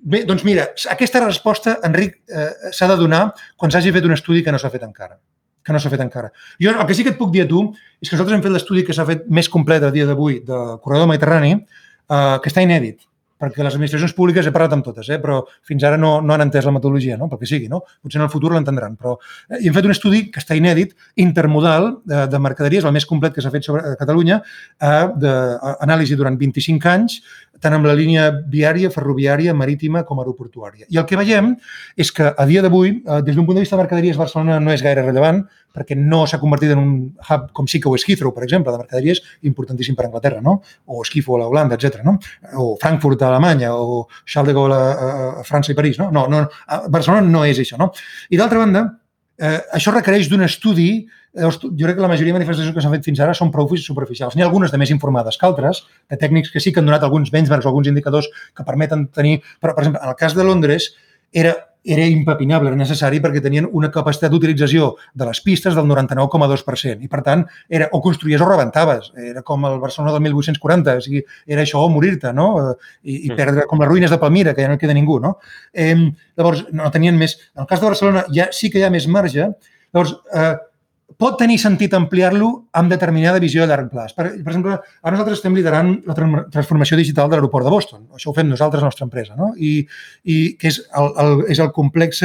[0.00, 3.26] Bé, doncs mira, aquesta resposta, Enric, eh, s'ha de donar
[3.60, 5.18] quan s'hagi fet un estudi que no s'ha fet encara
[5.64, 6.32] que no s'ha fet encara.
[6.62, 7.66] Jo el que sí que et puc dir a tu
[8.00, 10.80] és que nosaltres hem fet l'estudi que s'ha fet més complet a dia d'avui del
[10.80, 13.04] corredor mediterrani, eh, que està inèdit,
[13.40, 16.44] perquè les administracions públiques he parlat amb totes, eh, però fins ara no, no han
[16.44, 17.30] entès la metodologia, no?
[17.30, 17.70] pel que sigui.
[17.72, 17.80] No?
[18.04, 20.92] Potser en el futur l'entendran, però eh, i hem fet un estudi que està inèdit,
[21.24, 24.42] intermodal, de, de mercaderies, el més complet que s'ha fet sobre Catalunya,
[24.84, 27.20] eh, d'anàlisi durant 25 anys,
[27.60, 30.88] tant amb la línia viària, ferroviària, marítima com aeroportuària.
[30.88, 31.54] I el que veiem
[32.00, 34.72] és que a dia d'avui, eh, des d'un punt de vista de mercaderies, Barcelona no
[34.72, 35.44] és gaire rellevant,
[35.74, 38.72] perquè no s'ha convertit en un hub com sí que ho és Heathrow, per exemple,
[38.72, 40.60] de mercaderies, importantíssim per Anglaterra, no?
[40.86, 42.02] o Schiphol a Holanda, etc.
[42.06, 42.18] No?
[42.56, 45.98] o Frankfurt a Alemanya, o Charles de Gaulle a, a, França i París.
[45.98, 46.10] No?
[46.10, 46.42] No, no,
[46.88, 47.78] Barcelona no és això.
[47.78, 47.92] No?
[48.30, 48.84] I d'altra banda,
[49.38, 50.90] eh, això requereix d'un estudi
[51.38, 53.68] Llavors, jo crec que la majoria de manifestacions que s'han fet fins ara són prou
[53.78, 54.34] superficials.
[54.34, 57.04] N'hi ha algunes de més informades que altres, de tècnics que sí que han donat
[57.06, 58.26] alguns benchmarks o alguns indicadors
[58.56, 59.38] que permeten tenir...
[59.62, 60.88] Però, per exemple, en el cas de Londres,
[61.30, 61.52] era,
[61.84, 67.06] era impepinable, era necessari perquè tenien una capacitat d'utilització de les pistes del 99,2%.
[67.06, 69.12] I, per tant, era o construïes o rebentaves.
[69.30, 70.96] Era com el Barcelona del 1840.
[70.98, 72.48] O sigui, era això o morir-te, no?
[73.06, 75.36] I, i perdre com les ruïnes de Palmira, que ja no queda ningú, no?
[75.70, 75.94] Eh,
[76.34, 77.38] llavors, no tenien més...
[77.54, 79.46] En el cas de Barcelona ja sí que hi ha més marge.
[79.94, 80.56] Llavors, eh,
[81.18, 84.14] pot tenir sentit ampliar-lo amb determinada visió a llarg plaç.
[84.16, 88.06] Per, per exemple, ara nosaltres estem liderant la tra- transformació digital de l'aeroport de Boston.
[88.14, 89.52] Això ho fem nosaltres, la nostra empresa, no?
[89.56, 89.80] I,
[90.24, 92.22] i que és el, el, és el complex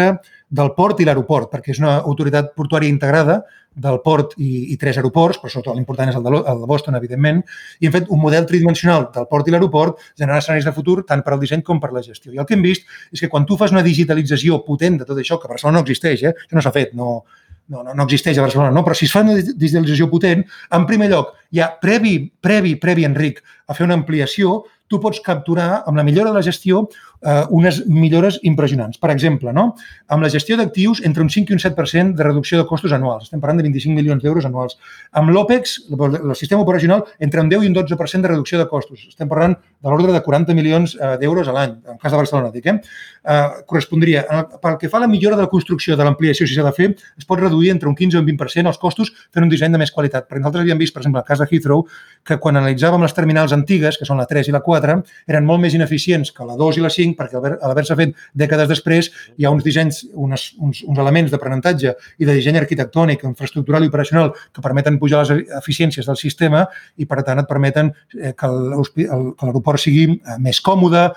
[0.56, 3.42] del port i l'aeroport, perquè és una autoritat portuària integrada
[3.76, 6.96] del port i, i tres aeroports, però sobretot l'important és el de, el de Boston,
[6.96, 7.42] evidentment,
[7.82, 11.26] i hem fet un model tridimensional del port i l'aeroport, generant escenaris de futur tant
[11.26, 12.32] per al disseny com per la gestió.
[12.32, 15.20] I el que hem vist és que quan tu fas una digitalització potent de tot
[15.20, 16.32] això, que a Barcelona no existeix, eh?
[16.46, 17.26] això no s'ha fet, no,
[17.68, 18.84] no, no, no existeix a Barcelona, no?
[18.86, 20.43] però si es fa una digitalització potent,
[20.78, 24.61] en primer lloc, ha previ, previ, previ, Enric, a fer una ampliació,
[24.91, 26.86] tu pots capturar, amb la millora de la gestió,
[27.26, 28.99] eh, unes millores impressionants.
[29.01, 29.73] Per exemple, no?
[30.07, 33.26] amb la gestió d'actius, entre un 5 i un 7% de reducció de costos anuals.
[33.28, 34.78] Estem parlant de 25 milions d'euros anuals.
[35.11, 39.07] Amb l'OPEX, el sistema operacional, entre un 10 i un 12% de reducció de costos.
[39.09, 42.51] Estem parlant de l'ordre de 40 milions eh, d'euros a l'any, en cas de Barcelona,
[42.53, 42.80] dic, eh?
[43.26, 44.23] eh correspondria,
[44.61, 46.91] pel que fa a la millora de la construcció de l'ampliació, si s'ha de fer,
[47.17, 49.82] es pot reduir entre un 15 o un 20% els costos fent un disseny de
[49.82, 50.28] més qualitat.
[50.30, 51.86] Perquè nosaltres havíem vist, per exemple, el cas de Heathrow,
[52.26, 54.97] que quan analitzàvem les terminals antigues, que són la 3 i la 4,
[55.32, 58.70] eren molt més ineficients que la 2 i la 5, perquè a l'haver-se fet dècades
[58.72, 63.86] després hi ha uns dissenys, unes, uns, uns elements d'aprenentatge i de disseny arquitectònic, infraestructural
[63.86, 66.66] i operacional que permeten pujar les eficiències del sistema
[66.98, 71.08] i, per tant, et permeten eh, que l'aeroport sigui eh, més còmode,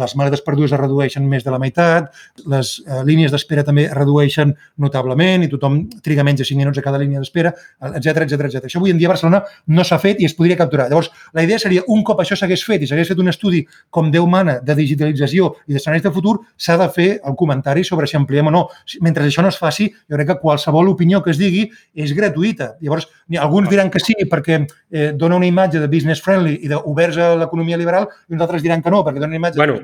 [0.00, 2.10] les maletes perdudes es redueixen més de la meitat,
[2.50, 6.80] les eh, línies d'espera també es redueixen notablement i tothom triga menys de 5 minuts
[6.80, 7.54] a cada línia d'espera,
[7.92, 8.68] etc etc etc.
[8.68, 10.88] Això avui en dia a Barcelona no s'ha fet i es podria capturar.
[10.90, 14.10] Llavors, la idea seria, un cop això s'hagués fet i s'hagués fet un estudi com
[14.14, 18.16] Déu mana de digitalització i d'escenaris de futur, s'ha de fer el comentari sobre si
[18.16, 18.62] ampliem o no.
[19.00, 21.64] Mentre això no es faci, jo crec que qualsevol opinió que es digui
[21.94, 22.74] és gratuïta.
[22.80, 23.08] Llavors,
[23.40, 27.30] alguns diran que sí perquè eh, dona una imatge de business friendly i d'oberts a
[27.40, 29.78] l'economia liberal i uns altres diran que no perquè dona una imatge bueno.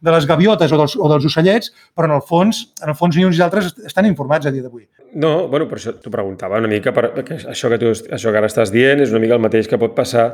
[0.00, 3.16] de les gaviotes o dels, o dels ocellets, però en el fons, en el fons
[3.16, 4.86] ni uns ni altres estan informats a dia d'avui.
[5.12, 8.40] No, bueno, per això t'ho preguntava una mica, per, que això, que tu, això que
[8.40, 10.30] ara estàs dient és una mica el mateix que pot passar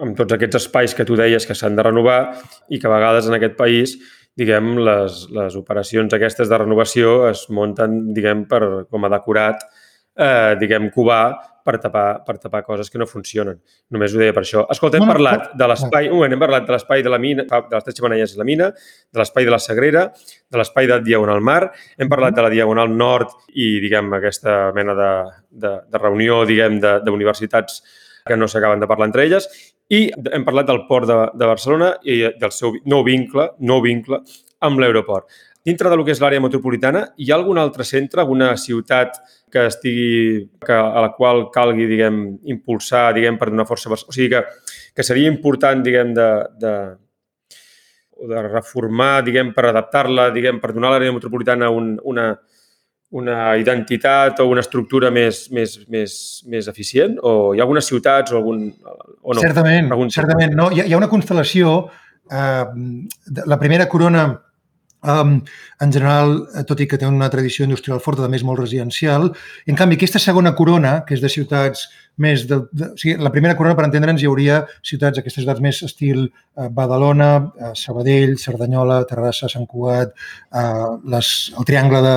[0.00, 2.20] amb tots aquests espais que tu deies que s'han de renovar
[2.70, 3.96] i que a vegades en aquest país
[4.38, 9.66] diguem, les, les operacions aquestes de renovació es munten, diguem, per, com a decorat,
[10.16, 11.22] eh, diguem, cubà
[11.62, 13.60] per tapar, per tapar coses que no funcionen.
[13.94, 14.64] Només ho deia per això.
[14.72, 17.86] Escolta, hem parlat de l'espai, moment, hem parlat de l'espai de la mina, de les
[17.86, 20.06] tres xemeneies i la mina, de l'espai de la Sagrera,
[20.50, 21.60] de l'espai de Diagonal Mar,
[21.98, 25.12] hem parlat de la Diagonal Nord i, diguem, aquesta mena de,
[25.66, 27.82] de, de reunió, diguem, d'universitats
[28.26, 29.48] que no s'acaben de parlar entre elles,
[29.92, 34.22] i hem parlat del port de, de Barcelona i del seu nou vincle, nou vincle
[34.64, 35.28] amb l'aeroport.
[35.62, 39.20] Dintre de lo que és l'àrea metropolitana, hi ha algun altre centre, alguna ciutat
[39.52, 43.92] que estigui, que, a la qual calgui, diguem, impulsar, diguem, per donar força...
[43.92, 44.42] O sigui, que,
[44.96, 46.28] que seria important, diguem, de,
[46.64, 46.72] de,
[48.32, 52.32] de reformar, diguem, per adaptar-la, diguem, per donar a l'àrea metropolitana un, una,
[53.12, 56.14] una identitat o una estructura més, més, més,
[56.48, 57.18] més eficient?
[57.20, 58.70] O hi ha algunes ciutats o algun...
[59.22, 59.42] O no?
[59.42, 60.56] Certament, certament.
[60.56, 61.74] No, hi ha, hi ha una constel·lació,
[62.32, 62.64] eh,
[63.44, 64.30] la primera corona
[65.02, 65.40] Um,
[65.80, 69.32] en general, eh, tot i que té una tradició industrial forta, també és molt residencial.
[69.66, 71.88] En canvi, aquesta segona corona, que és de ciutats
[72.20, 72.44] més...
[72.48, 75.80] De, de, o sigui, la primera corona, per entendre'ns, hi hauria ciutats, aquestes ciutats més
[75.86, 82.14] estil eh, Badalona, eh, Sabadell, Cerdanyola, Terrassa, Sant Cugat, eh, les, el triangle de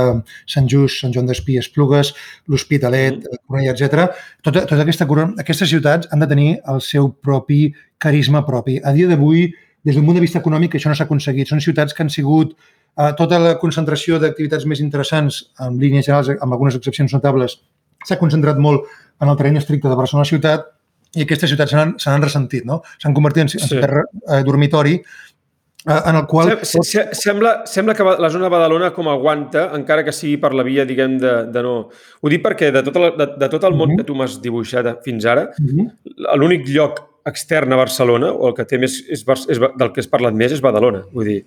[0.52, 2.14] Sant Just, Sant Joan d'Espí, Esplugues,
[2.52, 3.44] l'Hospitalet, mm.
[3.48, 4.08] Cornellà, etc.
[4.46, 7.68] Tota, tota aquesta corona, aquestes ciutats han de tenir el seu propi
[8.02, 8.80] carisma propi.
[8.84, 9.48] A dia d'avui,
[9.86, 11.48] des d'un punt de vista econòmic, això no s'ha aconseguit.
[11.48, 12.56] Són ciutats que han sigut
[12.98, 17.60] eh, tota la concentració d'activitats més interessants, en línies generals, amb algunes excepcions notables,
[18.06, 18.86] s'ha concentrat molt
[19.22, 20.72] en el terreny estricte de Barcelona ciutat
[21.16, 22.82] i aquestes ciutats se n'han ressentit, no?
[23.00, 23.80] S'han convertit en, en sí.
[23.80, 26.58] terra eh, dormitori eh, en el qual...
[26.66, 30.86] Sembla, sembla que la zona de Badalona com aguanta, encara que sigui per la via,
[30.88, 31.76] diguem, de, de no...
[32.22, 34.02] Ho dic perquè de tot el, de, de tot el món uh -huh.
[34.02, 35.92] que tu m'has dibuixat fins ara, uh -huh.
[36.36, 40.08] l'únic lloc extern a Barcelona, o el que té més, és, és, del que has
[40.08, 41.06] parlat més, és Badalona.
[41.12, 41.46] Vull dir,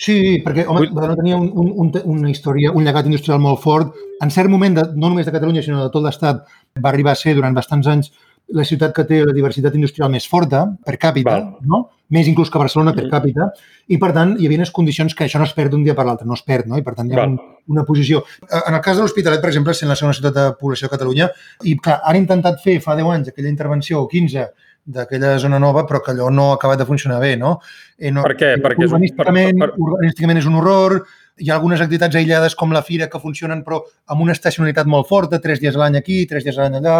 [0.00, 3.98] Sí, perquè home, Badalona tenia un, un, un, una història, un llegat industrial molt fort.
[4.24, 6.46] En cert moment, de, no només de Catalunya, sinó de tot l'Estat,
[6.80, 8.12] va arribar a ser durant bastants anys
[8.56, 11.36] la ciutat que té la diversitat industrial més forta per càpita,
[11.70, 11.84] no?
[12.10, 13.46] més inclús que Barcelona per càpita,
[13.92, 16.06] i per tant hi havia unes condicions que això no es perd d'un dia per
[16.08, 16.80] l'altre, no es perd, no?
[16.80, 17.36] i per tant hi ha un,
[17.70, 18.24] una posició.
[18.48, 21.30] En el cas de l'Hospitalet, per exemple, sent la segona ciutat de població de Catalunya,
[21.62, 24.48] i clar, han intentat fer fa 10 anys aquella intervenció, o 15,
[24.84, 27.58] d'aquella zona nova, però que allò no ha acabat de funcionar bé, no?
[27.98, 28.54] Eh, no per què?
[28.62, 29.82] Perquè urbanísticament, per, per...
[29.86, 30.96] urbanísticament és un horror,
[31.40, 33.80] hi ha algunes activitats aïllades com la fira que funcionen però
[34.12, 36.96] amb una estacionalitat molt forta, tres dies a l'any aquí, tres dies a l'any allà,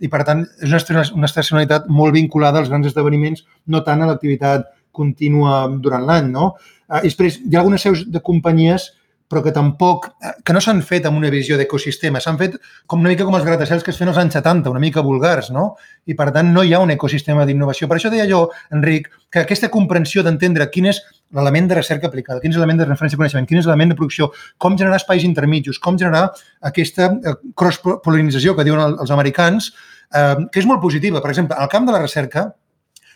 [0.00, 4.10] i per tant és una, una estacionalitat molt vinculada als grans esdeveniments, no tant a
[4.10, 6.54] l'activitat contínua durant l'any, no?
[6.90, 8.90] Eh, després hi ha algunes seus de companyies
[9.30, 12.56] però que tampoc, eh, que no s'han fet amb una visió d'ecosistema, s'han fet
[12.90, 15.52] com una mica com els gratacels que es feien als anys 70, una mica vulgars,
[15.54, 15.76] no?
[16.10, 17.86] I per tant no hi ha un ecosistema d'innovació.
[17.86, 20.98] Per això deia jo, Enric, que aquesta comprensió d'entendre quin és
[21.30, 23.98] l'element de recerca aplicada, quin és l'element de referència de coneixement, quin és l'element de
[24.00, 26.32] producció, com generar espais intermitjos, com generar
[26.66, 29.70] aquesta eh, cross-polinització que diuen els americans,
[30.10, 31.22] eh, que és molt positiva.
[31.22, 32.48] Per exemple, al camp de la recerca,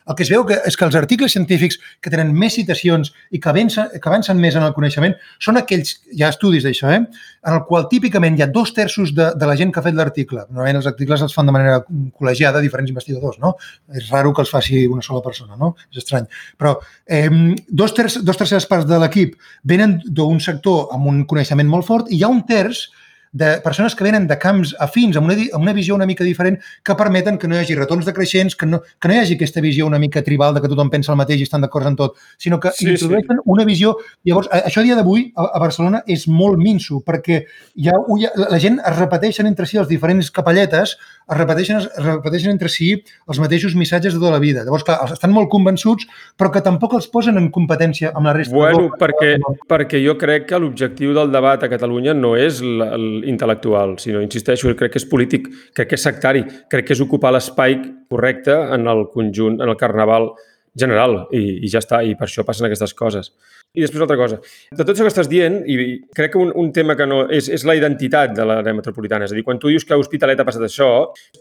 [0.09, 3.40] el que es veu que, és que els articles científics que tenen més citacions i
[3.40, 7.01] que avancen, que avancen més en el coneixement són aquells, hi ha estudis d'això, eh?
[7.05, 9.97] en el qual típicament hi ha dos terços de, de la gent que ha fet
[9.97, 10.44] l'article.
[10.51, 13.55] Normalment els articles els fan de manera col·legiada diferents investigadors, no?
[13.97, 15.74] És raro que els faci una sola persona, no?
[15.93, 16.28] És estrany.
[16.60, 16.76] Però
[17.06, 17.31] eh,
[17.68, 22.12] dos, terç, dos terceres parts de l'equip venen d'un sector amb un coneixement molt fort
[22.12, 22.89] i hi ha un terç
[23.35, 26.61] de persones que venen de camps afins, amb una, amb una visió una mica diferent,
[26.86, 29.61] que permeten que no hi hagi retorns decreixents, que no, que no hi hagi aquesta
[29.65, 32.15] visió una mica tribal de que tothom pensa el mateix i estan d'acord en tot,
[32.39, 33.43] sinó que Sí, introdueixen sí.
[33.51, 33.97] una visió...
[34.24, 37.40] Llavors, això a dia d'avui a, a Barcelona és molt minso, perquè
[37.74, 41.82] hi ha, hi ha, la gent es repeteixen entre si els diferents capelletes, es repeteixen,
[41.82, 42.93] es repeteixen entre si
[43.27, 44.62] els mateixos missatges de tota la vida.
[44.62, 46.06] Llavors, clar, estan molt convençuts,
[46.39, 49.01] però que tampoc els posen en competència amb la resta Bueno, d'Europa.
[49.09, 49.35] perquè,
[49.69, 54.70] perquè jo crec que l'objectiu del debat a Catalunya no és l- l'intel·lectual, sinó, insisteixo,
[54.78, 57.78] crec que és polític, crec que és sectari, crec que és ocupar l'espai
[58.10, 60.30] correcte en el conjunt, en el carnaval
[60.76, 63.28] general, i, i ja està, i per això passen aquestes coses.
[63.74, 64.36] I després altra cosa.
[64.70, 65.74] De tot això que estàs dient, i
[66.14, 67.24] crec que un, un tema que no...
[67.30, 69.26] És, és la identitat de l'àrea metropolitana.
[69.26, 70.88] És a dir, quan tu dius que a Hospitalet ha passat això,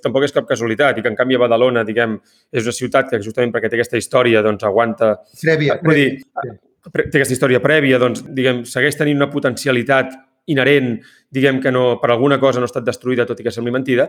[0.01, 2.15] tampoc és cap casualitat, i que en canvi a Badalona, diguem,
[2.53, 6.57] és una ciutat que justament perquè té aquesta història, doncs aguanta Prèvia, Vull dir, prèvia.
[6.91, 10.13] pre- té aquesta història prèvia, doncs, diguem, segueix tenint una potencialitat
[10.51, 10.97] inherent,
[11.33, 14.05] diguem que no, per alguna cosa no ha estat destruïda, tot i que sembli mentida.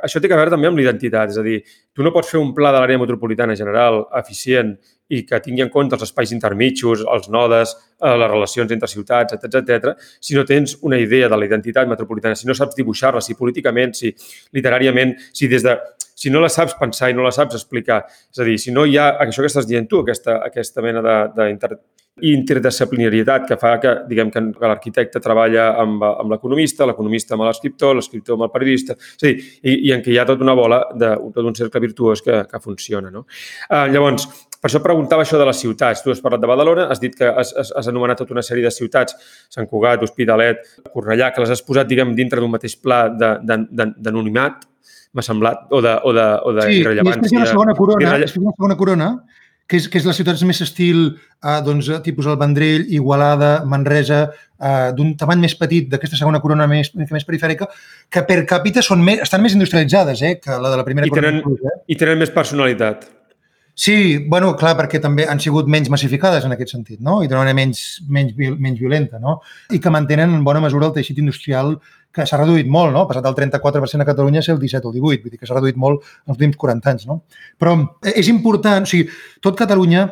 [0.00, 1.60] Això té a veure també amb l'identitat, és a dir,
[1.94, 4.74] tu no pots fer un pla de l'àrea metropolitana general eficient
[5.12, 9.36] i que tingui en compte els espais intermitjos, els nodes, eh, les relacions entre ciutats,
[9.36, 9.92] etc etc.
[10.20, 13.92] si no tens una idea de la identitat metropolitana, si no saps dibuixar-la, si políticament,
[13.94, 14.14] si
[14.56, 15.76] literàriament, si des de
[16.24, 18.86] si no la saps pensar i no la saps explicar, és a dir, si no
[18.88, 21.76] hi ha això que estàs dient tu, aquesta, aquesta mena de, de inter,
[22.22, 28.38] interdisciplinarietat que fa que, diguem, que, l'arquitecte treballa amb, amb l'economista, l'economista amb l'escriptor, l'escriptor
[28.38, 30.80] amb el periodista, és a dir, i, i en què hi ha tota una bola,
[30.94, 33.10] de, tot un cercle virtuós que, que funciona.
[33.10, 33.24] No?
[33.66, 34.28] Uh, llavors,
[34.60, 36.04] per això preguntava això de les ciutats.
[36.04, 38.64] Tu has parlat de Badalona, has dit que has, has, has anomenat tota una sèrie
[38.64, 39.18] de ciutats,
[39.52, 40.62] Sant Cugat, Hospitalet,
[40.94, 44.62] Cornellà, que les has posat, diguem, dintre d'un mateix pla d'anonimat,
[45.14, 47.38] m'ha semblat, o de, o de, o de Sí, i després hi irrellevància.
[47.38, 49.08] ha una segona corona, irrelle- una segona corona
[49.66, 53.64] que és, que és les ciutats més estil, eh, doncs, eh, tipus el Vendrell, Igualada,
[53.64, 54.30] Manresa,
[54.60, 57.68] eh, d'un tamany més petit d'aquesta segona corona més, més perifèrica,
[58.10, 61.10] que per càpita són més, estan més industrialitzades eh, que la de la primera I
[61.10, 61.28] corona.
[61.30, 61.80] tenen, inclús, eh?
[61.88, 63.06] I tenen més personalitat.
[63.76, 67.22] Sí, bueno, clar, perquè també han sigut menys massificades en aquest sentit, no?
[67.24, 69.40] I d'una manera menys, menys, menys violenta, no?
[69.74, 71.72] I que mantenen en bona mesura el teixit industrial
[72.14, 73.02] que s'ha reduït molt, no?
[73.04, 75.40] Ha passat del 34% a Catalunya a ser el 17 o el 18, vull dir
[75.40, 77.20] que s'ha reduït molt en els últims 40 anys, no?
[77.58, 77.74] Però
[78.04, 79.08] eh, és important, o sigui,
[79.42, 80.06] tot Catalunya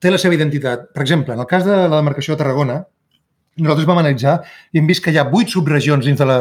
[0.00, 0.88] té la seva identitat.
[0.96, 2.80] Per exemple, en el cas de la demarcació de Tarragona,
[3.60, 4.38] nosaltres vam analitzar
[4.72, 6.40] i hem vist que hi ha vuit subregions dins de, la,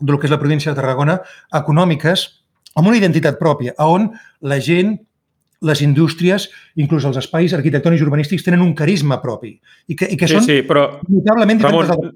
[0.00, 1.18] del que és la província de Tarragona
[1.58, 2.28] econòmiques
[2.76, 4.10] amb una identitat pròpia, on
[4.44, 4.98] la gent
[5.64, 9.54] les indústries, inclús els espais arquitectònics i urbanístics, tenen un carisma propi
[9.88, 11.94] i que, i que Sí, són sí, però notablement diferents.
[11.94, 12.12] Ramon,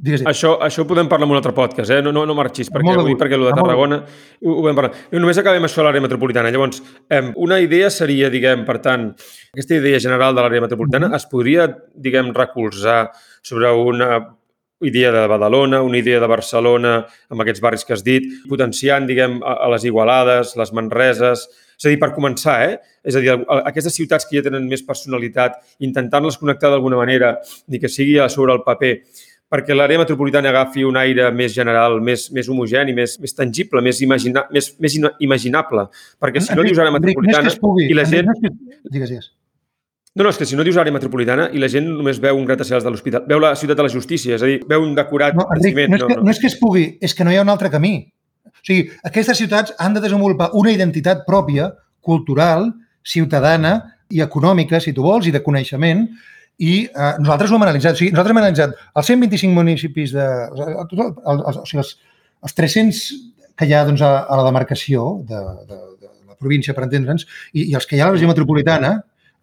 [0.00, 0.30] Digues, digues.
[0.30, 2.00] això, això ho podem parlar en un altre podcast, eh?
[2.00, 3.18] No, no, no marxis, perquè, gust.
[3.20, 4.94] perquè el de Tarragona ho, ho vam parlar.
[5.12, 6.52] No, només acabem això a l'àrea metropolitana.
[6.54, 6.80] Llavors,
[7.12, 9.10] eh, una idea seria, diguem, per tant,
[9.52, 13.10] aquesta idea general de l'àrea metropolitana es podria, diguem, recolzar
[13.44, 14.22] sobre una
[14.80, 16.94] idea de Badalona, una idea de Barcelona,
[17.28, 21.48] amb aquests barris que has dit, potenciant, diguem, a, a les Igualades, les Manreses...
[21.80, 22.74] És a dir, per començar, eh?
[23.08, 23.32] És a dir,
[23.64, 27.30] aquestes ciutats que ja tenen més personalitat, intentant-les connectar d'alguna manera,
[27.72, 28.90] ni que sigui a sobre el paper,
[29.50, 34.00] perquè l'àrea metropolitana agafi un aire més general, més, més homogeni, més, més tangible, més,
[34.06, 35.88] imagina, més, més ina- imaginable.
[36.22, 37.50] Perquè si no dius àrea no metropolitana
[37.82, 38.30] i la gent...
[38.30, 38.54] no
[38.90, 39.30] Digues, digues.
[40.14, 42.46] No, no, és que si no dius àrea metropolitana i la gent només veu un
[42.46, 45.36] gratacels de l'hospital, veu la ciutat de la justícia, és a dir, veu un decorat
[45.38, 47.44] No, Enric, no és, que, no és que es pugui, és que no hi ha
[47.44, 47.92] un altre camí.
[48.50, 51.70] O sigui, aquestes ciutats han de desenvolupar una identitat pròpia,
[52.02, 52.72] cultural,
[53.06, 53.76] ciutadana
[54.10, 56.08] i econòmica, si tu vols, i de coneixement,
[56.60, 57.96] i eh, nosaltres ho hem analitzat.
[57.96, 60.26] O sigui, nosaltres hem analitzat els 125 municipis de...
[60.60, 61.94] Els, o sigui, els,
[62.44, 63.04] els 300
[63.60, 67.26] que hi ha doncs, a, a la demarcació de, de, de la província, per entendre'ns,
[67.52, 68.94] i, i els que hi ha a la regió metropolitana,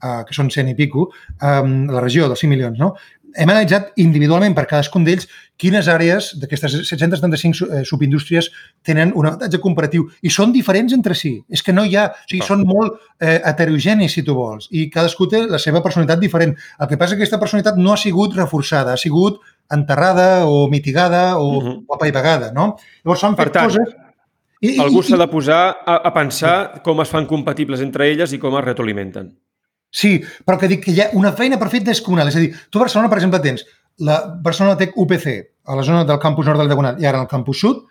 [0.02, 1.08] eh, que són 100 i pico,
[1.38, 1.62] eh,
[1.94, 2.94] la regió dels 5 milions, no?
[3.38, 5.28] Hem analitzat individualment per cadascun d'ells
[5.58, 8.50] quines àrees d'aquestes 775 su- eh, subindústries
[8.86, 11.36] tenen un avantatge comparatiu i són diferents entre si.
[11.50, 12.08] És que no hi ha...
[12.12, 16.20] O sigui, són molt eh, heterogenis, si tu vols, i cadascú té la seva personalitat
[16.20, 16.56] diferent.
[16.80, 19.40] El que passa és que aquesta personalitat no ha sigut reforçada, ha sigut
[19.72, 21.68] enterrada o mitigada o, uh Mhm.
[21.72, 21.84] -huh.
[21.88, 22.76] o apaivagada, no?
[23.04, 23.96] Llavors s'han fet tant, coses...
[24.62, 28.40] I, Algú s'ha de posar a, a pensar com es fan compatibles entre elles i
[28.40, 29.38] com es retroalimenten.
[29.92, 32.30] Sí, però que dic que hi ha una feina per fer descomunal.
[32.32, 33.66] És a dir, tu a Barcelona, per exemple, tens
[34.08, 35.28] la Barcelona Tech UPC,
[35.68, 37.86] a la zona del campus nord del Diagonal i ara al campus sud,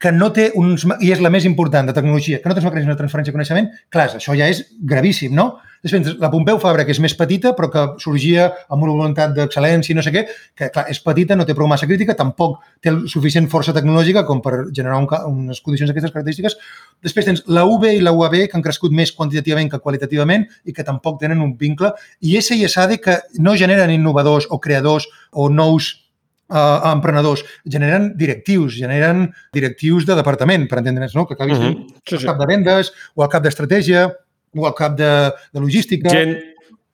[0.00, 0.86] que no té uns...
[1.04, 3.36] i és la més important de tecnologia, que no té uns mecanismes de transferència de
[3.36, 5.52] coneixement, clar, això ja és gravíssim, no?
[5.84, 9.94] Després, la Pompeu Fabra, que és més petita, però que sorgia amb una voluntat d'excel·lència
[9.94, 12.92] i no sé què, que clar, és petita, no té prou massa crítica, tampoc té
[13.08, 16.58] suficient força tecnològica com per generar un, unes condicions d'aquestes característiques.
[17.04, 20.76] Després tens la UB i la UAB, que han crescut més quantitativament que qualitativament i
[20.76, 21.94] que tampoc tenen un vincle.
[22.20, 25.94] I ESA i ESADE, que no generen innovadors o creadors o nous
[26.50, 31.26] uh, emprenedors, generen directius, generen directius de departament, per entendre'ns, no?
[31.26, 31.86] que acabis uh -huh.
[32.04, 32.16] sí, sí.
[32.16, 34.10] al cap de vendes o al cap d'estratègia
[34.54, 36.10] o al cap de, de logística.
[36.10, 36.36] Gent,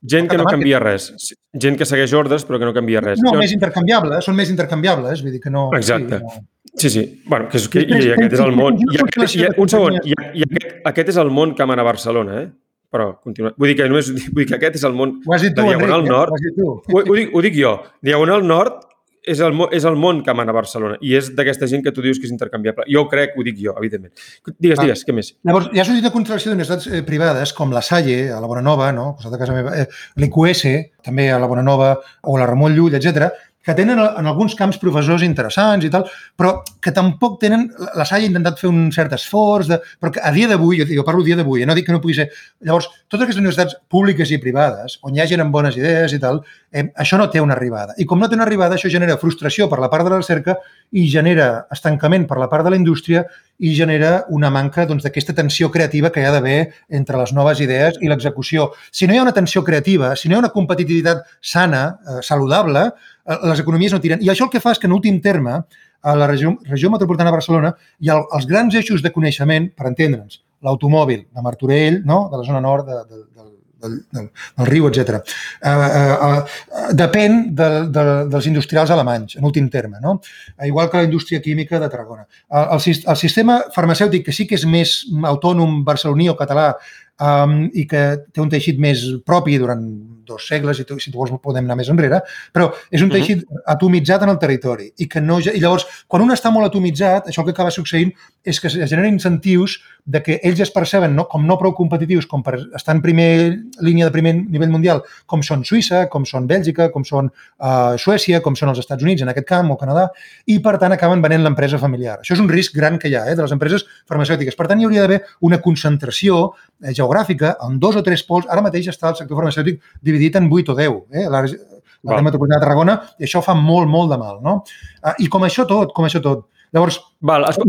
[0.02, 1.12] gent que no canvia res.
[1.52, 3.18] Gent que segueix ordres però que no canvia res.
[3.22, 3.38] No, jo...
[3.38, 5.70] més intercanviables, són més intercanviables, vull dir que no...
[5.72, 6.18] Exacte.
[6.18, 6.46] Sí, no...
[6.76, 7.22] Sí, sí.
[7.24, 8.76] Bueno, que és, que, i, i aquest és el món.
[8.76, 9.96] I aquest, i, un segon.
[10.04, 12.48] I, i aquest, aquest és el món que mana a Barcelona, eh?
[12.92, 13.52] Però continua.
[13.58, 15.64] Vull dir que només vull dir que aquest és el món ho has dit tu,
[15.64, 16.36] de Diagonal Enric, Nord.
[16.44, 16.68] Dit tu.
[16.76, 17.72] Ho, ho, dic, ho dic jo.
[18.04, 18.85] Diagonal Nord
[19.26, 22.04] és el, és el món que mana a Barcelona i és d'aquesta gent que tu
[22.04, 22.86] dius que és intercanviable.
[22.92, 24.14] Jo ho crec, ho dic jo, evidentment.
[24.54, 25.32] Digues, digues, què més?
[25.46, 28.92] Llavors, hi ha sortit de contracció d'universitats eh, privades com la Salle, a la Bonanova,
[28.94, 29.10] no?
[29.26, 29.88] de casa meva, eh,
[30.22, 30.64] l'IQS,
[31.06, 31.96] també a la Bonanova,
[32.30, 36.05] o la Ramon Llull, etc que tenen en alguns camps professors interessants i tal,
[36.38, 37.66] però que tampoc tenen...
[37.98, 40.86] La Salle ha intentat fer un cert esforç, de, però que a dia d'avui, jo,
[40.86, 42.28] jo parlo a dia d'avui, eh, no dic que no pugui ser...
[42.62, 46.20] Llavors, totes aquestes universitats públiques i privades, on hi ha gent amb bones idees i
[46.22, 47.97] tal, eh, això no té una arribada.
[47.98, 50.60] I com no té una arribada, això genera frustració per la part de la recerca
[50.94, 53.24] i genera estancament per la part de la indústria
[53.59, 56.59] i genera una manca doncs, d'aquesta doncs, tensió creativa que hi ha d'haver
[57.01, 58.70] entre les noves idees i l'execució.
[58.93, 62.22] Si no hi ha una tensió creativa, si no hi ha una competitivitat sana, eh,
[62.22, 62.90] saludable,
[63.26, 64.22] les economies no tiren.
[64.22, 65.60] I això el que fa és que, en últim terme,
[66.06, 69.88] a la regió, regió metropolitana de Barcelona hi ha els grans eixos de coneixement, per
[69.90, 72.26] entendre'ns, l'automòbil de Martorell, no?
[72.30, 73.48] de la zona nord de, de, del,
[73.82, 74.28] del, del,
[74.58, 75.18] del riu, etc.
[75.60, 80.20] Uh, uh, uh, depèn de, de, dels industrials alemanys, en últim terme, no?
[80.64, 82.26] igual que la indústria química de Tarragona.
[82.50, 84.98] El, el, el sistema farmacèutic, que sí que és més
[85.34, 86.72] autònom barceloní o català
[87.18, 89.82] um, i que té un teixit més propi durant
[90.26, 92.20] dos segles, i tu, si tu vols podem anar més enrere,
[92.52, 93.62] però és un teixit uh -huh.
[93.76, 95.38] atomitzat en el territori i que no...
[95.40, 98.12] I llavors, quan un està molt atomitzat, això que acaba succeint
[98.44, 102.26] és que es generen incentius de que ells es perceben no, com no prou competitius
[102.26, 106.46] com per estar en primer línia de primer nivell mundial, com són Suïssa, com són
[106.46, 107.26] Bèlgica, com són
[107.58, 110.08] uh, Suècia, com són els Estats Units en aquest camp, o Canadà,
[110.46, 112.20] i per tant acaben venent l'empresa familiar.
[112.22, 114.56] Això és un risc gran que hi ha eh, de les empreses farmacèutiques.
[114.56, 116.42] Per tant, hi hauria d'haver una concentració
[116.82, 118.46] eh, geogràfica en dos o tres pols.
[118.48, 121.26] Ara mateix està el sector farmacèutic dividit en 8 o 10, eh?
[121.32, 124.40] la, la metropolitana de Tarragona, i això fa molt, molt de mal.
[124.44, 124.60] No?
[125.02, 126.47] Uh, I com això tot, com això tot.
[126.74, 127.60] Llavors, Val, es...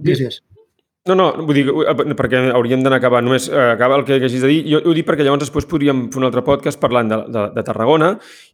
[0.00, 0.40] Digues.
[1.08, 1.64] No, no, vull dir,
[2.12, 3.24] perquè hauríem d'anar acabant.
[3.24, 4.58] Només eh, acabar el que hagis de dir.
[4.68, 7.64] Jo ho dic perquè llavors després podríem fer un altre podcast parlant de, de, de
[7.64, 8.10] Tarragona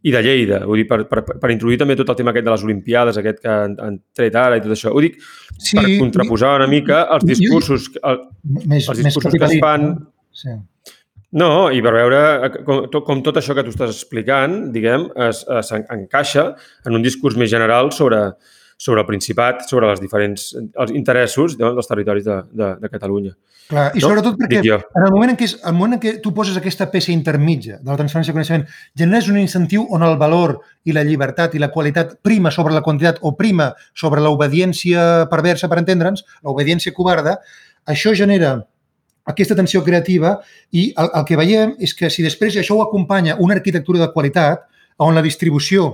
[0.07, 0.61] i de Lleida.
[0.63, 3.43] Vull dir, per, per, per introduir també tot el tema aquest de les Olimpiades, aquest
[3.43, 4.95] que han, han tret ara i tot això.
[4.95, 5.19] Ho dic
[5.57, 8.23] sí, per contraposar una mica els discursos, el,
[8.63, 9.91] més, els discursos més que es fan...
[10.37, 10.55] Sí.
[11.35, 12.19] No, i per veure
[12.63, 16.53] com, com tot això que tu estàs explicant, diguem, es, es encaixa
[16.87, 18.21] en un discurs més general sobre,
[18.79, 23.33] sobre el Principat, sobre els diferents els interessos dels territoris de, de, de Catalunya.
[23.67, 24.05] Clar, I no?
[24.05, 27.11] sobretot perquè en el, moment en què, el moment en què tu poses aquesta peça
[27.11, 28.63] intermitja de la transferència de coneixement,
[28.95, 30.55] generes un incentiu on el valor
[30.87, 35.67] i la llibertat i la qualitat prima sobre la quantitat o prima sobre l'obediència perversa,
[35.67, 37.41] per entendre'ns, l'obediència covarda,
[37.83, 38.61] això genera
[39.27, 40.37] aquesta tensió creativa
[40.71, 44.11] i el, el que veiem és que si després això ho acompanya una arquitectura de
[44.15, 44.65] qualitat
[45.03, 45.91] on la distribució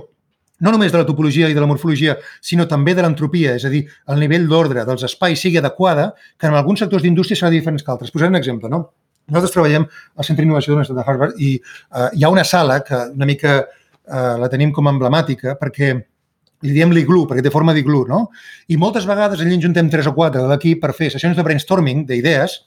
[0.64, 3.70] no només de la topologia i de la morfologia, sinó també de l'entropia, és a
[3.72, 7.82] dir, el nivell d'ordre dels espais sigui adequada, que en alguns sectors d'indústria serà diferent
[7.82, 8.12] que altres.
[8.14, 8.84] Posaré un exemple, no?
[9.28, 12.78] Nosaltres treballem al Centre d'Innovació de l'Universitat de Harvard i uh, hi ha una sala
[12.84, 15.94] que una mica uh, la tenim com a emblemàtica perquè
[16.64, 18.26] li diem l'iglú, perquè té forma d'iglú, no?
[18.68, 22.04] I moltes vegades allà juntem tres o quatre de l'equip per fer sessions de brainstorming
[22.08, 22.60] d'idees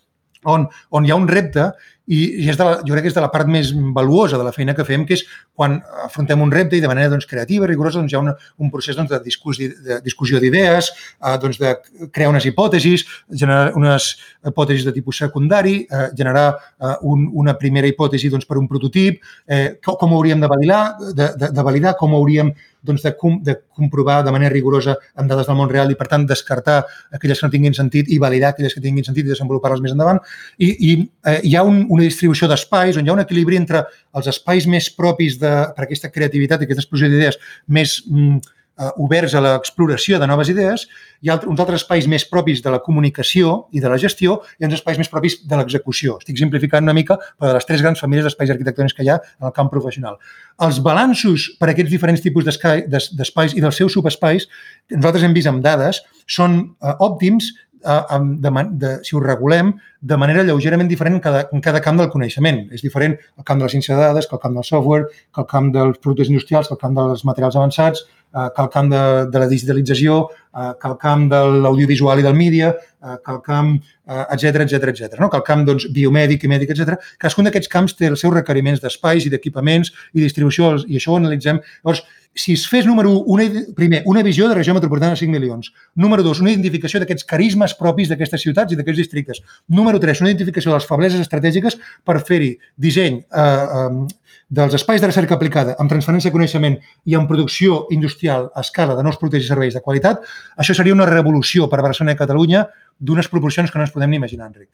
[0.53, 1.69] on, on hi ha un repte
[2.07, 4.45] i, i és de la, jo crec que és de la part més valuosa de
[4.47, 5.25] la feina que fem, que és
[5.57, 8.71] quan afrontem un repte i de manera doncs, creativa, rigorosa, doncs, hi ha una, un
[8.71, 11.73] procés doncs, de, discus, de discussió d'idees, eh, doncs, de
[12.15, 13.03] crear unes hipòtesis,
[13.43, 14.13] generar unes
[14.47, 19.19] hipòtesis de tipus secundari, eh, generar eh, un, una primera hipòtesi doncs, per un prototip,
[19.47, 20.81] eh, com, com hauríem de validar,
[21.11, 22.55] de, de, de validar, com hauríem
[22.87, 26.07] doncs, de, com, de comprovar de manera rigorosa amb dades del món real i, per
[26.11, 26.79] tant, descartar
[27.13, 30.21] aquelles que no tinguin sentit i validar aquelles que tinguin sentit i desenvolupar-les més endavant.
[30.57, 30.91] I, i
[31.27, 33.83] eh, hi ha un, una distribució d'espais on hi ha un equilibri entre
[34.17, 38.91] els espais més propis de, per aquesta creativitat i aquesta explosió d'idees més mm, eh,
[39.03, 40.85] oberts a l'exploració de noves idees,
[41.21, 44.67] hi ha uns altres espais més propis de la comunicació i de la gestió i
[44.67, 46.17] uns espais més propis de l'execució.
[46.21, 49.17] Estic simplificant una mica, però de les tres grans famílies d'espais arquitectònics que hi ha
[49.17, 50.19] en el camp professional.
[50.67, 54.47] Els balanços per a aquests diferents tipus d'espais i dels seus subespais,
[54.93, 57.53] nosaltres hem vist amb dades, són eh, òptims
[57.83, 58.51] de,
[58.81, 62.65] de, si ho regulem de manera lleugerament diferent en cada, en cada camp del coneixement.
[62.73, 65.41] És diferent el camp de la ciència de dades, que el camp del software, que
[65.41, 68.91] el camp dels productes industrials, que el camp dels materials avançats, eh, que el camp
[68.91, 70.19] de, de la digitalització,
[70.53, 73.77] eh, que el camp de l'audiovisual i del mídia, eh, que el camp,
[74.07, 75.17] etc etc etc.
[75.19, 75.29] no?
[75.29, 76.95] que el camp doncs, biomèdic i mèdic, etc.
[77.19, 81.19] Cadascun d'aquests camps té els seus requeriments d'espais i d'equipaments i distribució, i això ho
[81.21, 81.59] analitzem.
[81.81, 82.05] Llavors,
[82.37, 83.45] si es fes, número 1, una,
[83.75, 85.73] primer, una visió de regió metropolitana de 5 milions.
[85.95, 89.41] Número 2, una identificació d'aquests carismes propis d'aquestes ciutats i d'aquests districtes.
[89.67, 95.01] Número 3, una identificació de les febleses estratègiques per fer-hi disseny eh, eh, dels espais
[95.01, 99.17] de recerca aplicada amb transferència de coneixement i amb producció industrial a escala de nous
[99.17, 100.21] productes i serveis de qualitat,
[100.55, 102.67] això seria una revolució per Barcelona i Catalunya
[102.99, 104.69] d'unes proporcions que no ens podem ni imaginar, Enric.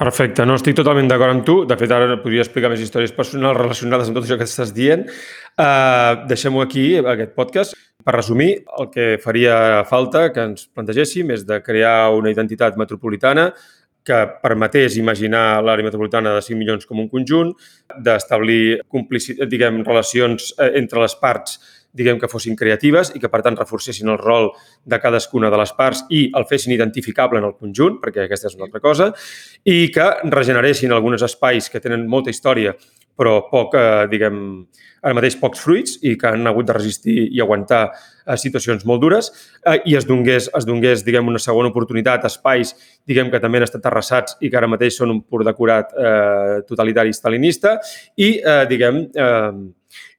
[0.00, 1.54] Perfecte, no estic totalment d'acord amb tu.
[1.68, 5.02] De fet, ara podria explicar més històries personals relacionades amb tot això que estàs dient.
[5.60, 7.76] Uh, Deixem-ho aquí, aquest podcast.
[8.00, 13.50] Per resumir, el que faria falta que ens plantegéssim és de crear una identitat metropolitana
[14.08, 17.52] que permetés imaginar l'àrea metropolitana de 5 milions com un conjunt,
[18.00, 18.80] d'establir
[19.52, 21.60] diguem, relacions eh, entre les parts
[21.92, 24.50] diguem que fossin creatives i que, per tant, reforcessin el rol
[24.84, 28.56] de cadascuna de les parts i el fessin identificable en el conjunt, perquè aquesta és
[28.58, 29.10] una altra cosa,
[29.64, 32.76] i que regeneressin alguns espais que tenen molta història,
[33.20, 34.36] però poc, eh, diguem,
[35.02, 39.02] ara mateix pocs fruits i que han hagut de resistir i aguantar eh, situacions molt
[39.02, 39.28] dures
[39.66, 42.72] eh, i es donés, es donés, diguem, una segona oportunitat a espais,
[43.08, 46.62] diguem, que també han estat arrasats i que ara mateix són un pur decorat eh,
[46.68, 47.76] totalitari stalinista
[48.16, 49.52] i, eh, diguem, eh,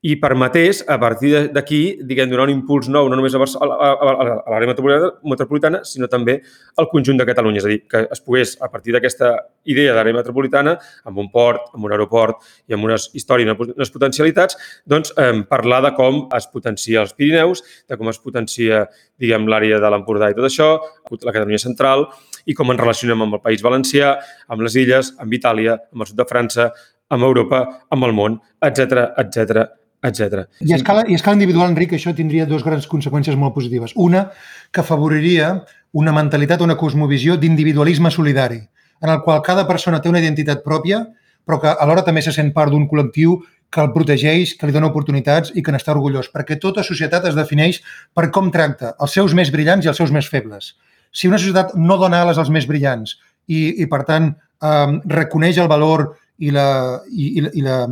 [0.02, 5.12] i permetés, a partir d'aquí, diguem, donar un impuls nou, no només a, l'àrea metropolitana,
[5.30, 6.40] metropolitana, sinó també
[6.82, 7.62] al conjunt de Catalunya.
[7.62, 9.36] És a dir, que es pogués, a partir d'aquesta
[9.70, 10.74] idea d'àrea metropolitana,
[11.06, 14.58] amb un port, amb un aeroport i amb unes històries, unes potencialitats,
[14.90, 18.88] doncs eh, parlar de com es potencia els Pirineus, de com es potencia,
[19.22, 20.72] diguem, l'àrea de l'Empordà i tot això,
[21.12, 22.08] la Catalunya central,
[22.50, 24.16] i com ens relacionem amb el País Valencià,
[24.50, 26.72] amb les illes, amb Itàlia, amb el sud de França,
[27.12, 27.62] amb Europa,
[27.92, 29.68] amb el món, etc etc
[30.02, 30.48] etc.
[30.66, 33.94] I a escala, i a escala individual, Enric, això tindria dues grans conseqüències molt positives.
[33.96, 34.26] Una,
[34.74, 35.54] que afavoriria
[35.94, 38.62] una mentalitat, una cosmovisió d'individualisme solidari,
[39.02, 41.04] en el qual cada persona té una identitat pròpia,
[41.46, 43.40] però que alhora també se sent part d'un col·lectiu
[43.72, 47.38] que el protegeix, que li dona oportunitats i que n'està orgullós, perquè tota societat es
[47.38, 47.80] defineix
[48.14, 50.74] per com tracta els seus més brillants i els seus més febles.
[51.12, 53.16] Si una societat no dona ales als més brillants
[53.48, 56.68] i, i per tant, eh, reconeix el valor i la,
[57.12, 57.84] i, i, i, la,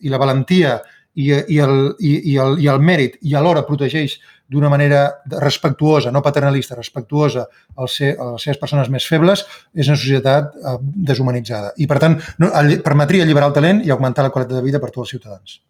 [0.00, 0.78] i la valentia
[1.16, 6.12] i, i, el, i, i, el, i el mèrit i alhora protegeix d'una manera respectuosa,
[6.14, 7.46] no paternalista, respectuosa
[7.82, 9.42] als a les seves persones més febles,
[9.74, 10.76] és una societat eh,
[11.08, 11.72] deshumanitzada.
[11.82, 12.52] I, per tant, no,
[12.84, 15.60] permetria alliberar el talent i augmentar la qualitat de vida per tots els ciutadans.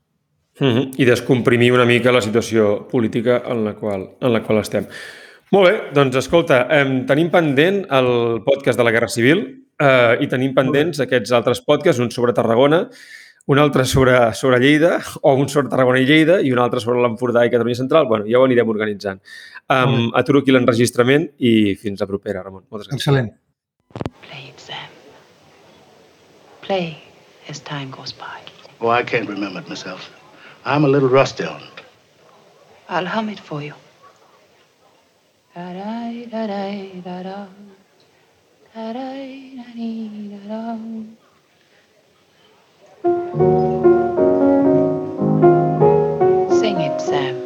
[0.61, 0.93] Mm -hmm.
[0.99, 4.87] I descomprimir una mica la situació política en la qual, en la qual estem.
[5.55, 8.09] Molt bé, doncs escolta, eh, tenim pendent el
[8.47, 9.45] podcast de la Guerra Civil
[9.79, 12.81] eh, i tenim pendents aquests altres podcasts, un sobre Tarragona,
[13.47, 16.99] un altre sobre, sobre Lleida, o un sobre Tarragona i Lleida, i un altre sobre
[16.99, 18.09] l'Empordà i Catalunya Central.
[18.11, 19.23] bueno, ja ho anirem organitzant.
[19.71, 22.67] Um, aturo aquí l'enregistrament i fins la propera, Ramon.
[22.69, 23.07] Moltes gràcies.
[23.07, 23.31] Excel·lent.
[24.27, 24.91] Play it, Sam.
[26.67, 26.99] Play
[27.49, 28.43] as time goes by.
[28.81, 30.11] Oh, I can't remember it myself.
[30.65, 31.85] I'm a little rusty on it.
[32.89, 33.75] I'll hum it for you.
[46.61, 47.41] Sing it, Sam.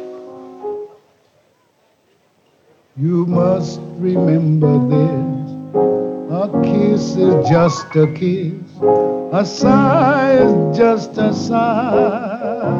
[2.97, 5.31] You must remember this.
[6.33, 8.51] A kiss is just a kiss.
[9.31, 12.71] A sigh is just a sigh.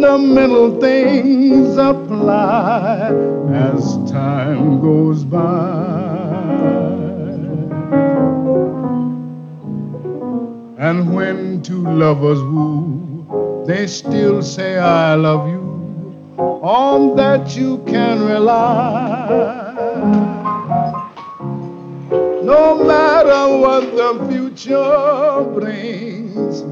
[0.00, 3.10] Fundamental things apply
[3.52, 5.36] as time goes by.
[10.78, 15.60] And when two lovers woo, they still say, I love you.
[16.38, 19.74] On that you can rely.
[22.42, 26.62] No matter what the future brings.